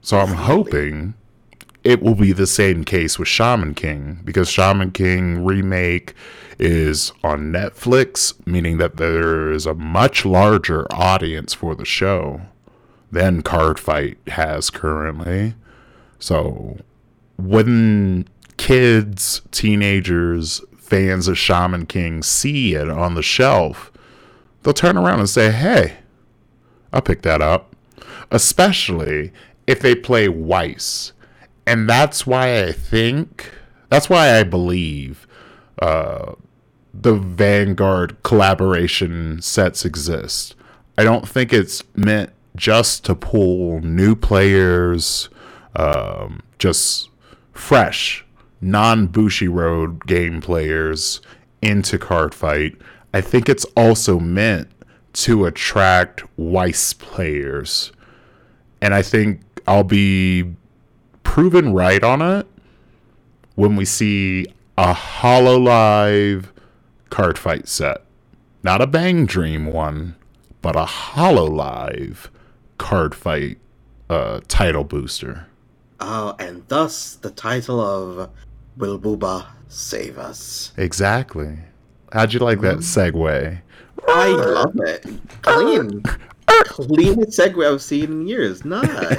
So 0.00 0.18
I'm 0.18 0.34
hoping 0.34 1.14
it 1.84 2.02
will 2.02 2.14
be 2.14 2.32
the 2.32 2.46
same 2.46 2.84
case 2.84 3.18
with 3.18 3.28
Shaman 3.28 3.74
King 3.74 4.20
because 4.24 4.48
Shaman 4.48 4.92
King 4.92 5.44
remake 5.44 6.14
is 6.60 7.12
on 7.24 7.50
Netflix, 7.50 8.34
meaning 8.46 8.78
that 8.78 8.98
there 8.98 9.50
is 9.50 9.66
a 9.66 9.74
much 9.74 10.24
larger 10.26 10.86
audience 10.92 11.54
for 11.54 11.74
the 11.74 11.84
show 11.84 12.42
than 13.10 13.42
Card 13.42 13.80
Fight 13.80 14.18
has 14.28 14.70
currently. 14.70 15.54
So 16.18 16.78
when 17.38 18.28
kids, 18.58 19.40
teenagers, 19.50 20.60
fans 20.76 21.28
of 21.28 21.38
Shaman 21.38 21.86
King 21.86 22.22
see 22.22 22.74
it 22.74 22.90
on 22.90 23.14
the 23.14 23.22
shelf, 23.22 23.90
they'll 24.62 24.74
turn 24.74 24.98
around 24.98 25.20
and 25.20 25.30
say, 25.30 25.50
"Hey, 25.50 25.94
I'll 26.92 27.00
pick 27.00 27.22
that 27.22 27.40
up." 27.40 27.74
Especially 28.30 29.32
if 29.66 29.80
they 29.80 29.94
play 29.94 30.28
Weiss. 30.28 31.12
And 31.66 31.88
that's 31.88 32.26
why 32.26 32.64
I 32.64 32.72
think, 32.72 33.50
that's 33.88 34.10
why 34.10 34.38
I 34.38 34.42
believe 34.42 35.26
uh, 35.80 36.34
the 36.92 37.14
Vanguard 37.14 38.22
collaboration 38.22 39.40
sets 39.42 39.84
exist. 39.84 40.54
I 40.98 41.04
don't 41.04 41.28
think 41.28 41.52
it's 41.52 41.82
meant 41.94 42.30
just 42.56 43.04
to 43.04 43.14
pull 43.14 43.80
new 43.80 44.14
players, 44.14 45.28
um, 45.76 46.42
just 46.58 47.08
fresh, 47.52 48.24
non 48.60 49.08
Bushiroad 49.08 50.04
game 50.06 50.40
players 50.40 51.20
into 51.62 51.98
Card 51.98 52.34
Fight. 52.34 52.76
I 53.14 53.20
think 53.20 53.48
it's 53.48 53.64
also 53.76 54.18
meant 54.18 54.68
to 55.12 55.46
attract 55.46 56.22
Weiss 56.36 56.92
players. 56.92 57.92
And 58.80 58.94
I 58.94 59.02
think 59.02 59.40
I'll 59.66 59.84
be 59.84 60.54
proven 61.22 61.72
right 61.72 62.02
on 62.02 62.22
it 62.22 62.46
when 63.54 63.76
we 63.76 63.84
see 63.84 64.46
a 64.78 64.94
Hololive 64.94 66.46
card 67.10 67.38
fight 67.38 67.68
set. 67.68 68.02
Not 68.62 68.80
a 68.80 68.86
Bang 68.86 69.26
Dream 69.26 69.66
one, 69.66 70.16
but 70.62 70.76
a 70.76 70.84
Hololive 70.84 72.28
card 72.78 73.14
fight 73.14 73.58
uh, 74.08 74.40
title 74.48 74.84
booster. 74.84 75.46
Oh, 76.00 76.34
and 76.38 76.66
thus 76.68 77.14
the 77.14 77.30
title 77.30 77.80
of 77.80 78.30
Will 78.76 78.98
Booba 78.98 79.46
Save 79.68 80.18
Us. 80.18 80.72
Exactly. 80.76 81.58
How'd 82.12 82.32
you 82.32 82.40
like 82.40 82.60
that 82.62 82.78
segue? 82.78 83.60
I 84.08 84.28
love 84.28 84.76
it. 84.80 85.06
Clean. 85.42 86.02
Cleanest 86.46 87.38
segue 87.38 87.70
I've 87.70 87.82
seen 87.82 88.04
in 88.04 88.28
years. 88.28 88.62
Nice. 88.64 89.16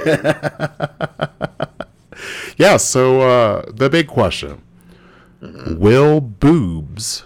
Yeah, 2.57 2.77
so 2.77 3.21
uh, 3.21 3.71
the 3.71 3.89
big 3.89 4.07
question 4.07 4.61
Will 5.41 6.21
boobs 6.21 7.23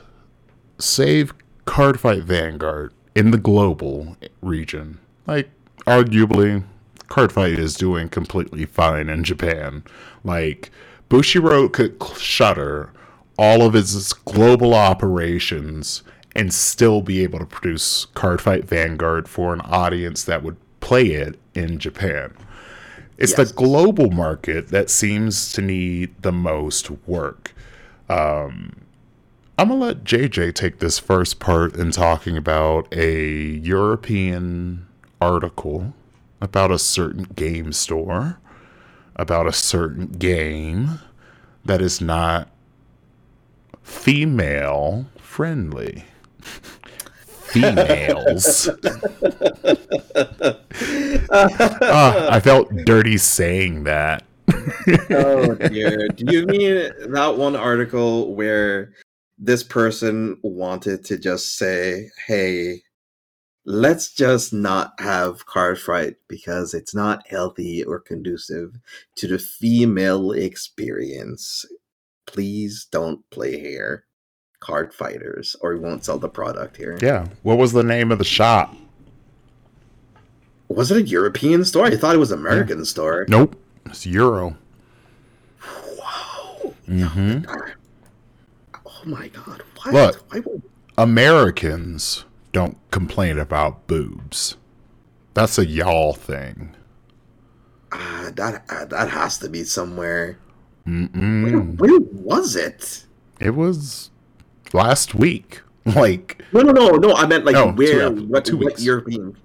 save 0.86 1.34
Cardfight 1.66 2.24
Vanguard 2.24 2.94
in 3.16 3.32
the 3.32 3.38
global 3.38 4.16
region? 4.42 5.00
Like, 5.28 5.50
arguably, 5.86 6.64
Cardfight 7.08 7.58
is 7.58 7.76
doing 7.76 8.10
completely 8.10 8.66
fine 8.66 9.10
in 9.10 9.24
Japan. 9.24 9.84
Like, 10.24 10.72
Bushiroad 11.10 11.74
could 11.74 12.02
shutter 12.18 12.92
all 13.38 13.64
of 13.64 13.76
its 13.76 14.14
global 14.14 14.74
operations 14.74 16.04
and 16.36 16.54
still 16.54 17.02
be 17.02 17.24
able 17.24 17.40
to 17.40 17.46
produce 17.46 18.08
Cardfight 18.16 18.66
Vanguard 18.66 19.28
for 19.28 19.54
an 19.54 19.62
audience 19.62 20.24
that 20.24 20.44
would 20.44 20.58
play 20.80 21.08
it 21.12 21.40
in 21.54 21.80
Japan. 21.80 22.34
It's 23.18 23.38
Yes. 23.38 23.50
the 23.50 23.56
global 23.56 24.12
market 24.12 24.68
that 24.70 24.90
seems 24.90 25.54
to 25.54 25.62
need 25.62 26.14
the 26.22 26.34
most 26.34 26.92
work. 27.08 27.54
Um, 28.10 28.74
I'm 29.58 29.70
gonna 29.70 29.80
let 29.80 30.04
JJ 30.04 30.54
take 30.54 30.80
this 30.80 31.00
first 31.00 31.40
part 31.40 31.78
in 31.78 31.92
talking 31.92 32.36
about 32.36 32.94
a 32.94 33.24
European 33.24 34.86
article 35.22 35.94
about 36.42 36.72
a 36.72 36.80
certain 36.80 37.24
game 37.24 37.72
store, 37.72 38.38
about 39.16 39.48
a 39.48 39.54
certain 39.54 40.08
game 40.08 41.00
that 41.64 41.82
is 41.82 42.02
not 42.02 42.50
female 43.82 45.06
friendly. 45.18 46.06
Females. 47.48 48.70
Ah, 51.32 52.28
I 52.32 52.40
felt 52.40 52.70
dirty 52.86 53.18
saying 53.18 53.86
that. 53.86 54.24
oh 55.10 55.56
dear. 55.56 56.08
Do 56.10 56.32
you 56.32 56.46
mean 56.46 56.92
that 57.12 57.36
one 57.38 57.56
article 57.56 58.34
where 58.36 58.92
this 59.38 59.64
person 59.64 60.38
wanted 60.44 61.04
to 61.06 61.18
just 61.18 61.58
say, 61.58 62.10
hey, 62.28 62.82
let's 63.66 64.12
just 64.12 64.54
not 64.54 64.94
have 65.00 65.46
card 65.46 65.80
fight 65.80 66.16
because 66.28 66.74
it's 66.74 66.96
not 66.96 67.28
healthy 67.28 67.84
or 67.84 68.00
conducive 68.00 68.80
to 69.16 69.28
the 69.28 69.40
female 69.40 70.32
experience. 70.32 71.66
Please 72.26 72.88
don't 72.92 73.30
play 73.30 73.60
here. 73.60 74.06
Card 74.62 74.94
fighters, 74.94 75.56
or 75.62 75.74
we 75.74 75.80
won't 75.80 76.06
sell 76.06 76.18
the 76.18 76.30
product 76.30 76.78
here. 76.78 76.98
Yeah. 77.02 77.28
What 77.44 77.58
was 77.58 77.74
the 77.74 77.84
name 77.84 78.12
of 78.12 78.18
the 78.18 78.24
shop? 78.24 78.76
Was 80.70 80.90
it 80.92 80.98
a 80.98 81.04
European 81.04 81.64
store? 81.66 81.86
I 81.86 81.96
thought 81.98 82.16
it 82.16 82.20
was 82.20 82.32
an 82.32 82.40
American 82.40 82.84
store. 82.86 83.26
Nope. 83.30 83.56
It's 83.86 84.06
Euro. 84.08 84.58
Wow. 86.00 86.74
hmm 86.88 87.40
Oh 87.48 87.65
my 89.06 89.28
god. 89.30 89.64
What? 89.84 89.94
Look. 89.94 90.26
Why 90.34 90.40
would 90.40 90.62
Americans 90.98 92.26
don't 92.52 92.78
complain 92.92 93.38
about 93.38 93.86
boobs. 93.88 94.56
That's 95.34 95.58
a 95.58 95.66
y'all 95.66 96.14
thing. 96.14 96.74
Uh, 97.92 98.32
that 98.32 98.64
uh, 98.70 98.86
that 98.86 99.10
has 99.10 99.38
to 99.40 99.50
be 99.50 99.64
somewhere. 99.66 100.38
Where, 100.86 100.94
Mm-mm. 100.96 101.78
where 101.78 102.00
was 102.00 102.56
it? 102.56 103.06
It 103.40 103.56
was 103.56 104.10
last 104.74 105.16
week. 105.16 105.62
Like, 105.96 106.42
No, 106.52 106.62
no, 106.62 106.72
no, 106.72 106.90
no. 106.96 107.14
I 107.14 107.28
meant 107.28 107.46
like 107.46 107.54
No, 107.54 107.66
two 107.72 107.78
where? 107.78 108.08
ep- 108.08 108.14
what, 108.18 108.44
two 108.44 108.58
what 108.58 108.66
weeks. 108.66 108.84
European? 108.84 109.38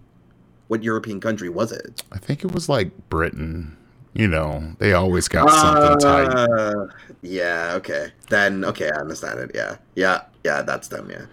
What 0.68 0.82
European 0.82 1.20
country 1.20 1.50
was 1.50 1.70
it? 1.70 2.02
I 2.12 2.16
think 2.18 2.44
it 2.44 2.52
was 2.52 2.66
like 2.66 2.92
Britain. 3.10 3.76
You 4.12 4.28
know, 4.28 4.74
they 4.78 4.92
always 4.92 5.28
got 5.28 5.50
something 5.50 5.98
tight. 6.00 6.34
Uh, 6.34 6.86
yeah. 7.22 7.72
Okay. 7.76 8.12
Then 8.28 8.64
okay, 8.64 8.90
I 8.90 9.00
understand 9.00 9.38
it. 9.40 9.52
Yeah. 9.54 9.76
Yeah. 9.94 10.22
Yeah. 10.44 10.62
That's 10.62 10.88
them. 10.88 11.10
Yeah. 11.10 11.26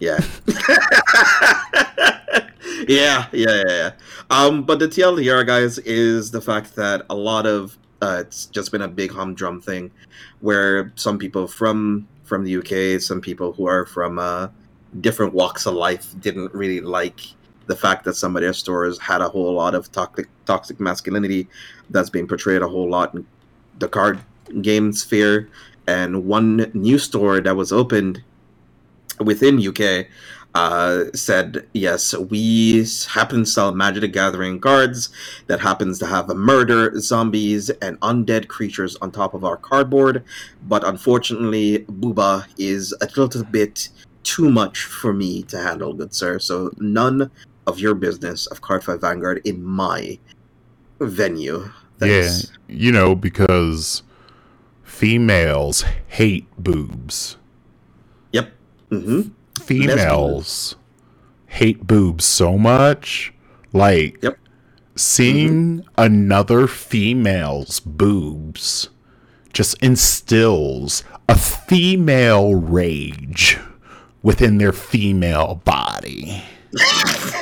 Yeah. 0.00 0.18
yeah. 2.88 3.26
Yeah. 3.32 3.32
Yeah. 3.32 3.62
Yeah. 3.68 3.90
Um. 4.30 4.62
But 4.64 4.78
the 4.78 4.88
TL 4.88 5.20
here, 5.22 5.42
guys, 5.44 5.78
is 5.78 6.30
the 6.30 6.40
fact 6.40 6.74
that 6.76 7.04
a 7.10 7.14
lot 7.14 7.46
of 7.46 7.78
Uh, 8.02 8.18
it's 8.20 8.44
just 8.52 8.70
been 8.72 8.82
a 8.82 8.88
big 8.88 9.10
humdrum 9.10 9.58
thing, 9.58 9.90
where 10.40 10.92
some 10.96 11.16
people 11.18 11.46
from 11.48 12.06
from 12.24 12.44
the 12.44 12.52
UK, 12.60 13.00
some 13.00 13.22
people 13.22 13.54
who 13.56 13.66
are 13.66 13.86
from 13.86 14.18
uh, 14.18 14.48
different 15.00 15.32
walks 15.32 15.64
of 15.66 15.72
life, 15.74 16.12
didn't 16.20 16.52
really 16.52 16.82
like 16.82 17.20
the 17.66 17.76
fact 17.76 18.04
that 18.04 18.14
some 18.14 18.36
of 18.36 18.42
their 18.42 18.52
stores 18.52 18.98
had 18.98 19.20
a 19.20 19.28
whole 19.28 19.52
lot 19.52 19.74
of 19.74 19.90
toxic 19.92 20.28
toxic 20.44 20.80
masculinity 20.80 21.48
that's 21.90 22.10
being 22.10 22.26
portrayed 22.26 22.62
a 22.62 22.68
whole 22.68 22.88
lot 22.88 23.14
in 23.14 23.26
the 23.78 23.88
card 23.88 24.20
game 24.62 24.92
sphere. 24.92 25.48
And 25.86 26.24
one 26.24 26.70
new 26.74 26.98
store 26.98 27.40
that 27.40 27.54
was 27.54 27.72
opened 27.72 28.22
within 29.20 29.64
UK 29.64 30.06
uh, 30.56 31.04
said, 31.14 31.66
yes, 31.74 32.14
we 32.14 32.86
happen 33.08 33.40
to 33.40 33.46
sell 33.46 33.74
Magic 33.74 34.00
the 34.00 34.08
Gathering 34.08 34.58
cards 34.58 35.10
that 35.48 35.60
happens 35.60 35.98
to 35.98 36.06
have 36.06 36.28
murder, 36.28 36.98
zombies, 36.98 37.68
and 37.68 38.00
undead 38.00 38.48
creatures 38.48 38.96
on 38.96 39.10
top 39.10 39.34
of 39.34 39.44
our 39.44 39.58
cardboard. 39.58 40.24
But 40.66 40.82
unfortunately, 40.82 41.80
Booba 41.80 42.46
is 42.56 42.94
a 43.02 43.06
little 43.20 43.44
bit 43.44 43.90
too 44.22 44.50
much 44.50 44.84
for 44.84 45.12
me 45.12 45.42
to 45.44 45.58
handle, 45.58 45.92
good 45.92 46.14
sir. 46.14 46.38
So 46.38 46.72
none 46.78 47.30
of 47.66 47.78
your 47.78 47.94
business 47.94 48.46
of 48.46 48.60
Cardfight 48.60 49.00
Vanguard 49.00 49.40
in 49.44 49.62
my 49.62 50.18
venue. 51.00 51.70
Yeah, 52.00 52.30
you 52.68 52.92
know, 52.92 53.14
because 53.14 54.02
females 54.82 55.84
hate 56.08 56.46
boobs. 56.58 57.36
Yep. 58.32 58.52
Mm-hmm. 58.90 59.20
Females 59.62 60.76
hate 61.46 61.86
boobs 61.86 62.24
so 62.24 62.58
much. 62.58 63.32
Like, 63.72 64.22
Yep. 64.22 64.38
seeing 64.94 65.84
another 65.98 66.66
female's 66.66 67.80
boobs 67.80 68.90
just 69.52 69.82
instills 69.82 71.02
a 71.28 71.36
female 71.36 72.54
rage 72.54 73.58
within 74.22 74.58
their 74.58 74.72
female 74.72 75.62
body. 75.64 76.42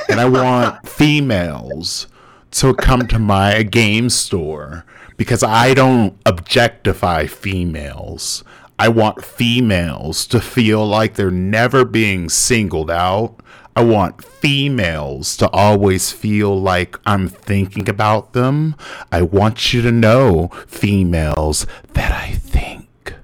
And 0.09 0.19
I 0.19 0.25
want 0.25 0.87
females 0.87 2.07
to 2.51 2.73
come 2.73 3.07
to 3.07 3.19
my 3.19 3.63
game 3.63 4.09
store 4.09 4.85
because 5.17 5.43
I 5.43 5.73
don't 5.73 6.17
objectify 6.25 7.27
females. 7.27 8.43
I 8.77 8.89
want 8.89 9.23
females 9.23 10.27
to 10.27 10.41
feel 10.41 10.85
like 10.85 11.15
they're 11.15 11.31
never 11.31 11.85
being 11.85 12.29
singled 12.29 12.91
out. 12.91 13.39
I 13.75 13.83
want 13.83 14.23
females 14.23 15.35
to 15.37 15.49
always 15.49 16.11
feel 16.11 16.59
like 16.59 16.97
I'm 17.05 17.27
thinking 17.27 17.89
about 17.89 18.33
them. 18.33 18.75
I 19.11 19.21
want 19.21 19.73
you 19.73 19.81
to 19.81 19.91
know, 19.91 20.49
females, 20.67 21.65
that 21.93 22.11
I 22.11 22.31
think 22.35 23.15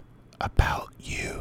about 0.41 0.89
you. 0.99 1.40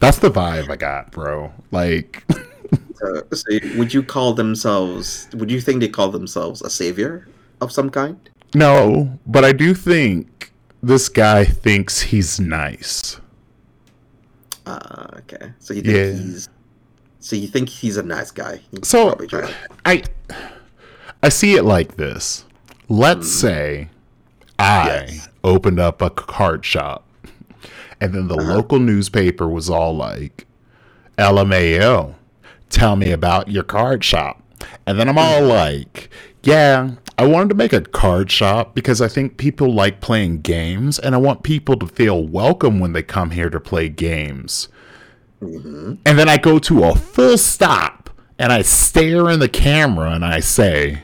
That's 0.00 0.18
the 0.18 0.30
vibe 0.30 0.70
I 0.70 0.76
got, 0.76 1.12
bro. 1.12 1.52
Like, 1.70 2.24
Uh, 3.02 3.22
so 3.32 3.58
would 3.76 3.94
you 3.94 4.02
call 4.02 4.34
themselves? 4.34 5.26
Would 5.34 5.50
you 5.50 5.60
think 5.60 5.80
they 5.80 5.88
call 5.88 6.10
themselves 6.10 6.60
a 6.62 6.68
savior 6.70 7.28
of 7.60 7.72
some 7.72 7.88
kind? 7.90 8.16
no, 8.54 9.18
but 9.26 9.44
I 9.44 9.52
do 9.52 9.74
think 9.74 10.52
this 10.82 11.08
guy 11.08 11.44
thinks 11.44 12.00
he's 12.02 12.40
nice. 12.40 13.20
Uh, 14.66 15.06
okay. 15.18 15.52
So 15.60 15.72
you 15.74 15.82
think 15.82 15.96
Yeah. 15.96 16.12
he's? 16.12 16.48
So 17.20 17.36
you 17.36 17.48
think 17.48 17.68
he's 17.68 17.96
a 17.96 18.02
nice 18.02 18.30
guy? 18.30 18.60
He's 18.70 18.88
So 18.88 19.16
I 19.84 20.02
I 21.22 21.28
see 21.28 21.54
it 21.54 21.64
like 21.64 21.96
this. 21.96 22.44
Let's 22.88 23.30
say 23.30 23.88
I 24.58 24.86
Yes. 24.86 25.28
opened 25.44 25.78
up 25.80 26.02
a 26.02 26.10
card 26.10 26.64
shop 26.64 27.06
and 28.00 28.14
then 28.14 28.28
the 28.28 28.36
uh-huh. 28.36 28.54
local 28.54 28.78
newspaper 28.78 29.48
was 29.48 29.68
all 29.68 29.94
like 29.94 30.46
LMAO, 31.18 32.14
tell 32.70 32.96
me 32.96 33.10
about 33.10 33.48
your 33.48 33.62
card 33.62 34.02
shop. 34.02 34.42
And 34.86 34.98
then 34.98 35.08
I'm 35.08 35.18
all 35.18 35.40
mm-hmm. 35.40 35.48
like, 35.48 36.10
yeah, 36.42 36.92
I 37.18 37.26
wanted 37.26 37.50
to 37.50 37.54
make 37.54 37.72
a 37.72 37.82
card 37.82 38.30
shop 38.30 38.74
because 38.74 39.02
I 39.02 39.08
think 39.08 39.36
people 39.36 39.72
like 39.72 40.00
playing 40.00 40.40
games 40.40 40.98
and 40.98 41.14
I 41.14 41.18
want 41.18 41.42
people 41.42 41.76
to 41.76 41.86
feel 41.86 42.26
welcome 42.26 42.80
when 42.80 42.92
they 42.92 43.02
come 43.02 43.30
here 43.30 43.50
to 43.50 43.60
play 43.60 43.88
games. 43.88 44.68
Mm-hmm. 45.42 45.94
And 46.06 46.18
then 46.18 46.28
I 46.28 46.38
go 46.38 46.58
to 46.58 46.84
a 46.84 46.94
full 46.94 47.36
stop 47.36 48.10
and 48.38 48.52
I 48.52 48.62
stare 48.62 49.28
in 49.28 49.40
the 49.40 49.48
camera 49.48 50.12
and 50.12 50.24
I 50.24 50.40
say, 50.40 51.02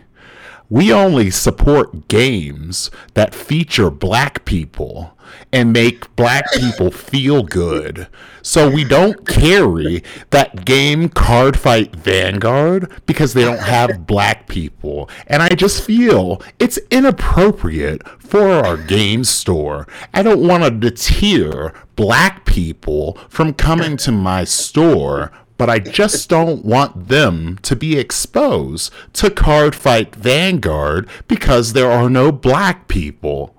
we 0.68 0.92
only 0.92 1.30
support 1.30 2.08
games 2.08 2.90
that 3.14 3.34
feature 3.34 3.90
black 3.90 4.44
people 4.44 5.15
and 5.52 5.72
make 5.72 6.14
black 6.16 6.50
people 6.52 6.90
feel 6.90 7.42
good. 7.42 8.08
So 8.42 8.70
we 8.70 8.84
don't 8.84 9.26
carry 9.26 10.04
that 10.30 10.64
game 10.64 11.08
Cardfight 11.08 11.96
Vanguard 11.96 12.92
because 13.06 13.34
they 13.34 13.44
don't 13.44 13.58
have 13.58 14.06
black 14.06 14.46
people. 14.46 15.10
And 15.26 15.42
I 15.42 15.48
just 15.48 15.82
feel 15.82 16.40
it's 16.58 16.78
inappropriate 16.90 18.06
for 18.20 18.50
our 18.50 18.76
game 18.76 19.24
store. 19.24 19.88
I 20.14 20.22
don't 20.22 20.46
want 20.46 20.62
to 20.62 20.70
deter 20.70 21.72
black 21.96 22.44
people 22.44 23.18
from 23.28 23.52
coming 23.52 23.96
to 23.98 24.12
my 24.12 24.44
store 24.44 25.32
but 25.58 25.70
I 25.70 25.78
just 25.78 26.28
don't 26.28 26.64
want 26.64 27.08
them 27.08 27.58
to 27.62 27.74
be 27.74 27.98
exposed 27.98 28.92
to 29.14 29.30
Cardfight 29.30 30.14
Vanguard 30.14 31.08
because 31.28 31.72
there 31.72 31.90
are 31.90 32.10
no 32.10 32.30
black 32.30 32.88
people. 32.88 33.55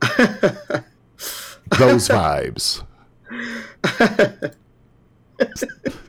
Those 1.78 2.08
vibes. 2.08 2.82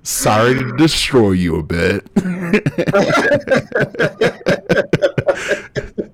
Sorry 0.03 0.53
to 0.55 0.75
destroy 0.77 1.31
you 1.31 1.57
a 1.57 1.63
bit. 1.63 2.07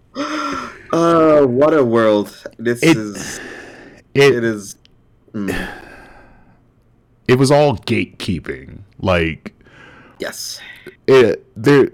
Uh, 0.91 1.45
what 1.47 1.73
a 1.73 1.83
world! 1.83 2.43
This 2.57 2.83
It- 2.83 2.95
is. 2.95 3.39
It 4.13 4.35
It 4.35 4.43
is. 4.43 4.75
mm, 5.33 5.69
it 7.27 7.39
was 7.39 7.49
all 7.49 7.77
gatekeeping. 7.77 8.81
Like 8.99 9.53
yes. 10.19 10.59
it 11.07 11.43
there 11.55 11.89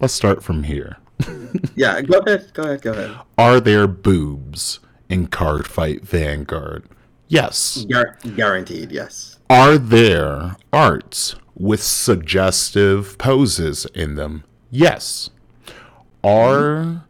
Let's 0.00 0.14
start 0.14 0.42
from 0.42 0.62
here. 0.62 0.96
Yeah. 1.74 2.00
Go 2.00 2.18
ahead. 2.20 2.52
Go 2.54 2.62
ahead. 2.62 2.82
Go 2.82 2.92
ahead. 2.92 3.16
Are 3.36 3.60
there 3.60 3.86
boobs 3.86 4.80
in 5.08 5.28
Cardfight 5.28 6.02
Vanguard? 6.02 6.84
Yes. 7.28 7.84
Guaranteed. 8.34 8.92
Yes. 8.92 9.38
Are 9.50 9.76
there 9.76 10.56
arts 10.72 11.36
with 11.54 11.82
suggestive 11.82 13.18
poses 13.18 13.86
in 13.94 14.14
them? 14.14 14.44
Yes. 14.70 15.30
Are 16.24 17.06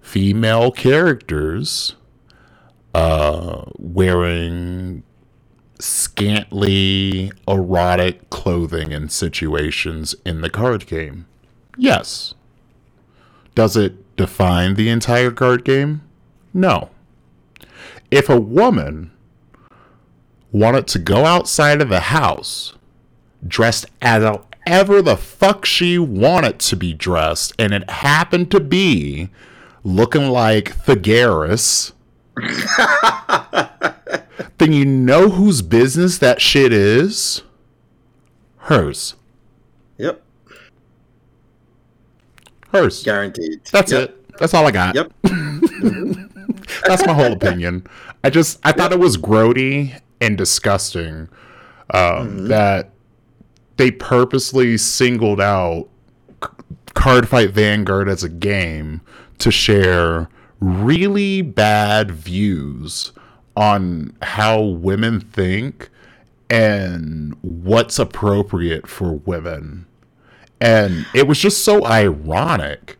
female 0.00 0.70
characters 0.70 1.96
uh, 2.94 3.64
wearing 3.78 5.02
scantily 5.78 7.32
erotic 7.48 8.28
clothing 8.30 8.92
in 8.92 9.08
situations 9.08 10.14
in 10.26 10.42
the 10.42 10.50
card 10.50 10.86
game? 10.86 11.26
Yes. 11.76 12.34
Does 13.60 13.76
it 13.76 14.16
define 14.16 14.72
the 14.72 14.88
entire 14.88 15.30
card 15.30 15.66
game? 15.66 16.00
No. 16.54 16.88
If 18.10 18.30
a 18.30 18.40
woman 18.40 19.10
wanted 20.50 20.86
to 20.86 20.98
go 20.98 21.26
outside 21.26 21.82
of 21.82 21.90
the 21.90 22.00
house 22.00 22.72
dressed 23.46 23.84
as 24.00 24.38
ever 24.66 25.02
the 25.02 25.18
fuck 25.18 25.66
she 25.66 25.98
wanted 25.98 26.58
to 26.60 26.74
be 26.74 26.94
dressed, 26.94 27.52
and 27.58 27.74
it 27.74 27.90
happened 27.90 28.50
to 28.52 28.60
be 28.60 29.28
looking 29.84 30.30
like 30.30 30.74
Thagaris, 30.74 31.92
then 34.56 34.72
you 34.72 34.86
know 34.86 35.28
whose 35.28 35.60
business 35.60 36.16
that 36.16 36.40
shit 36.40 36.72
is? 36.72 37.42
Hers. 38.56 39.16
Yep. 39.98 40.22
Hers. 42.72 43.02
Guaranteed. 43.02 43.60
That's 43.72 43.92
Yep. 43.92 44.10
it. 44.10 44.38
That's 44.38 44.54
all 44.54 44.66
I 44.66 44.70
got. 44.70 44.94
Yep. 44.94 45.12
That's 46.86 47.04
my 47.06 47.12
whole 47.12 47.32
opinion. 47.32 47.86
I 48.24 48.30
just 48.30 48.58
I 48.64 48.72
thought 48.72 48.92
it 48.92 48.98
was 48.98 49.16
grody 49.16 49.98
and 50.20 50.36
disgusting 50.38 51.28
um, 51.92 52.48
that 52.48 52.90
they 53.76 53.90
purposely 53.90 54.76
singled 54.78 55.40
out 55.40 55.88
C- 56.42 56.48
Cardfight 56.94 57.50
Vanguard 57.50 58.08
as 58.08 58.22
a 58.22 58.28
game 58.28 59.00
to 59.38 59.50
share 59.50 60.28
really 60.60 61.42
bad 61.42 62.10
views 62.10 63.12
on 63.56 64.14
how 64.22 64.60
women 64.60 65.20
think 65.20 65.88
and 66.48 67.36
what's 67.42 67.98
appropriate 67.98 68.86
for 68.86 69.12
women. 69.14 69.86
And 70.60 71.06
it 71.14 71.26
was 71.26 71.38
just 71.38 71.64
so 71.64 71.84
ironic 71.86 72.98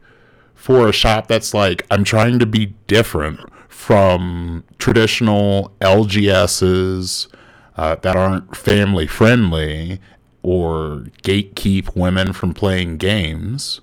for 0.55 0.89
a 0.89 0.93
shop 0.93 1.27
that's 1.27 1.53
like, 1.53 1.87
I'm 1.91 2.05
trying 2.05 2.39
to 2.39 2.47
be 2.47 2.75
different 2.87 3.41
from 3.69 4.65
traditional 4.79 5.73
LGSs 5.81 7.29
uh, 7.77 7.95
that 7.97 8.17
aren't 8.17 8.57
family 8.57 9.07
friendly 9.07 10.01
or 10.43 11.07
gatekeep 11.23 11.95
women 11.97 12.33
from 12.33 12.55
playing 12.55 12.97
games 12.97 13.81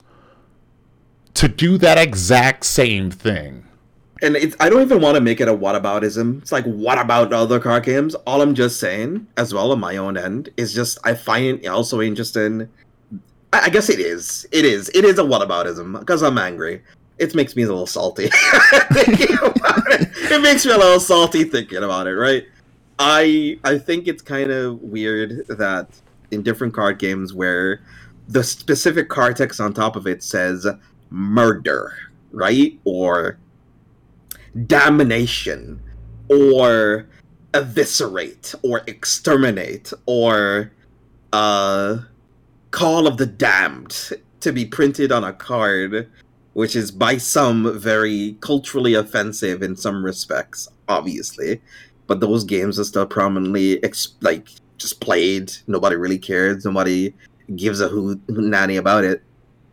to 1.34 1.48
do 1.48 1.78
that 1.78 1.98
exact 1.98 2.66
same 2.66 3.12
thing. 3.12 3.64
and 4.24 4.36
I 4.60 4.70
don't 4.70 4.82
even 4.82 5.02
want 5.02 5.16
to 5.16 5.22
make 5.22 5.40
it 5.40 5.48
a 5.48 5.54
whataboutism. 5.54 6.42
It's 6.42 6.52
like 6.52 6.66
what 6.66 7.00
about 7.00 7.32
other 7.32 7.60
card 7.60 7.84
games? 7.84 8.16
All 8.26 8.42
I'm 8.42 8.56
just 8.56 8.80
saying, 8.80 9.28
as 9.38 9.54
well 9.54 9.72
on 9.72 9.80
my 9.80 9.98
own 9.98 10.18
end, 10.18 10.50
is 10.58 10.74
just 10.74 10.98
I 11.04 11.14
find 11.14 11.60
it 11.64 11.68
also 11.68 12.02
interesting. 12.02 12.70
I, 13.54 13.66
I 13.66 13.70
guess 13.70 13.90
it 13.90 14.00
is. 14.00 14.46
It 14.52 14.66
is. 14.66 14.90
It 14.90 15.06
is 15.06 15.20
a 15.20 15.24
whataboutism 15.24 16.00
because 16.00 16.24
I'm 16.24 16.38
angry. 16.38 16.82
It 17.18 17.34
makes 17.34 17.56
me 17.56 17.64
a 17.64 17.68
little 17.68 17.88
salty 17.88 18.28
thinking 18.92 19.36
about 19.38 19.92
it. 19.92 20.10
It 20.32 20.42
makes 20.42 20.66
me 20.66 20.72
a 20.72 20.78
little 20.78 21.00
salty 21.00 21.44
thinking 21.44 21.80
about 21.80 22.08
it. 22.08 22.16
Right. 22.16 22.46
I 23.00 23.60
I 23.64 23.78
think 23.78 24.08
it's 24.08 24.22
kind 24.22 24.52
of 24.52 24.82
weird 24.82 25.48
that 25.48 25.90
in 26.32 26.44
different 26.44 26.74
card 26.74 27.00
games 27.00 27.34
where 27.34 27.82
the 28.28 28.44
specific 28.44 29.10
card 29.10 29.38
text 29.38 29.60
on 29.60 29.74
top 29.74 29.96
of 29.96 30.06
it 30.08 30.22
says 30.22 30.68
murder, 31.10 31.94
right? 32.32 32.78
Or 32.84 33.38
damnation 34.66 35.82
or 36.30 37.08
eviscerate 37.54 38.54
or 38.62 38.82
exterminate 38.88 39.94
or 40.06 40.72
uh 41.34 41.98
call 42.78 43.08
of 43.08 43.18
the 43.18 43.26
damned 43.26 44.12
to 44.40 44.54
be 44.54 44.64
printed 44.64 45.12
on 45.12 45.24
a 45.24 45.34
card 45.34 46.08
which 46.54 46.76
is 46.76 46.92
by 46.92 47.18
some 47.18 47.80
very 47.80 48.38
culturally 48.42 48.94
offensive 48.94 49.64
in 49.64 49.76
some 49.76 50.06
respects 50.06 50.68
obviously. 50.88 51.60
But 52.06 52.20
those 52.20 52.44
games 52.44 52.80
are 52.80 52.84
still 52.84 53.06
prominently 53.06 53.84
ex- 53.84 54.16
like 54.22 54.50
just 54.78 55.02
played. 55.02 55.52
Nobody 55.66 55.96
really 55.96 56.20
cares. 56.20 56.66
Nobody 56.66 57.14
gives 57.56 57.82
a 57.82 57.88
hoot 57.88 58.22
nanny 58.28 58.78
about 58.78 59.04
it. 59.04 59.24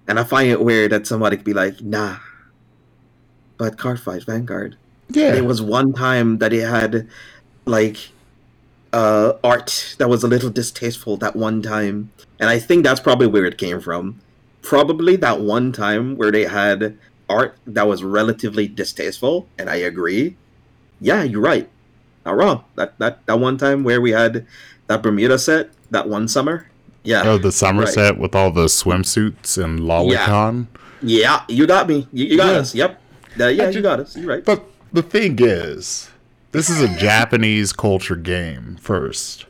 And 0.08 0.18
i 0.18 0.24
find 0.24 0.50
it 0.50 0.60
weird 0.62 0.92
that 0.92 1.06
somebody 1.06 1.36
could 1.36 1.44
be 1.44 1.52
like 1.52 1.82
nah. 1.82 2.16
But 3.58 3.76
card 3.76 4.00
fight 4.00 4.24
vanguard. 4.24 4.76
Yeah. 5.10 5.32
there 5.32 5.44
was 5.44 5.60
one 5.60 5.92
time 5.92 6.38
that 6.38 6.54
it 6.54 6.66
had 6.66 7.06
like 7.66 7.98
uh 8.94 9.32
art 9.42 9.96
that 9.98 10.08
was 10.08 10.22
a 10.22 10.28
little 10.34 10.50
distasteful 10.50 11.16
that 11.18 11.34
one 11.34 11.58
time. 11.62 11.96
And 12.40 12.48
i 12.48 12.58
think 12.66 12.84
that's 12.84 13.00
probably 13.00 13.26
where 13.34 13.44
it 13.50 13.58
came 13.58 13.80
from. 13.80 14.20
Probably 14.62 15.16
that 15.16 15.40
one 15.40 15.72
time 15.72 16.16
where 16.18 16.30
they 16.36 16.44
had 16.60 16.96
art 17.28 17.56
that 17.76 17.86
was 17.92 18.00
relatively 18.04 18.66
distasteful 18.68 19.34
and 19.58 19.66
i 19.68 19.76
agree. 19.90 20.36
Yeah 21.00 21.22
you're 21.30 21.42
right. 21.52 21.68
Not 22.24 22.36
wrong. 22.40 22.64
That 22.76 22.90
that 23.02 23.14
that 23.26 23.38
one 23.48 23.56
time 23.58 23.78
where 23.84 24.00
we 24.00 24.12
had 24.12 24.46
that 24.88 25.02
bermuda 25.02 25.38
set 25.38 25.70
that 25.90 26.08
one 26.08 26.26
summer. 26.28 26.56
Yeah. 27.02 27.22
Oh, 27.26 27.36
the 27.38 27.52
summer 27.52 27.82
Right. 27.84 27.92
set 27.92 28.18
with 28.18 28.34
all 28.34 28.50
the 28.50 28.66
swimsuits 28.80 29.62
and 29.62 29.80
lolicon. 29.80 30.66
yeah 31.02 31.42
you 31.48 31.66
got 31.66 31.88
me. 31.88 32.06
You, 32.12 32.24
you 32.30 32.36
got 32.38 32.52
Yeah. 32.52 32.60
us. 32.62 32.74
Yep. 32.74 32.90
Uh, 33.40 33.46
yeah 33.48 33.68
you 33.74 33.82
got 33.82 33.98
us. 34.00 34.16
You're 34.16 34.28
right. 34.34 34.44
But 34.44 34.64
the 34.92 35.02
thing 35.02 35.36
is, 35.40 36.08
this 36.54 36.70
is 36.70 36.80
a 36.80 36.96
Japanese 36.96 37.72
culture 37.72 38.16
game 38.16 38.76
first. 38.80 39.46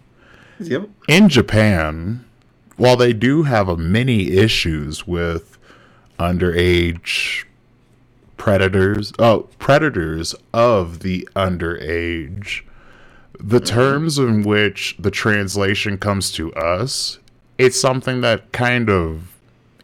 yep 0.59 0.89
In 1.07 1.29
Japan, 1.29 2.25
while 2.77 2.97
they 2.97 3.13
do 3.13 3.43
have 3.45 3.69
a 3.69 3.77
many 3.77 4.33
issues 4.33 5.07
with 5.07 5.59
underage 6.19 7.45
predators, 8.37 9.13
oh, 9.19 9.49
predators 9.59 10.35
of 10.53 11.01
the 11.01 11.29
underage, 11.37 12.63
the 13.39 13.61
terms 13.61 14.19
in 14.19 14.43
which 14.43 14.97
the 14.99 15.11
translation 15.11 15.99
comes 15.99 16.33
to 16.33 16.53
us, 16.55 17.19
it's 17.59 17.79
something 17.79 18.23
that 18.23 18.51
kind 18.53 18.89
of 18.89 19.37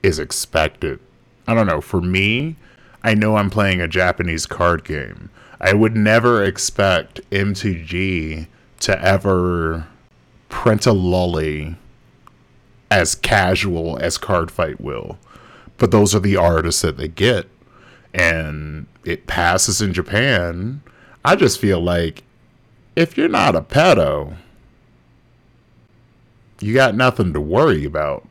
is 0.02 0.18
expected. 0.18 0.98
I 1.46 1.54
don't 1.54 1.66
know. 1.66 1.80
For 1.80 2.00
me, 2.00 2.56
I 3.02 3.14
know 3.14 3.36
I'm 3.36 3.50
playing 3.50 3.80
a 3.80 3.88
Japanese 3.88 4.46
card 4.46 4.84
game. 4.84 5.30
I 5.60 5.74
would 5.74 5.96
never 5.96 6.42
expect 6.42 7.20
MTG 7.30 8.46
to 8.80 9.04
ever 9.04 9.86
print 10.48 10.86
a 10.86 10.92
lolly 10.92 11.76
as 12.90 13.14
casual 13.14 13.98
as 13.98 14.18
card 14.18 14.50
fight 14.50 14.80
will. 14.80 15.18
But 15.76 15.90
those 15.90 16.14
are 16.14 16.20
the 16.20 16.36
artists 16.36 16.82
that 16.82 16.96
they 16.96 17.08
get. 17.08 17.48
And 18.12 18.86
it 19.04 19.26
passes 19.26 19.80
in 19.80 19.92
Japan. 19.92 20.82
I 21.24 21.36
just 21.36 21.60
feel 21.60 21.80
like 21.80 22.24
if 22.96 23.16
you're 23.16 23.28
not 23.28 23.54
a 23.54 23.60
pedo, 23.60 24.36
you 26.60 26.74
got 26.74 26.94
nothing 26.94 27.32
to 27.32 27.40
worry 27.40 27.84
about. 27.84 28.26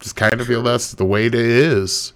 Just 0.00 0.16
kind 0.16 0.40
of 0.40 0.46
feel 0.46 0.62
that's 0.62 0.92
the 0.92 1.04
way 1.04 1.26
it 1.26 1.34
is. 1.34 2.12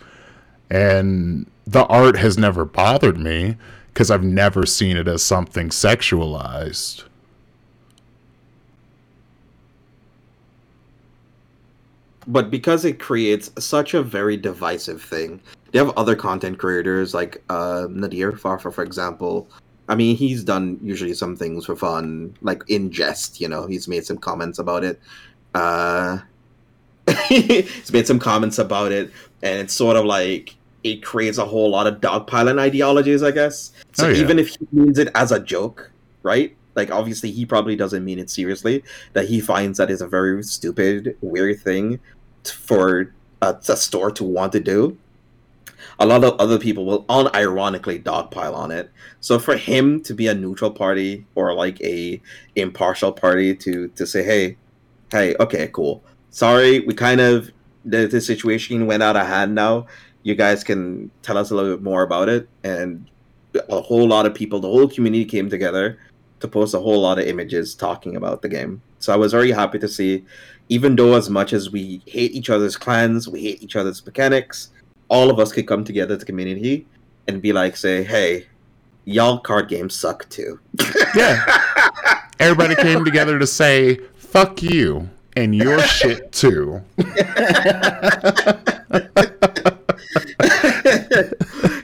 And 0.70 1.50
the 1.66 1.86
art 1.86 2.16
has 2.16 2.38
never 2.38 2.64
bothered 2.64 3.18
me 3.18 3.56
because 3.92 4.10
I've 4.10 4.24
never 4.24 4.66
seen 4.66 4.96
it 4.96 5.08
as 5.08 5.22
something 5.22 5.70
sexualized. 5.70 7.04
but 12.28 12.50
because 12.50 12.84
it 12.84 13.00
creates 13.00 13.50
such 13.58 13.94
a 13.94 14.02
very 14.02 14.36
divisive 14.36 15.02
thing 15.02 15.40
they 15.72 15.78
have 15.78 15.90
other 15.96 16.14
content 16.14 16.58
creators 16.58 17.14
like 17.14 17.42
uh 17.48 17.86
nadir 17.90 18.32
farfa 18.32 18.72
for 18.72 18.84
example. 18.84 19.48
I 19.88 19.94
mean 19.94 20.16
he's 20.16 20.44
done 20.44 20.78
usually 20.82 21.14
some 21.14 21.34
things 21.36 21.66
for 21.66 21.74
fun 21.74 22.36
like 22.42 22.62
in 22.68 22.90
jest 22.90 23.40
you 23.40 23.48
know? 23.48 23.66
He's 23.66 23.88
made 23.88 24.04
some 24.06 24.18
comments 24.18 24.58
about 24.58 24.84
it. 24.84 25.00
Uh 25.54 26.18
he's 27.28 27.92
made 27.92 28.06
some 28.06 28.18
comments 28.18 28.58
about 28.58 28.92
it 28.92 29.10
and 29.42 29.60
it's 29.60 29.74
sort 29.74 29.96
of 29.96 30.04
like 30.04 30.54
it 30.92 31.02
creates 31.02 31.38
a 31.38 31.44
whole 31.44 31.70
lot 31.70 31.86
of 31.86 32.00
dogpiling 32.00 32.58
ideologies 32.58 33.22
i 33.22 33.30
guess. 33.30 33.72
So 33.92 34.06
Oh, 34.06 34.10
yeah. 34.10 34.22
even 34.22 34.38
if 34.38 34.48
he 34.48 34.66
means 34.72 34.98
it 34.98 35.08
as 35.14 35.32
a 35.32 35.40
joke 35.40 35.90
right? 36.22 36.54
Like 36.74 36.90
obviously 36.90 37.30
he 37.30 37.46
probably 37.46 37.76
doesn't 37.76 38.04
mean 38.04 38.18
it 38.18 38.30
seriously 38.30 38.84
that 39.12 39.26
he 39.28 39.40
finds 39.40 39.78
that 39.78 39.90
is 39.90 40.00
a 40.00 40.06
very 40.06 40.42
stupid 40.42 41.16
weird 41.20 41.60
thing 41.60 42.00
for 42.44 43.14
a, 43.42 43.56
a 43.68 43.76
store 43.76 44.10
to 44.12 44.24
want 44.24 44.52
to 44.52 44.60
do. 44.60 44.96
A 46.00 46.06
lot 46.06 46.24
of 46.24 46.38
other 46.38 46.58
people 46.58 46.84
will 46.84 47.04
unironically 47.04 48.02
dogpile 48.02 48.54
on 48.54 48.70
it. 48.70 48.90
So 49.20 49.38
for 49.38 49.56
him 49.56 50.00
to 50.02 50.14
be 50.14 50.26
a 50.28 50.34
neutral 50.34 50.70
party 50.70 51.24
or 51.34 51.54
like 51.54 51.80
a 51.80 52.20
impartial 52.56 53.12
party 53.12 53.54
to 53.56 53.88
to 53.88 54.06
say 54.06 54.22
hey 54.22 54.56
hey 55.10 55.34
okay 55.40 55.68
cool. 55.72 56.02
Sorry 56.30 56.80
we 56.80 56.94
kind 56.94 57.20
of 57.20 57.50
the, 57.84 58.06
the 58.06 58.20
situation 58.20 58.86
went 58.86 59.02
out 59.02 59.16
of 59.16 59.26
hand 59.26 59.54
now 59.54 59.86
you 60.28 60.34
guys 60.34 60.62
can 60.62 61.10
tell 61.22 61.38
us 61.38 61.50
a 61.50 61.54
little 61.54 61.74
bit 61.76 61.82
more 61.82 62.02
about 62.02 62.28
it 62.28 62.48
and 62.64 63.08
a 63.70 63.80
whole 63.80 64.06
lot 64.06 64.26
of 64.26 64.34
people 64.34 64.60
the 64.60 64.68
whole 64.68 64.88
community 64.88 65.24
came 65.24 65.48
together 65.48 65.98
to 66.40 66.46
post 66.46 66.74
a 66.74 66.78
whole 66.78 67.00
lot 67.00 67.18
of 67.18 67.26
images 67.26 67.74
talking 67.74 68.16
about 68.16 68.42
the 68.42 68.48
game 68.48 68.82
so 68.98 69.12
i 69.12 69.16
was 69.16 69.32
very 69.32 69.50
happy 69.50 69.78
to 69.78 69.88
see 69.88 70.24
even 70.68 70.94
though 70.96 71.14
as 71.14 71.30
much 71.30 71.52
as 71.52 71.70
we 71.70 72.02
hate 72.06 72.32
each 72.32 72.50
other's 72.50 72.76
clans 72.76 73.28
we 73.28 73.40
hate 73.40 73.62
each 73.62 73.76
other's 73.76 74.04
mechanics 74.04 74.70
all 75.08 75.30
of 75.30 75.38
us 75.38 75.50
could 75.50 75.66
come 75.66 75.82
together 75.82 76.14
as 76.14 76.22
a 76.22 76.26
community 76.26 76.86
and 77.26 77.40
be 77.40 77.52
like 77.52 77.76
say 77.76 78.04
hey 78.04 78.46
y'all 79.06 79.38
card 79.38 79.68
games 79.68 79.94
suck 79.94 80.28
too 80.28 80.60
Yeah. 81.14 81.62
Everybody 82.40 82.76
came 82.76 83.04
together 83.04 83.38
to 83.38 83.46
say, 83.46 83.96
fuck 84.14 84.62
you 84.62 85.08
and 85.36 85.54
your 85.54 85.80
shit 85.80 86.30
too. 86.32 86.82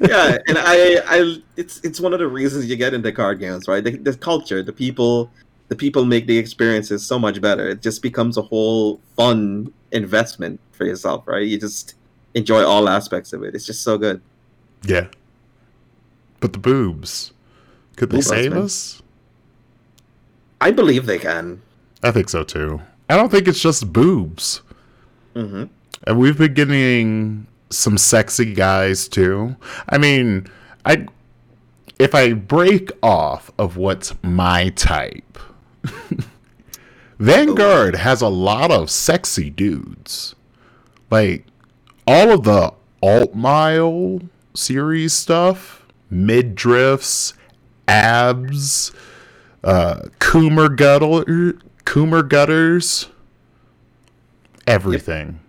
yeah, 0.00 0.38
and 0.46 0.58
I, 0.58 1.00
I, 1.06 1.36
it's 1.56 1.80
it's 1.80 2.00
one 2.00 2.12
of 2.12 2.18
the 2.18 2.28
reasons 2.28 2.66
you 2.66 2.76
get 2.76 2.94
into 2.94 3.12
card 3.12 3.40
games, 3.40 3.68
right? 3.68 3.82
The, 3.82 3.96
the 3.96 4.14
culture, 4.14 4.62
the 4.62 4.72
people, 4.72 5.30
the 5.68 5.76
people 5.76 6.04
make 6.04 6.26
the 6.26 6.36
experiences 6.38 7.06
so 7.06 7.18
much 7.18 7.40
better. 7.40 7.68
It 7.68 7.82
just 7.82 8.02
becomes 8.02 8.36
a 8.36 8.42
whole 8.42 9.00
fun 9.16 9.72
investment 9.92 10.60
for 10.72 10.84
yourself, 10.84 11.26
right? 11.26 11.46
You 11.46 11.58
just 11.58 11.94
enjoy 12.34 12.64
all 12.64 12.88
aspects 12.88 13.32
of 13.32 13.42
it. 13.42 13.54
It's 13.54 13.66
just 13.66 13.82
so 13.82 13.96
good. 13.96 14.20
Yeah. 14.82 15.08
But 16.40 16.52
the 16.52 16.58
boobs, 16.58 17.32
could 17.96 18.10
they 18.10 18.20
save 18.20 18.52
husband. 18.52 18.64
us? 18.64 19.02
I 20.60 20.70
believe 20.70 21.06
they 21.06 21.18
can. 21.18 21.62
I 22.02 22.10
think 22.10 22.28
so 22.28 22.44
too. 22.44 22.82
I 23.08 23.16
don't 23.16 23.30
think 23.30 23.48
it's 23.48 23.60
just 23.60 23.92
boobs. 23.92 24.62
hmm 25.34 25.64
And 26.06 26.18
we've 26.18 26.36
been 26.36 26.54
getting 26.54 27.46
some 27.76 27.98
sexy 27.98 28.54
guys 28.54 29.08
too. 29.08 29.56
I 29.88 29.98
mean, 29.98 30.46
I 30.84 31.06
if 31.98 32.14
I 32.14 32.32
break 32.32 32.90
off 33.02 33.50
of 33.58 33.76
what's 33.76 34.14
my 34.22 34.70
type, 34.70 35.38
Vanguard 37.18 37.96
has 37.96 38.20
a 38.20 38.28
lot 38.28 38.70
of 38.70 38.90
sexy 38.90 39.50
dudes. 39.50 40.34
like 41.10 41.46
all 42.06 42.32
of 42.32 42.42
the 42.44 42.72
Altmile 43.02 44.28
series 44.54 45.12
stuff, 45.12 45.86
mid 46.10 46.54
drifts, 46.54 47.34
abs, 47.86 48.92
uh, 49.62 50.02
Coomer 50.18 50.74
gutter, 50.74 51.58
Coomer 51.84 52.28
gutters, 52.28 53.08
everything. 54.66 55.40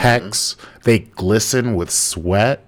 Pecs, 0.00 0.56
they 0.84 1.00
glisten 1.00 1.74
with 1.74 1.90
sweat. 1.90 2.64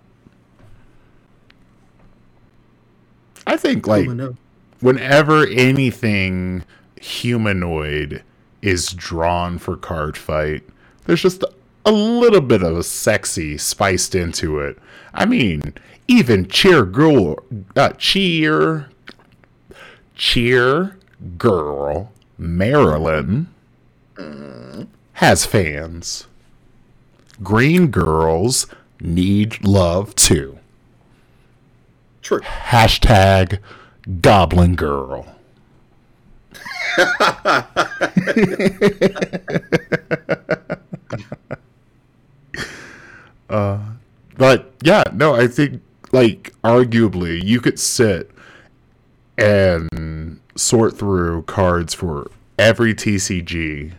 I 3.47 3.57
think 3.57 3.87
like 3.87 4.09
Oh, 4.09 4.37
whenever 4.81 5.47
anything 5.47 6.65
humanoid 7.01 8.23
is 8.61 8.89
drawn 8.93 9.59
for 9.59 9.77
card 9.77 10.17
fight, 10.17 10.63
there's 11.07 11.23
just 11.23 11.43
a 11.85 11.91
little 11.93 12.41
bit 12.41 12.63
of 12.63 12.77
a 12.77 12.83
sexy 12.83 13.57
spiced 13.59 14.15
into 14.15 14.59
it. 14.59 14.79
I 15.15 15.25
mean, 15.25 15.75
even 16.07 16.47
cheer 16.49 16.85
girl, 16.85 17.39
uh, 17.75 17.91
cheer, 17.99 18.89
cheer 20.15 20.99
girl 21.39 22.13
Marilyn 22.39 23.49
has 25.15 25.47
fans. 25.47 26.27
Green 27.43 27.89
girls 27.89 28.67
need 29.01 29.65
love 29.65 30.15
too. 30.15 30.59
True. 32.23 32.41
Hashtag 32.41 33.59
Goblin 34.21 34.75
Girl. 34.77 35.27
uh, 43.49 43.79
but 44.37 44.73
yeah, 44.83 45.03
no, 45.13 45.35
I 45.35 45.47
think 45.47 45.83
like 46.13 46.53
arguably 46.63 47.43
you 47.43 47.61
could 47.61 47.79
sit 47.79 48.31
and 49.39 50.39
sort 50.55 50.99
through 50.99 51.43
cards 51.45 51.95
for 51.95 52.31
every 52.59 52.95
TCG 52.95 53.93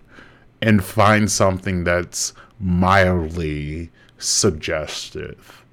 and 0.61 0.83
find 0.83 1.31
something 1.31 1.83
that's 1.83 2.33
mildly 2.59 3.89
suggestive. 4.17 5.63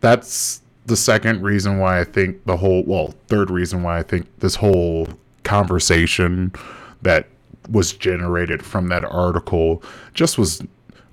That's 0.00 0.62
the 0.86 0.96
second 0.96 1.42
reason 1.42 1.78
why 1.78 2.00
I 2.00 2.04
think 2.04 2.44
the 2.46 2.56
whole, 2.56 2.82
well, 2.84 3.14
third 3.28 3.50
reason 3.50 3.82
why 3.82 3.98
I 3.98 4.02
think 4.02 4.26
this 4.40 4.54
whole 4.56 5.08
conversation 5.44 6.52
that 7.02 7.26
was 7.70 7.92
generated 7.92 8.64
from 8.64 8.88
that 8.88 9.04
article 9.04 9.82
just 10.14 10.38
was 10.38 10.62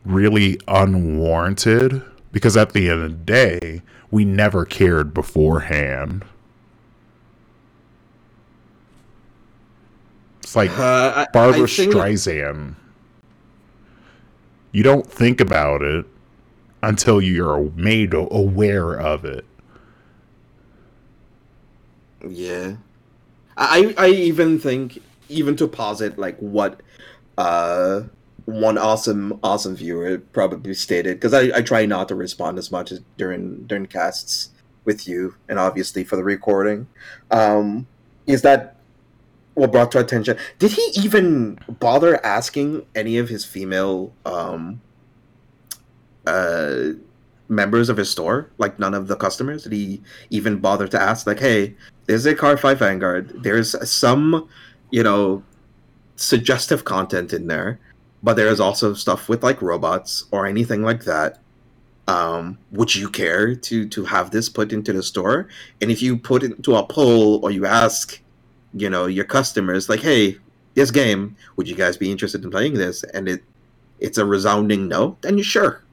really 0.06 0.60
unwarranted 0.68 2.02
because 2.32 2.56
at 2.56 2.72
the 2.74 2.90
end 2.90 3.02
of 3.02 3.10
the 3.12 3.18
day, 3.18 3.82
we 4.10 4.24
never 4.24 4.64
cared 4.64 5.14
beforehand. 5.14 6.24
It's 10.40 10.56
like 10.56 10.72
Uh, 10.78 11.26
Barbra 11.34 11.68
Streisand. 11.68 12.76
You 14.72 14.84
don't 14.84 15.06
think 15.06 15.42
about 15.42 15.82
it 15.82 16.06
until 16.84 17.22
you're 17.22 17.72
made 17.76 18.14
aware 18.14 19.00
of 19.00 19.26
it. 19.26 19.46
Yeah, 22.28 22.76
I 23.56 23.94
I 23.98 24.08
even 24.10 24.60
think 24.60 25.02
even 25.30 25.56
to 25.58 25.68
posit 25.68 26.18
like 26.18 26.38
what 26.40 26.82
uh 27.38 28.04
one 28.46 28.78
awesome 28.78 29.38
awesome 29.44 29.76
viewer 29.76 30.18
probably 30.32 30.74
stated 30.74 31.18
because 31.18 31.34
I, 31.34 31.58
I 31.58 31.62
try 31.62 31.86
not 31.86 32.08
to 32.08 32.16
respond 32.16 32.58
as 32.58 32.72
much 32.72 32.92
as 32.94 33.02
during 33.18 33.68
during 33.68 33.86
casts 33.88 34.52
with 34.86 35.06
you 35.06 35.36
and 35.50 35.60
obviously 35.60 36.06
for 36.06 36.16
the 36.16 36.24
recording 36.24 36.88
um 37.30 37.86
is 38.26 38.44
that 38.44 38.77
what 39.58 39.72
brought 39.72 39.92
to 39.92 40.00
attention. 40.00 40.38
Did 40.60 40.72
he 40.72 40.92
even 40.96 41.58
bother 41.80 42.24
asking 42.24 42.86
any 42.94 43.18
of 43.18 43.28
his 43.28 43.44
female 43.44 44.14
um 44.26 44.82
uh 46.26 46.90
members 47.50 47.90
of 47.90 47.98
his 47.98 48.10
store? 48.10 48.52
Like 48.60 48.78
none 48.78 48.94
of 48.94 49.08
the 49.08 49.16
customers? 49.16 49.64
Did 49.64 49.74
he 49.74 50.02
even 50.30 50.58
bother 50.60 50.88
to 50.88 51.02
ask 51.02 51.26
like 51.26 51.40
hey 51.40 51.76
there's 52.06 52.26
a 52.26 52.36
Cardfight 52.36 52.78
Vanguard? 52.78 53.44
There's 53.44 53.76
some 53.90 54.48
you 54.92 55.02
know 55.02 55.44
suggestive 56.16 56.84
content 56.86 57.34
in 57.34 57.48
there 57.48 57.80
but 58.24 58.36
there 58.36 58.48
is 58.48 58.60
also 58.60 58.94
stuff 58.94 59.30
with 59.30 59.44
like 59.44 59.62
robots 59.62 60.26
or 60.32 60.46
anything 60.46 60.84
like 60.84 61.04
that. 61.06 61.40
Um, 62.08 62.58
would 62.72 62.96
you 62.96 63.10
care 63.10 63.56
to 63.56 63.88
to 63.90 64.06
have 64.06 64.32
this 64.32 64.50
put 64.50 64.72
into 64.72 64.94
the 64.94 65.04
store? 65.04 65.48
And 65.82 65.92
if 65.92 66.02
you 66.02 66.18
put 66.18 66.44
it 66.44 66.52
into 66.52 66.76
a 66.76 66.86
poll 66.86 67.44
or 67.44 67.52
you 67.52 67.66
ask 67.66 68.22
you 68.80 68.90
know 68.90 69.06
your 69.06 69.26
customers 69.26 69.90
like 69.90 70.00
hey 70.00 70.38
this 70.76 70.92
game 70.92 71.36
would 71.56 71.68
you 71.68 71.76
guys 71.76 71.98
be 71.98 72.12
interested 72.12 72.44
in 72.44 72.52
playing 72.52 72.76
this? 72.76 73.04
And 73.04 73.28
it 73.28 73.44
it's 74.00 74.18
a 74.18 74.26
resounding 74.26 74.88
no 74.88 75.18
then 75.22 75.38
you 75.38 75.44
sure. 75.44 75.84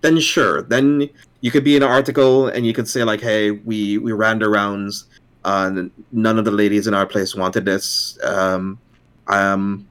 Then 0.00 0.18
sure. 0.18 0.62
Then 0.62 1.08
you 1.42 1.50
could 1.50 1.64
be 1.64 1.76
in 1.76 1.82
an 1.82 1.88
article 1.88 2.48
and 2.48 2.66
you 2.66 2.72
could 2.72 2.88
say 2.88 3.04
like 3.04 3.20
hey 3.20 3.50
we 3.50 3.98
we 3.98 4.12
ran 4.12 4.38
the 4.38 4.48
rounds 4.48 5.06
uh, 5.44 5.70
none 6.12 6.38
of 6.38 6.44
the 6.44 6.52
ladies 6.52 6.86
in 6.86 6.94
our 6.94 7.06
place 7.06 7.34
wanted 7.34 7.64
this. 7.64 8.18
Um 8.24 8.78
um 9.28 9.86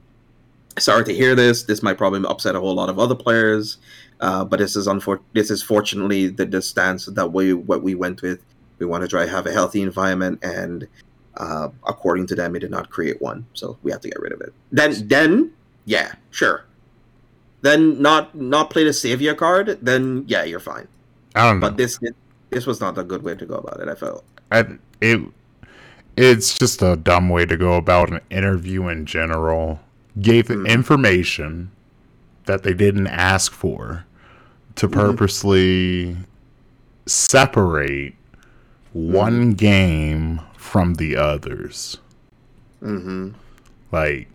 sorry 0.78 1.04
to 1.04 1.14
hear 1.14 1.34
this. 1.34 1.64
This 1.64 1.82
might 1.82 1.98
probably 1.98 2.22
upset 2.26 2.56
a 2.56 2.60
whole 2.60 2.74
lot 2.74 2.88
of 2.88 2.98
other 2.98 3.14
players 3.14 3.78
uh, 4.22 4.44
but 4.44 4.60
this 4.60 4.76
is 4.76 4.86
unfor- 4.86 5.20
this 5.32 5.50
is 5.50 5.62
fortunately 5.62 6.28
the, 6.28 6.46
the 6.46 6.62
stance 6.62 7.06
that 7.06 7.32
we 7.32 7.52
what 7.52 7.82
we 7.82 7.96
went 7.96 8.22
with. 8.22 8.40
We 8.78 8.86
want 8.86 9.02
to 9.02 9.08
try 9.08 9.26
have 9.26 9.46
a 9.46 9.52
healthy 9.52 9.82
environment 9.82 10.38
and 10.42 10.86
uh, 11.36 11.68
according 11.86 12.26
to 12.26 12.34
them 12.34 12.54
it 12.56 12.60
did 12.60 12.70
not 12.70 12.90
create 12.90 13.20
one 13.22 13.44
so 13.54 13.76
we 13.82 13.90
have 13.90 14.00
to 14.00 14.08
get 14.08 14.20
rid 14.20 14.32
of 14.32 14.40
it 14.40 14.52
then 14.70 14.92
then 15.08 15.52
yeah 15.86 16.12
sure 16.30 16.64
then 17.62 18.00
not 18.00 18.34
not 18.34 18.70
play 18.70 18.84
the 18.84 18.92
savior 18.92 19.34
card 19.34 19.78
then 19.82 20.24
yeah 20.26 20.44
you're 20.44 20.60
fine 20.60 20.86
I 21.34 21.46
don't 21.48 21.60
know. 21.60 21.68
but 21.68 21.76
this 21.76 21.98
this 22.50 22.66
was 22.66 22.80
not 22.80 22.98
a 22.98 23.02
good 23.04 23.22
way 23.22 23.34
to 23.34 23.46
go 23.46 23.54
about 23.54 23.80
it 23.80 23.88
i 23.88 23.94
felt 23.94 24.24
I, 24.50 24.66
it 25.00 25.20
it's 26.16 26.58
just 26.58 26.82
a 26.82 26.96
dumb 26.96 27.30
way 27.30 27.46
to 27.46 27.56
go 27.56 27.74
about 27.76 28.10
an 28.10 28.20
interview 28.28 28.86
in 28.88 29.06
general. 29.06 29.80
Gave 30.20 30.48
Mhm. 30.48 30.68
information 30.68 31.70
that 32.44 32.64
they 32.64 32.74
didn't 32.74 33.06
ask 33.06 33.50
for 33.50 34.04
to 34.74 34.88
purposely 34.88 36.18
separate 37.06 38.14
one 38.92 39.52
game 39.52 40.40
from 40.62 40.94
the 40.94 41.16
others. 41.16 41.98
mm-hmm 42.80 43.30
Like 43.90 44.28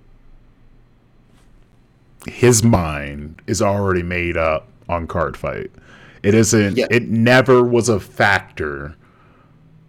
his 2.27 2.63
mind 2.63 3.41
is 3.47 3.61
already 3.61 4.03
made 4.03 4.35
up 4.35 4.67
on 4.89 5.07
card 5.07 5.37
fight. 5.37 5.71
It 6.23 6.33
isn't 6.33 6.77
Yeah. 6.77 6.87
it 6.91 7.07
never 7.07 7.63
was 7.63 7.87
a 7.87 7.99
factor 7.99 8.95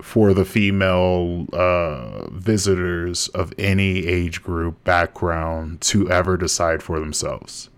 for 0.00 0.32
the 0.32 0.44
female 0.44 1.46
uh, 1.52 2.30
visitors 2.30 3.26
of 3.28 3.52
any 3.58 4.06
age 4.06 4.40
group 4.42 4.82
background 4.84 5.80
to 5.80 6.08
ever 6.08 6.36
decide 6.36 6.82
for 6.82 7.00
themselves. 7.00 7.68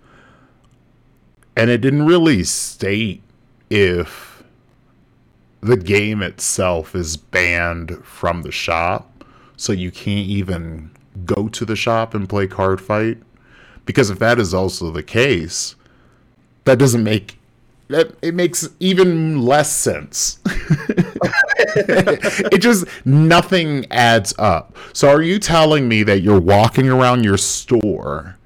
And 1.57 1.71
it 1.71 1.79
didn't 1.81 2.05
really 2.07 2.45
state 2.45 3.23
if 3.71 4.30
the 5.61 5.77
game 5.77 6.23
itself 6.23 6.95
is 6.95 7.17
banned 7.17 8.05
from 8.05 8.43
the 8.43 8.53
shop, 8.53 9.25
so 9.57 9.73
you 9.73 9.91
can't 9.91 10.29
even 10.29 10.91
go 11.25 11.49
to 11.49 11.65
the 11.65 11.77
shop 11.77 12.15
and 12.15 12.29
play 12.29 12.47
card 12.47 12.81
fight. 12.81 13.19
Because 13.85 14.11
if 14.11 14.19
that 14.21 14.39
is 14.39 14.55
also 14.55 14.91
the 14.91 15.03
case, 15.03 15.75
that 16.65 16.79
doesn't 16.79 17.05
make 17.05 17.37
that 17.89 18.15
it 18.23 18.35
makes 18.35 18.69
even 18.79 19.43
less 19.43 19.73
sense. 19.73 20.39
it 20.47 22.59
just 22.59 22.87
nothing 23.05 23.85
adds 23.91 24.33
up. 24.39 24.77
So 24.93 25.09
are 25.09 25.23
you 25.23 25.41
telling 25.41 25.89
me 25.89 26.05
that 26.05 26.21
you're 26.21 26.41
walking 26.41 26.89
around 26.89 27.25
your 27.25 27.37
store 27.37 28.37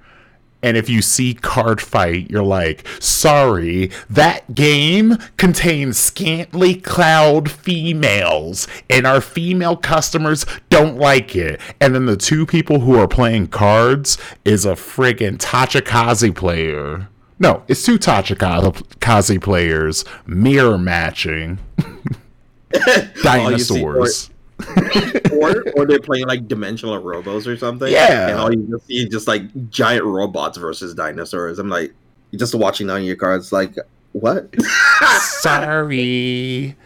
and 0.65 0.78
if 0.78 0.89
you 0.89 1.03
see 1.03 1.35
card 1.35 1.78
fight, 1.78 2.31
you're 2.31 2.43
like, 2.43 2.89
sorry, 2.99 3.91
that 4.09 4.55
game 4.55 5.19
contains 5.36 5.99
scantily 5.99 6.74
clad 6.74 7.51
females, 7.51 8.66
and 8.89 9.07
our 9.07 9.20
female 9.20 9.77
customers 9.77 10.47
don't 10.70 10.97
like 10.97 11.36
it. 11.36 11.61
And 11.82 11.95
then 11.95 12.07
the 12.07 12.16
two 12.16 12.47
people 12.47 12.81
who 12.81 12.99
are 12.99 13.07
playing 13.07 13.49
cards 13.49 14.16
is 14.47 14.65
a 14.65 14.73
friggin' 14.73 15.36
Tachikaze 15.36 16.35
player. 16.35 17.09
No, 17.39 17.62
it's 17.69 17.85
two 17.85 17.99
Tachikaze 17.99 19.43
players 19.43 20.05
mirror 20.27 20.78
matching 20.78 21.59
oh, 21.78 21.91
see- 22.74 23.23
dinosaurs. 23.23 24.31
or 25.32 25.64
or 25.76 25.86
they're 25.86 25.98
playing 25.98 26.26
like 26.26 26.47
dimensional 26.47 27.01
robos 27.02 27.47
or 27.47 27.56
something. 27.56 27.93
Yeah. 27.93 28.28
and 28.28 28.39
all 28.39 28.52
you 28.52 28.66
just 28.70 28.86
see 28.86 29.02
is 29.02 29.09
just 29.09 29.28
like 29.28 29.70
giant 29.70 30.05
robots 30.05 30.59
versus 30.59 30.94
dinosaurs. 30.94 31.59
I'm 31.59 31.68
like, 31.68 31.93
You're 32.31 32.39
just 32.39 32.55
watching 32.55 32.89
on 32.90 33.02
your 33.05 33.16
cards, 33.16 33.52
like 33.52 33.76
what? 34.12 34.55
Sorry. 35.40 36.76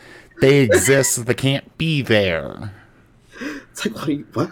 They 0.40 0.60
exist, 0.60 1.26
they 1.26 1.34
can't 1.34 1.76
be 1.78 2.00
there. 2.00 2.72
it's 3.40 3.84
like 3.84 3.94
what? 3.96 4.08
Are 4.08 4.12
you, 4.12 4.26
what? 4.32 4.50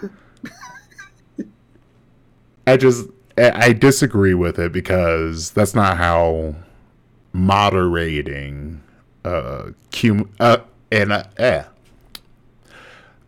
I 2.67 2.77
just 2.77 3.07
I 3.37 3.51
I 3.67 3.73
disagree 3.73 4.33
with 4.33 4.59
it 4.59 4.71
because 4.71 5.51
that's 5.51 5.73
not 5.73 5.97
how 5.97 6.55
moderating 7.33 8.81
uh 9.23 9.71
cum 9.91 10.29
uh 10.39 10.57
and 10.91 11.11
uh, 11.11 11.23
eh. 11.37 11.63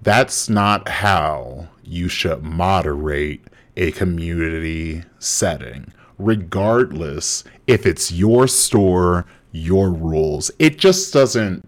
That's 0.02 0.50
not 0.50 0.88
how 0.88 1.68
you 1.84 2.08
should 2.08 2.44
moderate 2.44 3.44
a 3.76 3.92
community 3.92 5.04
setting, 5.20 5.94
regardless 6.18 7.44
if 7.68 7.86
it's 7.86 8.12
your 8.12 8.48
store, 8.48 9.26
your 9.52 9.90
rules. 9.92 10.52
It 10.60 10.78
just 10.78 11.12
doesn't 11.14 11.68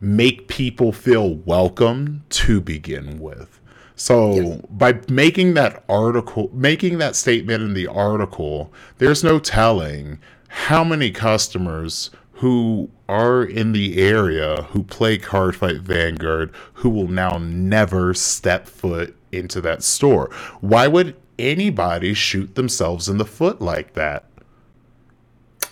make 0.00 0.48
people 0.48 0.92
feel 0.92 1.36
welcome 1.36 2.24
to 2.28 2.60
begin 2.60 3.18
with. 3.18 3.58
So 3.94 4.34
Yes. 4.34 4.60
by 4.70 5.00
making 5.08 5.54
that 5.54 5.82
article, 5.88 6.50
making 6.52 6.98
that 6.98 7.16
statement 7.16 7.62
in 7.62 7.72
the 7.72 7.86
article, 7.86 8.70
there's 8.98 9.24
no 9.24 9.38
telling 9.38 10.18
how 10.48 10.84
many 10.84 11.10
customers 11.10 12.10
who 12.36 12.90
are 13.08 13.42
in 13.44 13.72
the 13.72 13.98
area 14.02 14.62
who 14.70 14.82
play 14.82 15.18
Cardfight 15.18 15.80
Vanguard 15.80 16.50
who 16.74 16.90
will 16.90 17.08
now 17.08 17.38
never 17.38 18.12
step 18.14 18.66
foot 18.66 19.16
into 19.32 19.60
that 19.62 19.82
store. 19.82 20.30
Why 20.60 20.86
would 20.86 21.16
anybody 21.38 22.14
shoot 22.14 22.54
themselves 22.54 23.08
in 23.08 23.18
the 23.18 23.24
foot 23.24 23.60
like 23.60 23.94
that? 23.94 24.24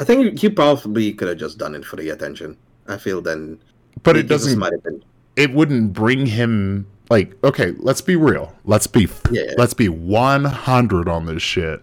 I 0.01 0.05
think 0.05 0.39
he 0.39 0.49
probably 0.49 1.13
could 1.13 1.29
have 1.29 1.39
just 1.39 1.59
done 1.59 1.75
it 1.75 1.85
for 1.85 1.97
the 1.97 2.09
attention. 2.11 2.57
I 2.89 2.97
feel 2.99 3.21
then, 3.21 3.61
But 4.03 4.17
it 4.17 4.25
doesn't 4.29 4.59
might 4.59 4.73
have 4.73 4.83
been. 4.83 5.03
it 5.37 5.53
wouldn't 5.53 5.93
bring 5.93 6.27
him 6.27 6.87
like 7.11 7.35
okay 7.45 7.73
let's 7.81 8.01
be 8.01 8.17
real 8.17 8.55
let's 8.65 8.87
be 8.87 9.07
Yeah. 9.31 9.53
let's 9.59 9.75
be 9.75 9.91
100 9.91 11.07
on 11.07 11.27
this 11.27 11.43
shit 11.43 11.83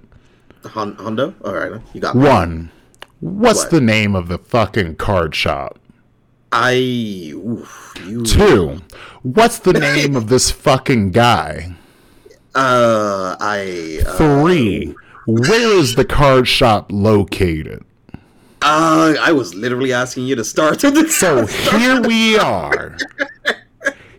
Hon- 0.65 0.95
Hondo. 0.95 1.33
All 1.45 1.53
right, 1.53 1.79
you 1.93 2.01
got 2.01 2.15
one 2.15 2.71
what's 3.21 3.63
What? 3.63 3.71
the 3.71 3.81
name 3.81 4.13
of 4.15 4.27
the 4.27 4.37
fucking 4.37 4.95
card 4.97 5.33
shop 5.35 5.79
I. 6.51 7.31
Oof, 7.33 7.93
you. 8.05 8.23
two 8.25 8.81
what's 9.23 9.59
the 9.59 9.71
name 9.89 10.15
of 10.17 10.27
this 10.27 10.51
fucking 10.51 11.11
guy 11.11 11.75
Uh, 12.53 13.37
I. 13.39 14.01
Uh, 14.05 14.17
three 14.17 14.93
where 15.25 15.77
is 15.77 15.95
the 15.95 16.03
card 16.05 16.47
shop 16.47 16.91
located 16.91 17.85
uh, 18.63 19.15
I 19.19 19.31
was 19.31 19.55
literally 19.55 19.91
asking 19.93 20.25
you 20.27 20.35
to 20.35 20.43
start 20.43 20.83
with 20.83 20.93
this. 20.95 21.17
so 21.17 21.45
here 21.77 22.01
we 22.01 22.37
are 22.37 22.97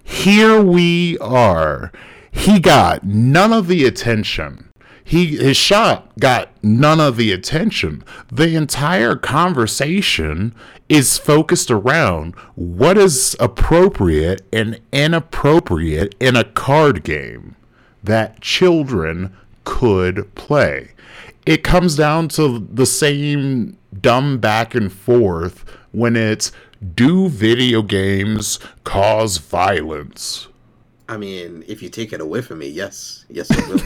here 0.05 0.61
we 0.63 1.19
are 1.19 1.93
he 2.31 2.59
got 2.61 3.05
none 3.05 3.53
of 3.53 3.67
the 3.69 3.85
attention 3.85 4.71
he 5.05 5.37
his 5.37 5.57
shot 5.57 6.09
got 6.19 6.51
none 6.63 7.01
of 7.01 7.17
the 7.17 7.33
attention. 7.33 8.05
The 8.31 8.55
entire 8.55 9.17
conversation 9.17 10.55
is 10.89 11.19
focused 11.19 11.71
around 11.71 12.35
what 12.55 12.99
is 12.99 13.37
appropriate 13.41 14.43
and 14.53 14.81
inappropriate 14.93 16.15
in 16.21 16.37
a 16.37 16.45
card 16.45 17.03
game 17.03 17.57
that 18.03 18.41
children 18.41 19.37
could 19.65 20.35
play. 20.35 20.91
It 21.47 21.65
comes 21.65 21.97
down 21.97 22.29
to 22.29 22.59
the 22.59 22.87
same 22.87 23.77
dumb 24.01 24.39
back 24.39 24.75
and 24.75 24.93
forth 24.93 25.65
when 25.93 26.17
it's 26.17 26.53
do 26.95 27.29
video 27.29 27.83
games 27.83 28.59
cause 28.85 29.39
violence 29.39 30.49
I 31.13 31.19
mean, 31.19 31.63
if 31.69 31.83
you 31.83 31.91
take 31.91 32.15
it 32.15 32.23
away 32.23 32.41
from 32.41 32.61
me, 32.61 32.69
yes, 32.69 33.27
yes, 33.29 33.49
it 33.51 33.69
will. 33.69 33.79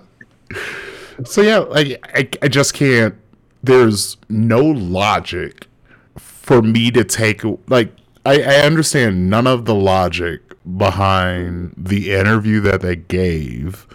So 1.24 1.42
yeah, 1.42 1.58
like 1.58 2.04
I, 2.14 2.28
I 2.42 2.48
just 2.48 2.74
can't. 2.74 3.14
There's 3.62 4.16
no 4.28 4.60
logic 4.60 5.66
for 6.16 6.62
me 6.62 6.90
to 6.92 7.02
take. 7.02 7.42
Like 7.68 7.92
I, 8.26 8.42
I 8.42 8.56
understand 8.60 9.30
none 9.30 9.46
of 9.46 9.64
the 9.64 9.74
logic 9.74 10.42
behind 10.76 11.74
the 11.76 12.12
interview 12.12 12.60
that 12.60 12.82
they 12.82 12.96
gave 12.96 13.86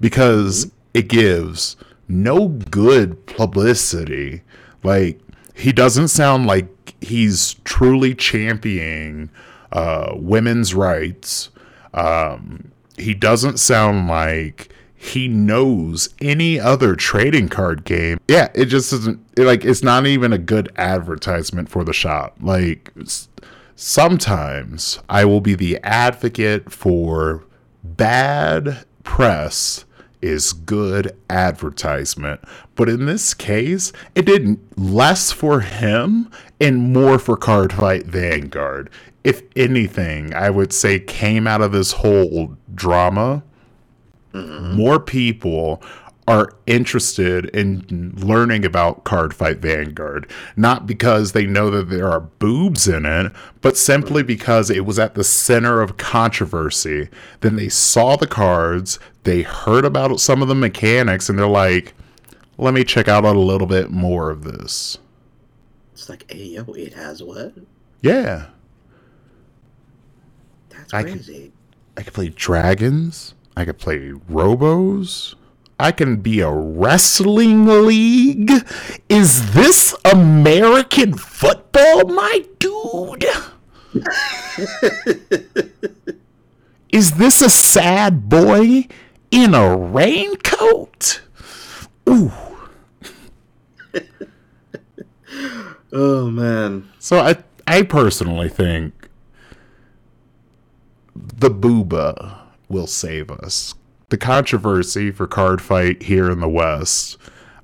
because 0.00 0.66
mm-hmm. 0.66 0.76
it 0.94 1.08
gives 1.08 1.76
no 2.08 2.48
good 2.48 3.26
publicity. 3.26 4.42
Like 4.82 5.20
he 5.54 5.72
doesn't 5.72 6.08
sound 6.08 6.46
like 6.46 6.94
he's 7.00 7.54
truly 7.64 8.14
championing 8.14 9.30
uh, 9.72 10.12
women's 10.14 10.74
rights. 10.74 11.50
Um, 11.94 12.72
he 12.98 13.14
doesn't 13.14 13.58
sound 13.58 14.08
like 14.08 14.70
he 14.94 15.28
knows 15.28 16.08
any 16.20 16.58
other 16.58 16.94
trading 16.96 17.48
card 17.48 17.84
game. 17.84 18.18
Yeah, 18.28 18.48
it 18.54 18.66
just 18.66 18.92
isn't 18.92 19.20
it, 19.36 19.44
like 19.44 19.64
it's 19.64 19.82
not 19.82 20.06
even 20.06 20.32
a 20.32 20.38
good 20.38 20.70
advertisement 20.76 21.68
for 21.68 21.84
the 21.84 21.92
shop. 21.92 22.36
Like 22.40 22.92
sometimes 23.76 24.98
I 25.08 25.24
will 25.24 25.40
be 25.40 25.54
the 25.54 25.78
advocate 25.82 26.70
for 26.70 27.44
bad 27.84 28.84
press 29.04 29.84
is 30.26 30.52
good 30.52 31.16
advertisement. 31.30 32.40
But 32.74 32.88
in 32.88 33.06
this 33.06 33.34
case, 33.34 33.92
it 34.14 34.26
did 34.26 34.58
less 34.78 35.32
for 35.32 35.60
him 35.60 36.30
and 36.60 36.92
more 36.92 37.18
for 37.18 37.36
Cardfight 37.36 38.04
Vanguard. 38.04 38.90
If 39.24 39.42
anything, 39.56 40.34
I 40.34 40.50
would 40.50 40.72
say 40.72 41.00
came 41.00 41.46
out 41.46 41.62
of 41.62 41.72
this 41.72 41.92
whole 41.92 42.56
drama 42.74 43.42
more 44.36 45.00
people 45.00 45.82
are 46.28 46.52
interested 46.66 47.46
in 47.50 48.12
learning 48.16 48.64
about 48.64 49.04
Cardfight 49.04 49.58
Vanguard, 49.58 50.28
not 50.56 50.86
because 50.86 51.32
they 51.32 51.46
know 51.46 51.70
that 51.70 51.88
there 51.88 52.10
are 52.10 52.20
boobs 52.20 52.88
in 52.88 53.06
it, 53.06 53.30
but 53.60 53.76
simply 53.76 54.24
because 54.24 54.68
it 54.68 54.84
was 54.84 54.98
at 54.98 55.14
the 55.14 55.22
center 55.22 55.80
of 55.80 55.96
controversy. 55.96 57.08
Then 57.42 57.54
they 57.54 57.68
saw 57.68 58.16
the 58.16 58.26
cards, 58.26 58.98
they 59.26 59.42
heard 59.42 59.84
about 59.84 60.18
some 60.20 60.40
of 60.40 60.48
the 60.48 60.54
mechanics, 60.54 61.28
and 61.28 61.38
they're 61.38 61.46
like, 61.46 61.92
let 62.56 62.72
me 62.72 62.82
check 62.84 63.06
out 63.08 63.24
a 63.24 63.32
little 63.32 63.66
bit 63.66 63.90
more 63.90 64.30
of 64.30 64.44
this. 64.44 64.96
It's 65.92 66.08
like, 66.08 66.30
hey, 66.30 66.44
yo, 66.44 66.62
it 66.72 66.94
has 66.94 67.22
what? 67.22 67.52
Yeah, 68.00 68.46
That's 70.70 70.94
I 70.94 71.02
can- 71.02 71.12
crazy. 71.12 71.52
I 71.98 72.02
could 72.02 72.12
play 72.14 72.28
dragons. 72.28 73.34
I 73.56 73.64
could 73.64 73.78
play 73.78 74.10
robos. 74.30 75.34
I 75.80 75.90
can 75.92 76.16
be 76.16 76.40
a 76.40 76.50
wrestling 76.50 77.66
league. 77.66 78.50
Is 79.08 79.52
this 79.54 79.94
American 80.04 81.14
football, 81.14 82.04
my 82.08 82.44
dude? 82.58 83.24
Is 86.90 87.12
this 87.12 87.42
a 87.42 87.50
sad 87.50 88.28
boy 88.28 88.86
in 89.36 89.52
a 89.54 89.76
raincoat? 89.76 91.20
Ooh. 92.08 92.32
Oh 95.92 96.30
man. 96.30 96.90
So 96.98 97.20
I 97.20 97.36
I 97.66 97.82
personally 97.82 98.50
think 98.50 99.08
the 101.14 101.48
booba 101.50 102.38
will 102.68 102.86
save 102.86 103.30
us. 103.30 103.74
The 104.10 104.18
controversy 104.18 105.10
for 105.10 105.26
card 105.26 105.62
fight 105.62 106.02
here 106.02 106.30
in 106.30 106.40
the 106.40 106.48
West, 106.48 107.16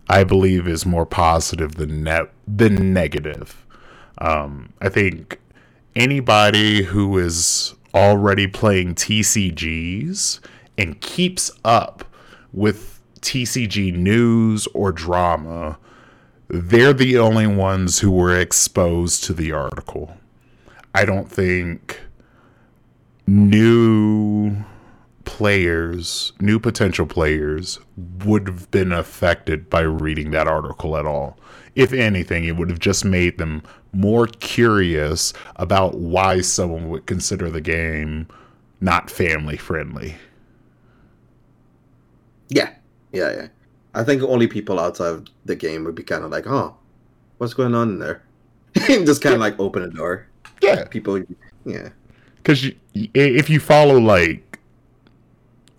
I 0.09 0.25
believe, 0.25 0.67
is 0.67 0.87
more 0.87 1.05
positive 1.05 1.75
than 1.75 2.05
net 2.05 2.33
than 2.49 2.95
negative. 2.95 3.67
Um, 4.19 4.73
I 4.81 4.89
think 4.89 5.39
anybody 5.95 6.85
who 6.85 7.19
is 7.19 7.75
already 7.95 8.47
playing 8.47 8.95
TCGs 8.95 10.41
and 10.79 11.01
keeps 11.01 11.51
up 11.65 12.05
with 12.53 13.01
TCG 13.21 13.95
news 13.95 14.67
or 14.75 14.93
drama 14.93 15.79
they're 16.53 16.93
the 16.93 17.17
only 17.17 17.47
ones 17.47 18.01
who 18.01 18.11
were 18.11 18.39
exposed 18.39 19.25
to 19.25 19.33
the 19.33 19.53
article. 19.53 20.19
I 20.95 21.07
don't 21.07 21.31
think 21.31 21.99
new 23.27 24.57
players, 25.25 26.35
new 26.41 26.59
potential 26.59 27.07
players, 27.07 27.79
would 28.27 28.47
have 28.49 28.71
been 28.71 28.93
affected 28.93 29.71
by 29.71 29.81
reading 29.81 30.33
that 30.33 30.47
article 30.47 30.99
at 30.99 31.07
all. 31.07 31.39
If 31.75 31.95
anything, 31.95 32.45
it 32.45 32.59
would 32.59 32.69
have 32.69 32.79
just 32.79 33.03
made 33.03 33.39
them 33.39 33.63
more 33.95 34.27
curious 34.27 35.33
about 35.57 35.95
why 35.95 36.43
someone 36.43 36.91
would 36.91 37.07
consider 37.07 37.49
the 37.49 37.63
game 37.63 38.29
not 38.83 39.09
family 39.09 39.57
friendly. 39.57 40.17
Yeah, 42.53 42.71
yeah, 43.13 43.33
yeah. 43.33 43.47
I 43.95 44.05
think 44.05 44.23
only 44.23 44.47
people 44.47 44.79
outside 44.79 45.09
of 45.09 45.27
the 45.45 45.57
game 45.57 45.85
would 45.85 45.95
be 45.95 46.03
kind 46.03 46.25
of 46.25 46.31
like, 46.31 46.47
"Oh, 46.47 46.77
what's 47.39 47.55
going 47.55 47.75
on 47.75 47.91
in 47.91 47.99
there?" 47.99 48.23
Just 48.75 49.23
kind 49.23 49.35
of 49.35 49.41
like 49.41 49.59
open 49.59 49.83
a 49.83 49.91
door. 49.91 50.27
Yeah, 50.63 50.85
People, 50.85 51.23
yeah, 51.65 51.89
because 52.37 52.71
if 52.95 53.51
you 53.51 53.59
follow 53.59 53.99
like 53.99 54.59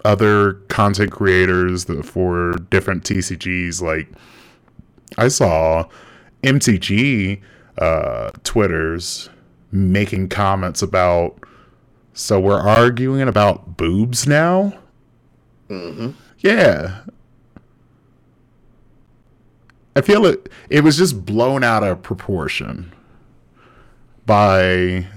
other 0.03 0.53
content 0.67 1.11
creators 1.11 1.85
for 2.05 2.53
different 2.69 3.03
TCGs, 3.03 3.81
like 3.81 4.09
I 5.17 5.29
saw 5.29 5.85
MTG 6.43 7.41
uh, 7.77 8.31
Twitters 8.43 9.29
making 9.71 10.29
comments 10.29 10.81
about. 10.81 11.37
So 12.13 12.39
we're 12.39 12.59
arguing 12.59 13.21
about 13.21 13.75
boobs 13.77 14.27
now. 14.27 14.73
hmm 15.67 16.11
Yeah. 16.43 16.99
I 19.95 20.01
feel 20.01 20.25
it 20.25 20.49
it 20.69 20.83
was 20.83 20.97
just 20.97 21.25
blown 21.25 21.63
out 21.63 21.83
of 21.83 22.03
proportion 22.03 22.91
by 24.25 25.07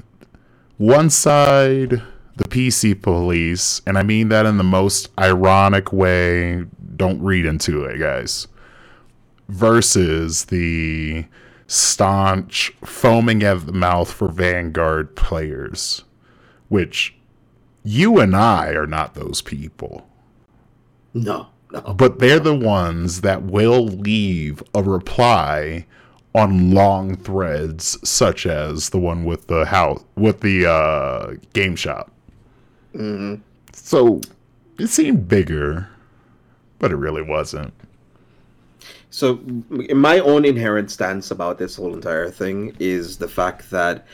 one 0.79 1.11
side 1.11 2.03
the 2.37 2.45
PC 2.45 3.01
police, 3.01 3.81
and 3.87 3.97
I 3.97 4.03
mean 4.03 4.29
that 4.29 4.45
in 4.47 4.59
the 4.59 4.65
most 4.65 5.09
ironic 5.19 5.93
way. 5.93 6.65
Don't 6.97 7.21
read 7.23 7.47
into 7.47 7.85
it, 7.85 7.99
guys. 7.99 8.47
Versus 9.49 10.47
the 10.47 11.25
staunch 11.67 12.73
foaming 12.85 13.43
at 13.43 13.67
the 13.67 13.73
mouth 13.73 14.13
for 14.13 14.29
Vanguard 14.29 15.17
players, 15.17 16.05
which 16.69 17.15
you 17.85 18.19
and 18.19 18.37
I 18.37 18.71
are 18.71 18.87
not 18.87 19.15
those 19.15 19.41
people 19.43 20.06
no, 21.25 21.49
no. 21.73 21.81
but 21.95 22.19
they're 22.19 22.41
the 22.41 22.55
ones 22.55 23.21
that 23.23 23.43
will 23.43 23.87
leave 23.87 24.63
a 24.75 24.83
reply 24.83 25.87
on 26.35 26.73
long 26.73 27.17
threads 27.17 27.99
such 28.09 28.47
as 28.47 28.91
the 28.91 28.99
one 28.99 29.25
with 29.25 29.47
the 29.47 29.65
house 29.65 30.05
with 30.17 30.41
the 30.41 30.67
uh, 30.67 31.35
game 31.53 31.77
shop. 31.77 32.13
Hmm 32.93 33.37
so 33.77 34.21
it 34.79 34.89
seemed 34.89 35.29
bigger 35.29 35.89
but 36.79 36.91
it 36.91 36.97
really 36.97 37.23
wasn't. 37.23 37.73
So, 39.09 39.37
my 39.71 40.19
own 40.19 40.45
inherent 40.45 40.91
stance 40.91 41.31
about 41.31 41.57
this 41.57 41.77
whole 41.77 41.95
entire 41.95 42.29
thing 42.31 42.77
is 42.79 43.17
the 43.17 43.29
fact 43.29 43.71
that 43.71 44.07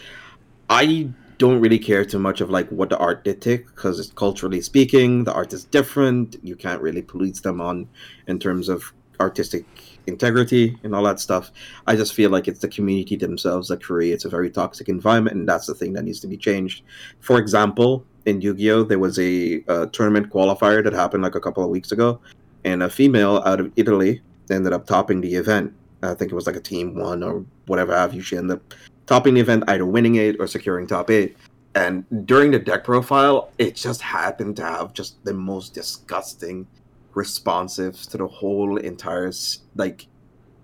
I 0.70 1.08
don't 1.42 1.60
really 1.60 1.78
care 1.80 2.04
too 2.04 2.20
much 2.20 2.40
of 2.40 2.50
like 2.50 2.68
what 2.68 2.88
the 2.88 2.96
art 2.98 3.24
did 3.24 3.42
take 3.42 3.66
because 3.66 3.98
it's 3.98 4.12
culturally 4.12 4.60
speaking, 4.60 5.24
the 5.24 5.32
art 5.32 5.52
is 5.52 5.64
different. 5.64 6.36
You 6.44 6.54
can't 6.54 6.80
really 6.80 7.02
police 7.02 7.40
them 7.40 7.60
on 7.60 7.88
in 8.28 8.38
terms 8.38 8.68
of 8.68 8.92
artistic 9.18 9.64
integrity 10.06 10.78
and 10.84 10.94
all 10.94 11.02
that 11.02 11.18
stuff. 11.18 11.50
I 11.88 11.96
just 11.96 12.14
feel 12.14 12.30
like 12.30 12.46
it's 12.46 12.60
the 12.60 12.68
community 12.68 13.16
themselves 13.16 13.66
that 13.68 13.82
creates 13.82 14.24
a 14.24 14.28
very 14.28 14.50
toxic 14.50 14.88
environment, 14.88 15.36
and 15.36 15.48
that's 15.48 15.66
the 15.66 15.74
thing 15.74 15.94
that 15.94 16.04
needs 16.04 16.20
to 16.20 16.28
be 16.28 16.36
changed. 16.36 16.84
For 17.18 17.38
example, 17.38 18.04
in 18.24 18.40
Yu-Gi-Oh, 18.40 18.84
there 18.84 19.00
was 19.00 19.18
a, 19.18 19.64
uh 19.66 19.86
tournament 19.86 20.30
qualifier 20.30 20.80
that 20.84 20.92
happened 20.92 21.24
like 21.24 21.34
a 21.34 21.40
couple 21.40 21.64
of 21.64 21.70
weeks 21.70 21.90
ago, 21.90 22.20
and 22.62 22.84
a 22.84 22.88
female 22.88 23.42
out 23.44 23.58
of 23.58 23.72
Italy 23.74 24.22
ended 24.48 24.72
up 24.72 24.86
topping 24.86 25.20
the 25.20 25.34
event. 25.34 25.74
I 26.04 26.14
think 26.14 26.30
it 26.30 26.36
was 26.36 26.46
like 26.46 26.60
a 26.62 26.66
team 26.72 26.94
one 26.94 27.24
or 27.24 27.44
whatever 27.66 27.92
have 27.96 28.14
you. 28.14 28.22
She 28.22 28.36
ended 28.36 28.58
up 28.58 28.74
topping 29.06 29.34
the 29.34 29.40
event, 29.40 29.64
either 29.68 29.84
winning 29.86 30.14
it 30.16 30.36
or 30.40 30.46
securing 30.46 30.86
top 30.86 31.10
eight. 31.10 31.36
And 31.74 32.04
during 32.26 32.50
the 32.50 32.58
deck 32.58 32.84
profile, 32.84 33.50
it 33.58 33.74
just 33.76 34.02
happened 34.02 34.56
to 34.56 34.62
have 34.64 34.92
just 34.92 35.22
the 35.24 35.32
most 35.32 35.72
disgusting 35.74 36.66
responsives 37.14 38.08
to 38.10 38.18
the 38.18 38.26
whole 38.26 38.76
entire 38.78 39.32
like 39.76 40.06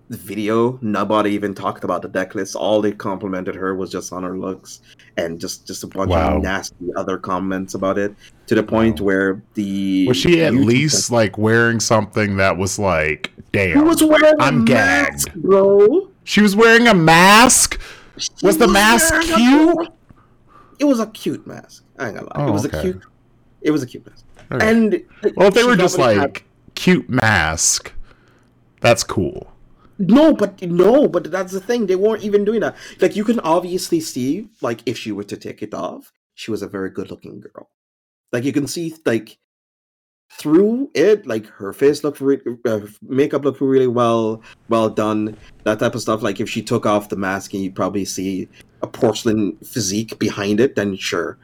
video. 0.09 0.79
Nobody 0.81 1.31
even 1.31 1.53
talked 1.53 1.83
about 1.83 2.01
the 2.01 2.07
deck 2.07 2.33
list. 2.35 2.55
All 2.55 2.81
they 2.81 2.91
complimented 2.91 3.53
her 3.55 3.75
was 3.75 3.91
just 3.91 4.11
on 4.11 4.23
her 4.23 4.37
looks 4.37 4.81
and 5.17 5.39
just 5.39 5.67
just 5.67 5.83
a 5.83 5.87
bunch 5.87 6.09
Wow. 6.09 6.37
of 6.37 6.43
nasty 6.43 6.75
other 6.95 7.17
comments 7.17 7.75
about 7.75 7.97
it. 7.99 8.15
To 8.47 8.55
the 8.55 8.63
point 8.63 8.99
Wow. 8.99 9.05
where 9.05 9.43
the 9.53 10.07
was 10.07 10.17
she 10.17 10.41
at 10.43 10.53
least 10.55 11.11
like 11.11 11.37
wearing 11.37 11.79
something 11.79 12.37
that 12.37 12.57
was 12.57 12.79
like 12.79 13.31
damn 13.51 13.85
was 13.85 14.03
wearing 14.03 14.33
I'm 14.39 14.63
mask, 14.63 15.27
gagged. 15.27 15.41
bro? 15.43 16.07
she 16.23 16.41
was 16.41 16.55
wearing 16.55 16.87
a 16.87 16.93
mask 16.95 17.79
was 18.43 18.57
the 18.57 18.67
mask 18.67 19.13
cute 19.21 19.89
It 20.79 20.85
was 20.85 20.99
a 20.99 21.07
cute 21.07 21.45
mask. 21.45 21.83
I 21.97 22.07
ain't 22.07 22.15
gonna 22.15 22.27
lie. 22.27 22.45
it 22.45 22.49
Oh, 22.49 22.51
was 22.53 22.65
okay. 22.65 22.77
a 22.77 22.81
cute. 22.81 23.03
It 23.61 23.71
was 23.71 23.83
a 23.83 23.87
cute 23.87 24.05
mask. 24.07 24.25
Okay. 24.51 24.69
And 24.69 25.03
well 25.35 25.49
if 25.49 25.53
they 25.53 25.63
were 25.63 25.75
just 25.75 25.97
like 25.97 26.45
cute 26.75 27.09
mask 27.09 27.93
that's 28.81 29.03
cool 29.03 29.51
No, 29.97 30.33
but 30.33 30.61
no, 30.61 31.07
but 31.09 31.29
that's 31.29 31.51
the 31.51 31.59
thing. 31.59 31.85
They 31.87 31.97
weren't 31.97 32.23
even 32.23 32.45
doing 32.45 32.61
that. 32.61 32.75
Like 33.01 33.17
you 33.17 33.25
can 33.25 33.39
obviously 33.41 33.99
see, 33.99 34.47
like 34.61 34.79
if 34.85 34.97
she 34.97 35.11
were 35.11 35.25
to 35.25 35.35
take 35.35 35.61
it 35.61 35.73
off, 35.73 36.13
she 36.35 36.51
was 36.51 36.61
a 36.61 36.67
very 36.69 36.89
good-looking 36.89 37.41
girl. 37.41 37.69
Like 38.31 38.45
you 38.45 38.53
can 38.53 38.65
see, 38.67 38.95
like 39.05 39.37
through 40.31 40.89
it, 40.93 41.27
like 41.27 41.47
her 41.47 41.73
face 41.73 42.03
looked, 42.03 42.21
re- 42.21 42.39
uh, 42.65 42.81
makeup 43.01 43.43
looked 43.43 43.61
really 43.61 43.87
well, 43.87 44.41
well 44.69 44.89
done. 44.89 45.37
That 45.63 45.79
type 45.79 45.95
of 45.95 46.01
stuff. 46.01 46.21
Like 46.21 46.39
if 46.39 46.49
she 46.49 46.61
took 46.61 46.85
off 46.85 47.09
the 47.09 47.15
mask, 47.15 47.53
and 47.53 47.63
you 47.63 47.71
probably 47.71 48.05
see 48.05 48.47
a 48.81 48.87
porcelain 48.87 49.57
physique 49.57 50.17
behind 50.19 50.59
it, 50.59 50.75
then 50.75 50.95
sure. 50.95 51.37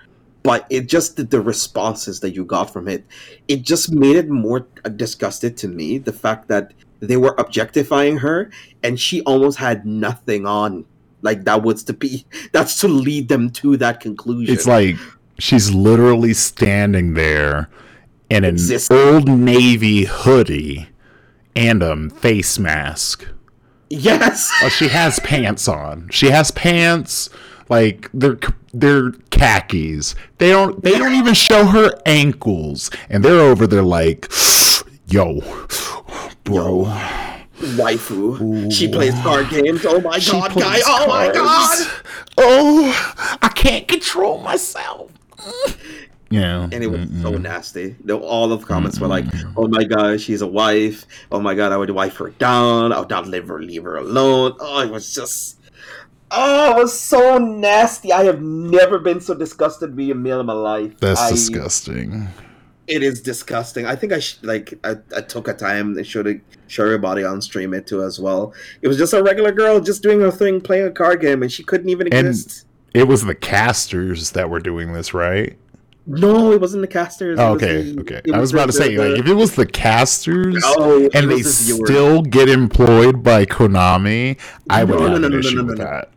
But 0.44 0.68
it 0.70 0.88
just 0.88 1.18
the, 1.18 1.24
the 1.24 1.42
responses 1.42 2.20
that 2.20 2.32
you 2.36 2.46
got 2.46 2.72
from 2.72 2.88
it, 2.88 3.04
it 3.48 3.64
just 3.64 3.92
made 3.92 4.16
it 4.16 4.30
more 4.30 4.68
uh, 4.86 4.90
disgusted 4.90 5.58
to 5.58 5.68
me. 5.68 5.98
The 5.98 6.14
fact 6.14 6.48
that 6.50 6.72
they 7.00 7.18
were 7.18 7.36
objectifying 7.38 8.18
her 8.18 8.52
and 8.84 9.00
she 9.00 9.22
almost 9.24 9.58
had 9.58 9.86
nothing 9.86 10.46
on 10.46 10.86
like 11.22 11.44
that 11.44 11.64
was 11.64 11.84
to 11.84 11.94
be 11.94 12.26
that's 12.52 12.80
to 12.80 12.88
lead 12.88 13.28
them 13.28 13.50
to 13.50 13.78
that 13.78 14.00
conclusion 14.00 14.54
It's 14.54 14.68
like 14.68 14.96
she's 15.40 15.74
literally 15.74 16.34
standing 16.34 17.14
there 17.14 17.70
in 18.30 18.44
an 18.44 18.56
Exist- 18.56 18.92
old 18.92 19.28
navy 19.28 20.06
hoodie 20.06 20.90
and 21.56 21.82
a 21.84 22.10
face 22.10 22.58
mask. 22.60 23.28
yes 23.90 24.52
Oh, 24.64 24.70
she 24.70 24.88
has 24.90 25.20
pants 25.20 25.68
on. 25.68 26.10
She 26.12 26.30
has 26.32 26.52
pants 26.52 27.30
like 27.70 28.10
they're 28.14 28.40
they're 28.74 29.12
khakis. 29.32 30.16
They 30.38 30.50
don't 30.50 30.84
they 30.84 30.98
don't 30.98 31.14
even 31.16 31.34
show 31.34 31.66
her 31.66 31.92
ankles, 32.06 32.92
and 33.10 33.24
they're 33.24 33.40
over 33.40 33.66
there 33.68 33.84
like, 33.84 34.32
yo, 35.08 35.40
bro. 36.44 36.86
waifu 37.78 38.70
she 38.72 38.88
plays 38.90 39.14
card 39.22 39.50
games 39.50 39.86
oh 39.86 40.02
my 40.02 40.20
She 40.20 40.32
god 40.32 40.54
guy 40.56 40.80
oh 40.86 41.08
my 41.08 41.32
god 41.32 41.88
Oh, 42.38 43.38
I 43.42 43.48
can't 43.48 43.88
control 43.88 44.42
myself. 44.42 45.10
Yeah, 46.32 46.64
and 46.64 46.84
it 46.84 46.88
was 46.88 47.02
mm-mm. 47.02 47.22
so 47.22 47.32
nasty 47.38 47.96
all 48.12 48.52
of 48.52 48.62
the 48.62 48.66
comments 48.66 49.00
were 49.00 49.08
like 49.08 49.26
mm-hmm. 49.26 49.54
oh 49.58 49.68
my 49.68 49.84
god 49.84 50.20
she's 50.20 50.42
a 50.42 50.48
wife 50.48 51.06
oh 51.32 51.40
my 51.40 51.54
god 51.54 51.72
i 51.72 51.78
would 51.78 51.92
wife 51.92 52.18
her 52.18 52.32
down 52.32 52.92
i 52.92 53.00
would 53.00 53.12
not 53.12 53.28
leave 53.28 53.48
her 53.48 53.62
leave 53.62 53.84
her 53.84 53.98
alone 53.98 54.54
oh 54.60 54.82
it 54.82 54.90
was 54.90 55.14
just 55.14 55.60
Oh, 56.32 56.72
it 56.72 56.78
was 56.78 57.00
so 57.00 57.38
nasty. 57.38 58.12
I 58.12 58.24
have 58.24 58.42
never 58.42 59.00
been 59.00 59.22
so 59.22 59.34
disgusted 59.34 59.96
being 59.96 60.12
a 60.12 60.16
male 60.16 60.40
in 60.40 60.46
my 60.46 60.54
life. 60.54 60.98
That's 61.00 61.22
I- 61.22 61.32
disgusting. 61.32 62.28
It 62.88 63.02
is 63.02 63.22
disgusting. 63.22 63.88
I 63.88 63.96
think 63.96 64.14
I 64.14 64.20
sh- 64.20 64.38
like 64.44 64.74
I, 64.84 64.98
I 65.16 65.22
took 65.22 65.48
a 65.48 65.54
time 65.54 65.98
and 65.98 66.06
showed 66.06 66.28
it, 66.28 66.42
show 66.68 66.84
everybody 66.84 67.24
on 67.24 67.42
stream 67.42 67.74
it 67.74 67.88
too 67.88 68.04
as 68.04 68.20
well. 68.20 68.54
It 68.84 68.88
was 68.88 68.98
just 68.98 69.14
a 69.14 69.24
regular 69.24 69.52
girl 69.52 69.80
just 69.80 70.04
doing 70.04 70.20
her 70.22 70.30
thing, 70.30 70.62
playing 70.62 70.86
a 70.86 70.92
card 70.92 71.20
game, 71.20 71.42
and 71.42 71.52
she 71.52 71.64
couldn't 71.64 71.90
even 71.90 72.08
And- 72.14 72.28
exist. 72.28 72.68
It 72.94 73.08
was 73.08 73.26
the 73.26 73.36
casters 73.36 74.32
that 74.32 74.50
were 74.50 74.60
doing 74.60 74.94
this, 74.94 75.14
right? 75.14 75.58
No, 76.08 76.52
it 76.52 76.62
wasn't 76.62 76.82
the 76.82 76.88
casters. 76.88 77.40
Oh, 77.40 77.54
okay, 77.54 77.82
the- 77.94 78.02
okay. 78.02 78.22
I 78.34 78.40
was 78.40 78.52
the- 78.52 78.58
about 78.58 78.68
to 78.68 78.74
say, 78.74 78.96
the- 78.96 79.10
like, 79.10 79.20
if 79.20 79.28
it 79.28 79.34
was 79.34 79.56
the 79.56 79.66
casters 79.66 80.64
Oh, 80.66 81.00
it 81.00 81.16
and 81.16 81.32
they 81.32 81.36
was 81.36 81.68
the 81.68 81.84
still 81.86 82.22
get 82.22 82.48
employed 82.48 83.24
by 83.24 83.46
Konami, 83.46 84.38
I 84.70 84.84
would 84.84 85.00
No, 85.00 85.02
have 85.02 85.10
no, 85.10 85.16
an 85.16 85.22
no, 85.24 85.28
no, 85.30 85.38
issue 85.40 85.56
no, 85.56 85.62
no, 85.64 85.68
with 85.68 85.78
no. 85.80 85.84
that. 85.86 86.10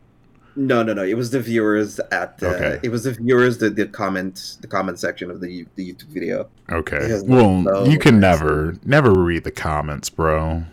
No, 0.56 0.82
no, 0.82 0.92
no. 0.92 1.04
It 1.04 1.16
was 1.16 1.30
the 1.30 1.40
viewers 1.40 2.00
at 2.10 2.36
the. 2.38 2.48
Okay. 2.48 2.80
It 2.82 2.90
was 2.90 3.04
the 3.04 3.12
viewers 3.12 3.58
that 3.58 3.76
the 3.76 3.86
comment 3.86 4.56
the 4.60 4.66
comment 4.66 4.98
section 4.98 5.30
of 5.30 5.40
the 5.40 5.64
the 5.76 5.92
YouTube 5.94 6.08
video. 6.08 6.48
Okay. 6.70 7.20
Well, 7.24 7.62
was 7.62 7.64
so 7.64 7.84
you 7.90 7.98
can 7.98 8.18
never, 8.18 8.74
never 8.84 9.12
read 9.12 9.44
the 9.44 9.52
comments, 9.52 10.10
bro. 10.10 10.64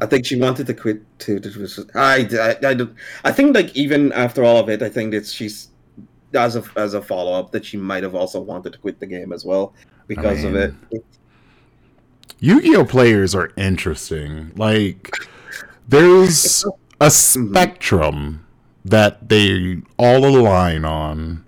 I 0.00 0.06
think 0.06 0.26
she 0.26 0.36
wanted 0.38 0.66
to 0.66 0.74
quit 0.74 1.02
to. 1.20 1.38
to 1.40 1.86
I, 1.94 2.28
I, 2.62 2.68
I, 2.72 2.86
I 3.24 3.32
think 3.32 3.54
like 3.54 3.74
even 3.76 4.12
after 4.12 4.42
all 4.44 4.58
of 4.58 4.68
it, 4.68 4.82
I 4.82 4.88
think 4.90 5.12
that 5.12 5.24
she's 5.26 5.68
as 6.34 6.56
a 6.56 6.64
as 6.76 6.94
a 6.94 7.02
follow 7.02 7.32
up 7.32 7.50
that 7.52 7.64
she 7.64 7.76
might 7.76 8.02
have 8.02 8.14
also 8.14 8.40
wanted 8.40 8.72
to 8.72 8.78
quit 8.78 9.00
the 9.00 9.06
game 9.06 9.32
as 9.32 9.44
well 9.44 9.74
because 10.06 10.44
of 10.44 10.54
it. 10.54 10.74
mean- 10.90 11.02
Yu-Gi-Oh 12.38 12.84
players 12.84 13.34
are 13.34 13.50
interesting. 13.56 14.52
Like, 14.56 15.10
there's 15.88 16.64
a 17.00 17.06
mm-hmm. 17.06 17.50
spectrum 17.50 18.46
that 18.84 19.30
they 19.30 19.78
all 19.98 20.26
align 20.26 20.84
on, 20.84 21.44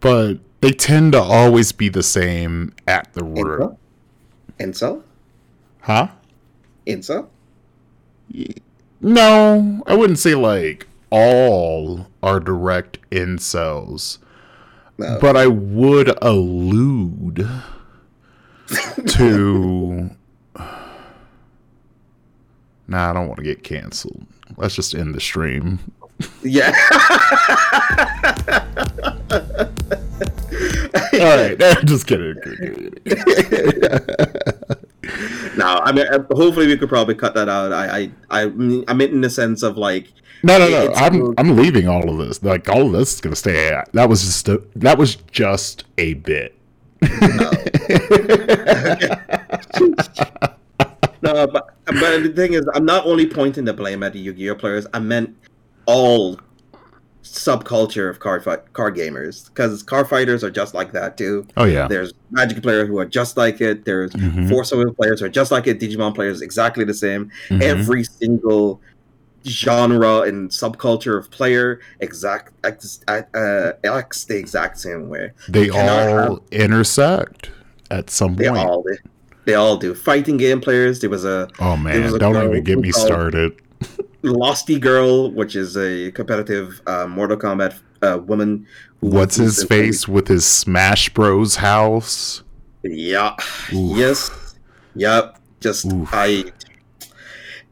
but 0.00 0.34
they 0.60 0.72
tend 0.72 1.12
to 1.12 1.20
always 1.20 1.72
be 1.72 1.88
the 1.88 2.02
same 2.02 2.74
at 2.88 3.12
the 3.14 3.22
root. 3.22 3.76
Incel? 4.58 5.02
Huh? 5.82 6.08
Incel? 6.86 7.28
No, 9.00 9.82
I 9.86 9.94
wouldn't 9.94 10.18
say 10.18 10.34
like 10.34 10.86
all 11.10 12.06
are 12.22 12.40
direct 12.40 12.98
incels, 13.10 14.18
No. 14.98 15.18
but 15.20 15.36
I 15.36 15.46
would 15.46 16.16
allude 16.22 17.48
to. 19.06 20.10
Nah, 22.88 23.10
I 23.10 23.12
don't 23.12 23.28
want 23.28 23.38
to 23.38 23.44
get 23.44 23.62
canceled. 23.62 24.26
Let's 24.56 24.74
just 24.74 24.96
end 24.96 25.14
the 25.14 25.20
stream. 25.20 25.78
yeah. 26.42 26.72
All 31.12 31.36
right, 31.36 31.58
just 31.84 32.06
kidding. 32.06 32.34
no, 35.56 35.66
I 35.66 35.92
mean, 35.92 36.06
uh, 36.08 36.22
hopefully 36.32 36.66
we 36.66 36.76
could 36.76 36.88
probably 36.88 37.14
cut 37.14 37.34
that 37.34 37.48
out. 37.48 37.72
I, 37.72 38.10
I, 38.30 38.42
I, 38.42 38.46
mean- 38.46 38.84
I 38.88 38.94
meant 38.94 39.12
in 39.12 39.20
the 39.20 39.30
sense 39.30 39.62
of 39.62 39.76
like, 39.76 40.12
No, 40.42 40.58
no, 40.58 40.68
no. 40.70 40.84
It's 40.86 40.98
I'm 41.00 41.20
cool. 41.20 41.34
I'm 41.38 41.56
leaving 41.56 41.88
all 41.88 42.08
of 42.08 42.18
this. 42.26 42.42
Like 42.42 42.68
all 42.68 42.86
of 42.86 42.92
this 42.92 43.14
is 43.14 43.20
gonna 43.20 43.36
stay. 43.36 43.78
That 43.92 44.08
was 44.08 44.22
just 44.22 44.48
a, 44.48 44.62
that 44.76 44.98
was 44.98 45.16
just 45.16 45.84
a 45.98 46.14
bit. 46.14 46.56
no, 51.22 51.46
but 51.46 51.74
but 51.86 52.22
the 52.22 52.32
thing 52.34 52.54
is, 52.54 52.66
I'm 52.74 52.84
not 52.84 53.06
only 53.06 53.26
pointing 53.26 53.64
the 53.64 53.72
blame 53.74 54.02
at 54.02 54.12
the 54.12 54.18
Yu-Gi-Oh 54.18 54.54
players. 54.56 54.86
I 54.92 54.98
meant 54.98 55.36
all 55.86 56.38
subculture 57.22 58.08
of 58.08 58.18
card 58.18 58.42
fight 58.42 58.72
card 58.72 58.96
gamers 58.96 59.46
because 59.48 59.82
card 59.82 60.08
fighters 60.08 60.42
are 60.42 60.50
just 60.50 60.74
like 60.74 60.92
that 60.92 61.16
too. 61.18 61.46
Oh 61.56 61.64
yeah. 61.64 61.86
There's 61.86 62.12
Magic 62.30 62.62
players 62.62 62.88
who 62.88 62.98
are 62.98 63.06
just 63.06 63.36
like 63.36 63.60
it. 63.60 63.84
There's 63.84 64.10
Mhm. 64.12 64.48
Force 64.48 64.72
Away 64.72 64.86
players 64.96 65.20
who 65.20 65.26
are 65.26 65.30
just 65.30 65.50
like 65.50 65.66
it. 65.66 65.80
Digimon 65.80 66.14
players 66.14 66.40
exactly 66.42 66.84
the 66.84 66.94
same. 66.94 67.30
Mhm. 67.48 67.62
Every 67.62 68.04
single 68.04 68.80
genre 69.46 70.22
and 70.22 70.50
subculture 70.50 71.16
of 71.18 71.30
player 71.30 71.80
exact 72.00 72.52
ex, 72.64 73.00
uh, 73.08 73.72
acts 73.84 74.24
the 74.24 74.36
exact 74.36 74.78
same 74.78 75.08
way. 75.08 75.32
they 75.48 75.70
all 75.70 76.40
intersect 76.50 77.50
at 77.90 78.10
some 78.10 78.36
They 78.36 78.48
point. 78.48 78.58
all 78.68 78.84
they 79.46 79.54
all 79.54 79.76
do. 79.76 79.94
Fighting 79.94 80.36
game 80.36 80.60
players. 80.60 81.00
There 81.00 81.10
was 81.10 81.24
a 81.24 81.48
oh 81.58 81.76
man, 81.76 82.14
a 82.14 82.18
don't 82.18 82.36
even 82.44 82.62
get 82.62 82.78
me 82.78 82.92
started. 82.92 83.60
Losty 84.22 84.78
Girl, 84.78 85.30
which 85.30 85.56
is 85.56 85.76
a 85.76 86.12
competitive 86.12 86.80
uh, 86.86 87.06
Mortal 87.06 87.38
Kombat 87.38 87.78
uh, 88.02 88.18
woman. 88.18 88.66
What's 89.00 89.36
his 89.36 89.64
face 89.64 90.06
with 90.06 90.28
his 90.28 90.44
Smash 90.44 91.08
Bros 91.14 91.56
house? 91.56 92.42
Yeah. 92.82 93.34
Oof. 93.72 93.96
Yes. 93.96 94.56
Yep. 94.94 95.38
Just 95.60 95.86
Oof. 95.86 96.08
I. 96.12 96.44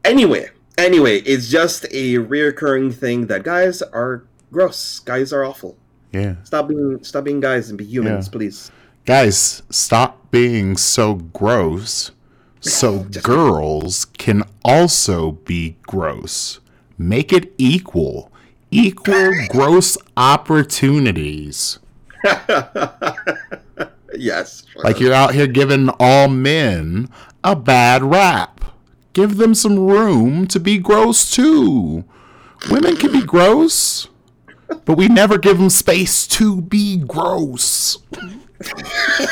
Anyway, 0.03 0.49
anyway, 0.79 1.19
it's 1.21 1.49
just 1.49 1.85
a 1.85 2.15
reoccurring 2.15 2.93
thing 2.93 3.27
that 3.27 3.43
guys 3.43 3.81
are 3.81 4.23
gross. 4.51 4.99
Guys 4.99 5.31
are 5.33 5.43
awful. 5.43 5.77
Yeah. 6.11 6.35
Stop 6.43 6.67
being 6.69 7.03
stop 7.03 7.23
being 7.23 7.39
guys 7.39 7.69
and 7.69 7.77
be 7.77 7.85
humans, 7.85 8.27
Yeah. 8.27 8.31
please. 8.31 8.71
Guys, 9.05 9.63
stop 9.69 10.29
being 10.31 10.77
so 10.77 11.15
gross 11.15 12.11
so 12.59 12.99
girls 13.23 14.05
can 14.17 14.43
also 14.63 15.31
be 15.31 15.77
gross. 15.83 16.59
Make 16.97 17.31
it 17.31 17.53
equal. 17.57 18.31
Equal 18.71 19.31
gross 19.49 19.97
opportunities. 20.17 21.79
yes. 24.15 24.63
Like 24.75 24.99
you're 24.99 25.13
out 25.13 25.33
here 25.33 25.47
giving 25.47 25.89
all 25.99 26.27
men 26.27 27.09
a 27.43 27.55
bad 27.55 28.03
rap. 28.03 28.58
Give 29.19 29.35
them 29.35 29.53
some 29.53 29.77
room 29.77 30.47
to 30.47 30.61
be 30.61 30.77
gross 30.77 31.29
too. 31.29 32.05
Women 32.71 32.95
can 32.95 33.11
be 33.11 33.21
gross, 33.21 34.07
but 34.85 34.97
we 34.97 35.09
never 35.09 35.37
give 35.37 35.57
them 35.57 35.69
space 35.69 36.25
to 36.27 36.61
be 36.61 36.95
gross. 36.95 37.97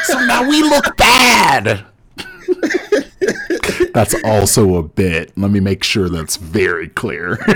so 0.03 0.25
now 0.25 0.45
we 0.45 0.61
look 0.61 0.97
bad. 0.97 1.85
that's 3.93 4.13
also 4.25 4.75
a 4.75 4.83
bit. 4.83 5.31
Let 5.37 5.51
me 5.51 5.61
make 5.61 5.85
sure 5.85 6.09
that's 6.09 6.35
very 6.35 6.89
clear. 6.89 7.39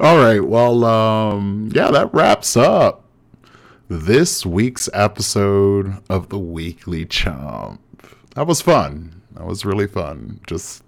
All 0.00 0.16
right. 0.16 0.40
Well, 0.40 0.82
um, 0.86 1.70
yeah, 1.74 1.90
that 1.90 2.08
wraps 2.14 2.56
up 2.56 3.01
this 3.98 4.46
week's 4.46 4.88
episode 4.94 5.98
of 6.08 6.30
the 6.30 6.38
Weekly 6.38 7.04
Chomp. 7.04 7.78
That 8.34 8.46
was 8.46 8.62
fun. 8.62 9.20
That 9.32 9.44
was 9.44 9.66
really 9.66 9.86
fun. 9.86 10.40
Just 10.46 10.82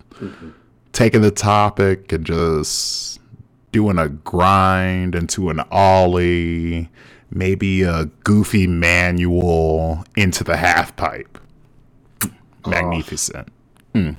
taking 0.93 1.21
the 1.21 1.31
topic 1.31 2.11
and 2.13 2.25
just 2.25 3.21
doing 3.73 3.99
a 3.99 4.09
grind 4.09 5.15
into 5.15 5.51
an 5.51 5.61
ollie, 5.71 6.89
maybe 7.31 7.83
a 7.83 8.07
goofy 8.25 8.67
manual 8.67 10.05
into 10.17 10.43
the 10.43 10.57
half 10.57 10.97
pipe. 10.97 11.39
Magnificent. 12.67 13.49
Mm. 13.95 14.17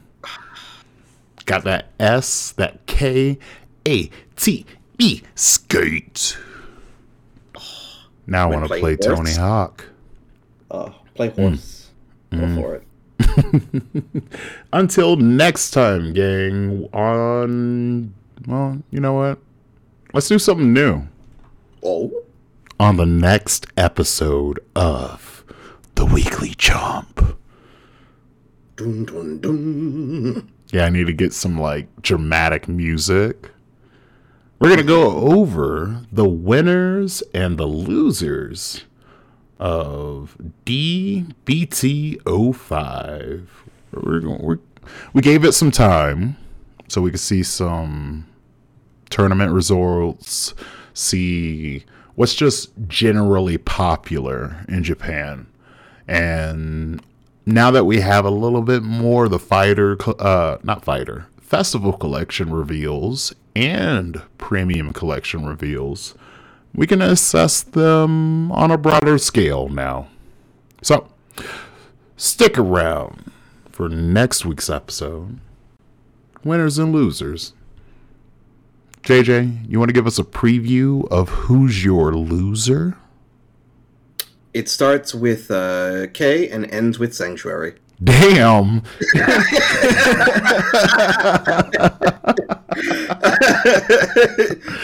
Got 1.45 1.63
that 1.63 1.87
S, 1.99 2.51
that 2.51 2.85
K, 2.85 3.39
A, 3.87 4.11
T, 4.35 4.65
E, 4.99 5.21
skate. 5.33 6.37
Now 8.27 8.49
I 8.49 8.55
want 8.55 8.67
to 8.67 8.79
play 8.79 8.95
Tony. 8.95 9.33
Hawk. 9.33 9.85
Uh, 10.71 10.91
play 11.13 11.29
horse. 11.29 11.91
Go 12.31 12.55
for 12.55 12.75
it. 12.75 12.83
Until 14.73 15.15
next 15.15 15.71
time, 15.71 16.13
gang, 16.13 16.89
on. 16.93 18.13
Well, 18.47 18.81
you 18.91 18.99
know 18.99 19.13
what? 19.13 19.39
Let's 20.13 20.27
do 20.27 20.39
something 20.39 20.73
new. 20.73 21.03
Oh. 21.83 22.11
On 22.79 22.97
the 22.97 23.05
next 23.05 23.67
episode 23.77 24.59
of 24.75 25.45
The 25.95 26.05
Weekly 26.05 26.49
Chomp. 26.51 27.37
Dun, 28.75 29.05
dun, 29.05 29.39
dun. 29.39 30.51
Yeah, 30.71 30.85
I 30.85 30.89
need 30.89 31.07
to 31.07 31.13
get 31.13 31.31
some 31.31 31.59
like 31.59 31.87
dramatic 32.01 32.67
music. 32.67 33.51
We're 34.65 34.75
going 34.75 34.87
to 34.87 34.93
go 34.93 35.11
over 35.31 36.01
the 36.11 36.27
winners 36.27 37.21
and 37.35 37.59
the 37.59 37.67
losers 37.67 38.85
of 39.59 40.35
DBT05. 40.65 43.47
We're 43.91 44.19
going, 44.21 44.41
we're, 44.41 44.57
we 45.13 45.21
gave 45.21 45.45
it 45.45 45.51
some 45.51 45.69
time 45.69 46.37
so 46.87 46.99
we 46.99 47.11
could 47.11 47.19
see 47.19 47.43
some 47.43 48.25
tournament 49.11 49.51
results, 49.51 50.55
see 50.95 51.85
what's 52.15 52.33
just 52.33 52.71
generally 52.87 53.59
popular 53.59 54.65
in 54.67 54.83
Japan. 54.83 55.45
And 56.07 57.03
now 57.45 57.69
that 57.69 57.85
we 57.85 57.99
have 57.99 58.25
a 58.25 58.31
little 58.31 58.63
bit 58.63 58.81
more, 58.81 59.29
the 59.29 59.37
fighter, 59.37 59.95
uh, 60.19 60.57
not 60.63 60.83
fighter, 60.83 61.27
festival 61.45 61.93
collection 61.93 62.51
reveals 62.51 63.33
and 63.55 64.21
premium 64.37 64.91
collection 64.91 65.45
reveals, 65.45 66.15
we 66.73 66.87
can 66.87 67.01
assess 67.01 67.61
them 67.61 68.51
on 68.51 68.71
a 68.71 68.77
broader 68.77 69.17
scale 69.17 69.69
now. 69.69 70.07
So, 70.81 71.07
stick 72.17 72.57
around 72.57 73.31
for 73.71 73.87
next 73.87 74.45
week's 74.45 74.69
episode 74.69 75.39
winners 76.43 76.77
and 76.77 76.93
losers. 76.93 77.53
JJ, 79.03 79.69
you 79.69 79.79
want 79.79 79.89
to 79.89 79.93
give 79.93 80.07
us 80.07 80.19
a 80.19 80.23
preview 80.23 81.07
of 81.09 81.29
who's 81.29 81.83
your 81.83 82.13
loser? 82.13 82.97
It 84.53 84.69
starts 84.69 85.13
with 85.13 85.51
uh, 85.51 86.07
K 86.13 86.49
and 86.49 86.69
ends 86.71 86.97
with 86.97 87.13
Sanctuary. 87.13 87.75
Damn. 88.03 88.81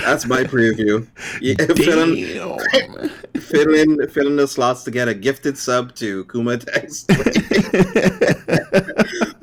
That's 0.05 0.25
my 0.25 0.43
preview. 0.43 1.07
Yeah, 1.41 1.55
fill, 1.57 2.03
in, 2.03 2.15
Damn. 2.15 2.57
fill 3.41 3.75
in 3.75 4.07
fill 4.09 4.27
in 4.27 4.37
the 4.37 4.47
slots 4.47 4.83
to 4.83 4.91
get 4.91 5.07
a 5.07 5.13
gifted 5.13 5.57
sub 5.57 5.95
to 5.95 6.25
Kuma 6.25 6.57
Text. 6.57 7.09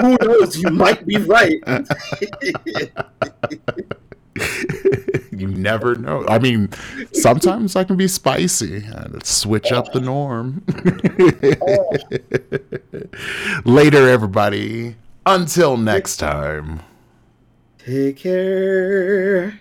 Who 0.00 0.16
knows? 0.22 0.56
You 0.56 0.70
might 0.70 1.04
be 1.06 1.16
right. 1.18 1.60
you 5.30 5.48
never 5.48 5.94
know. 5.94 6.24
I 6.28 6.38
mean, 6.38 6.70
sometimes 7.12 7.76
I 7.76 7.84
can 7.84 7.96
be 7.96 8.08
spicy. 8.08 8.84
and 8.84 9.24
switch 9.24 9.72
up 9.72 9.92
the 9.92 10.00
norm. 10.00 10.64
Later, 13.64 14.08
everybody. 14.08 14.96
Until 15.26 15.76
next 15.76 16.16
time. 16.16 16.80
Take 17.78 18.18
care. 18.18 19.60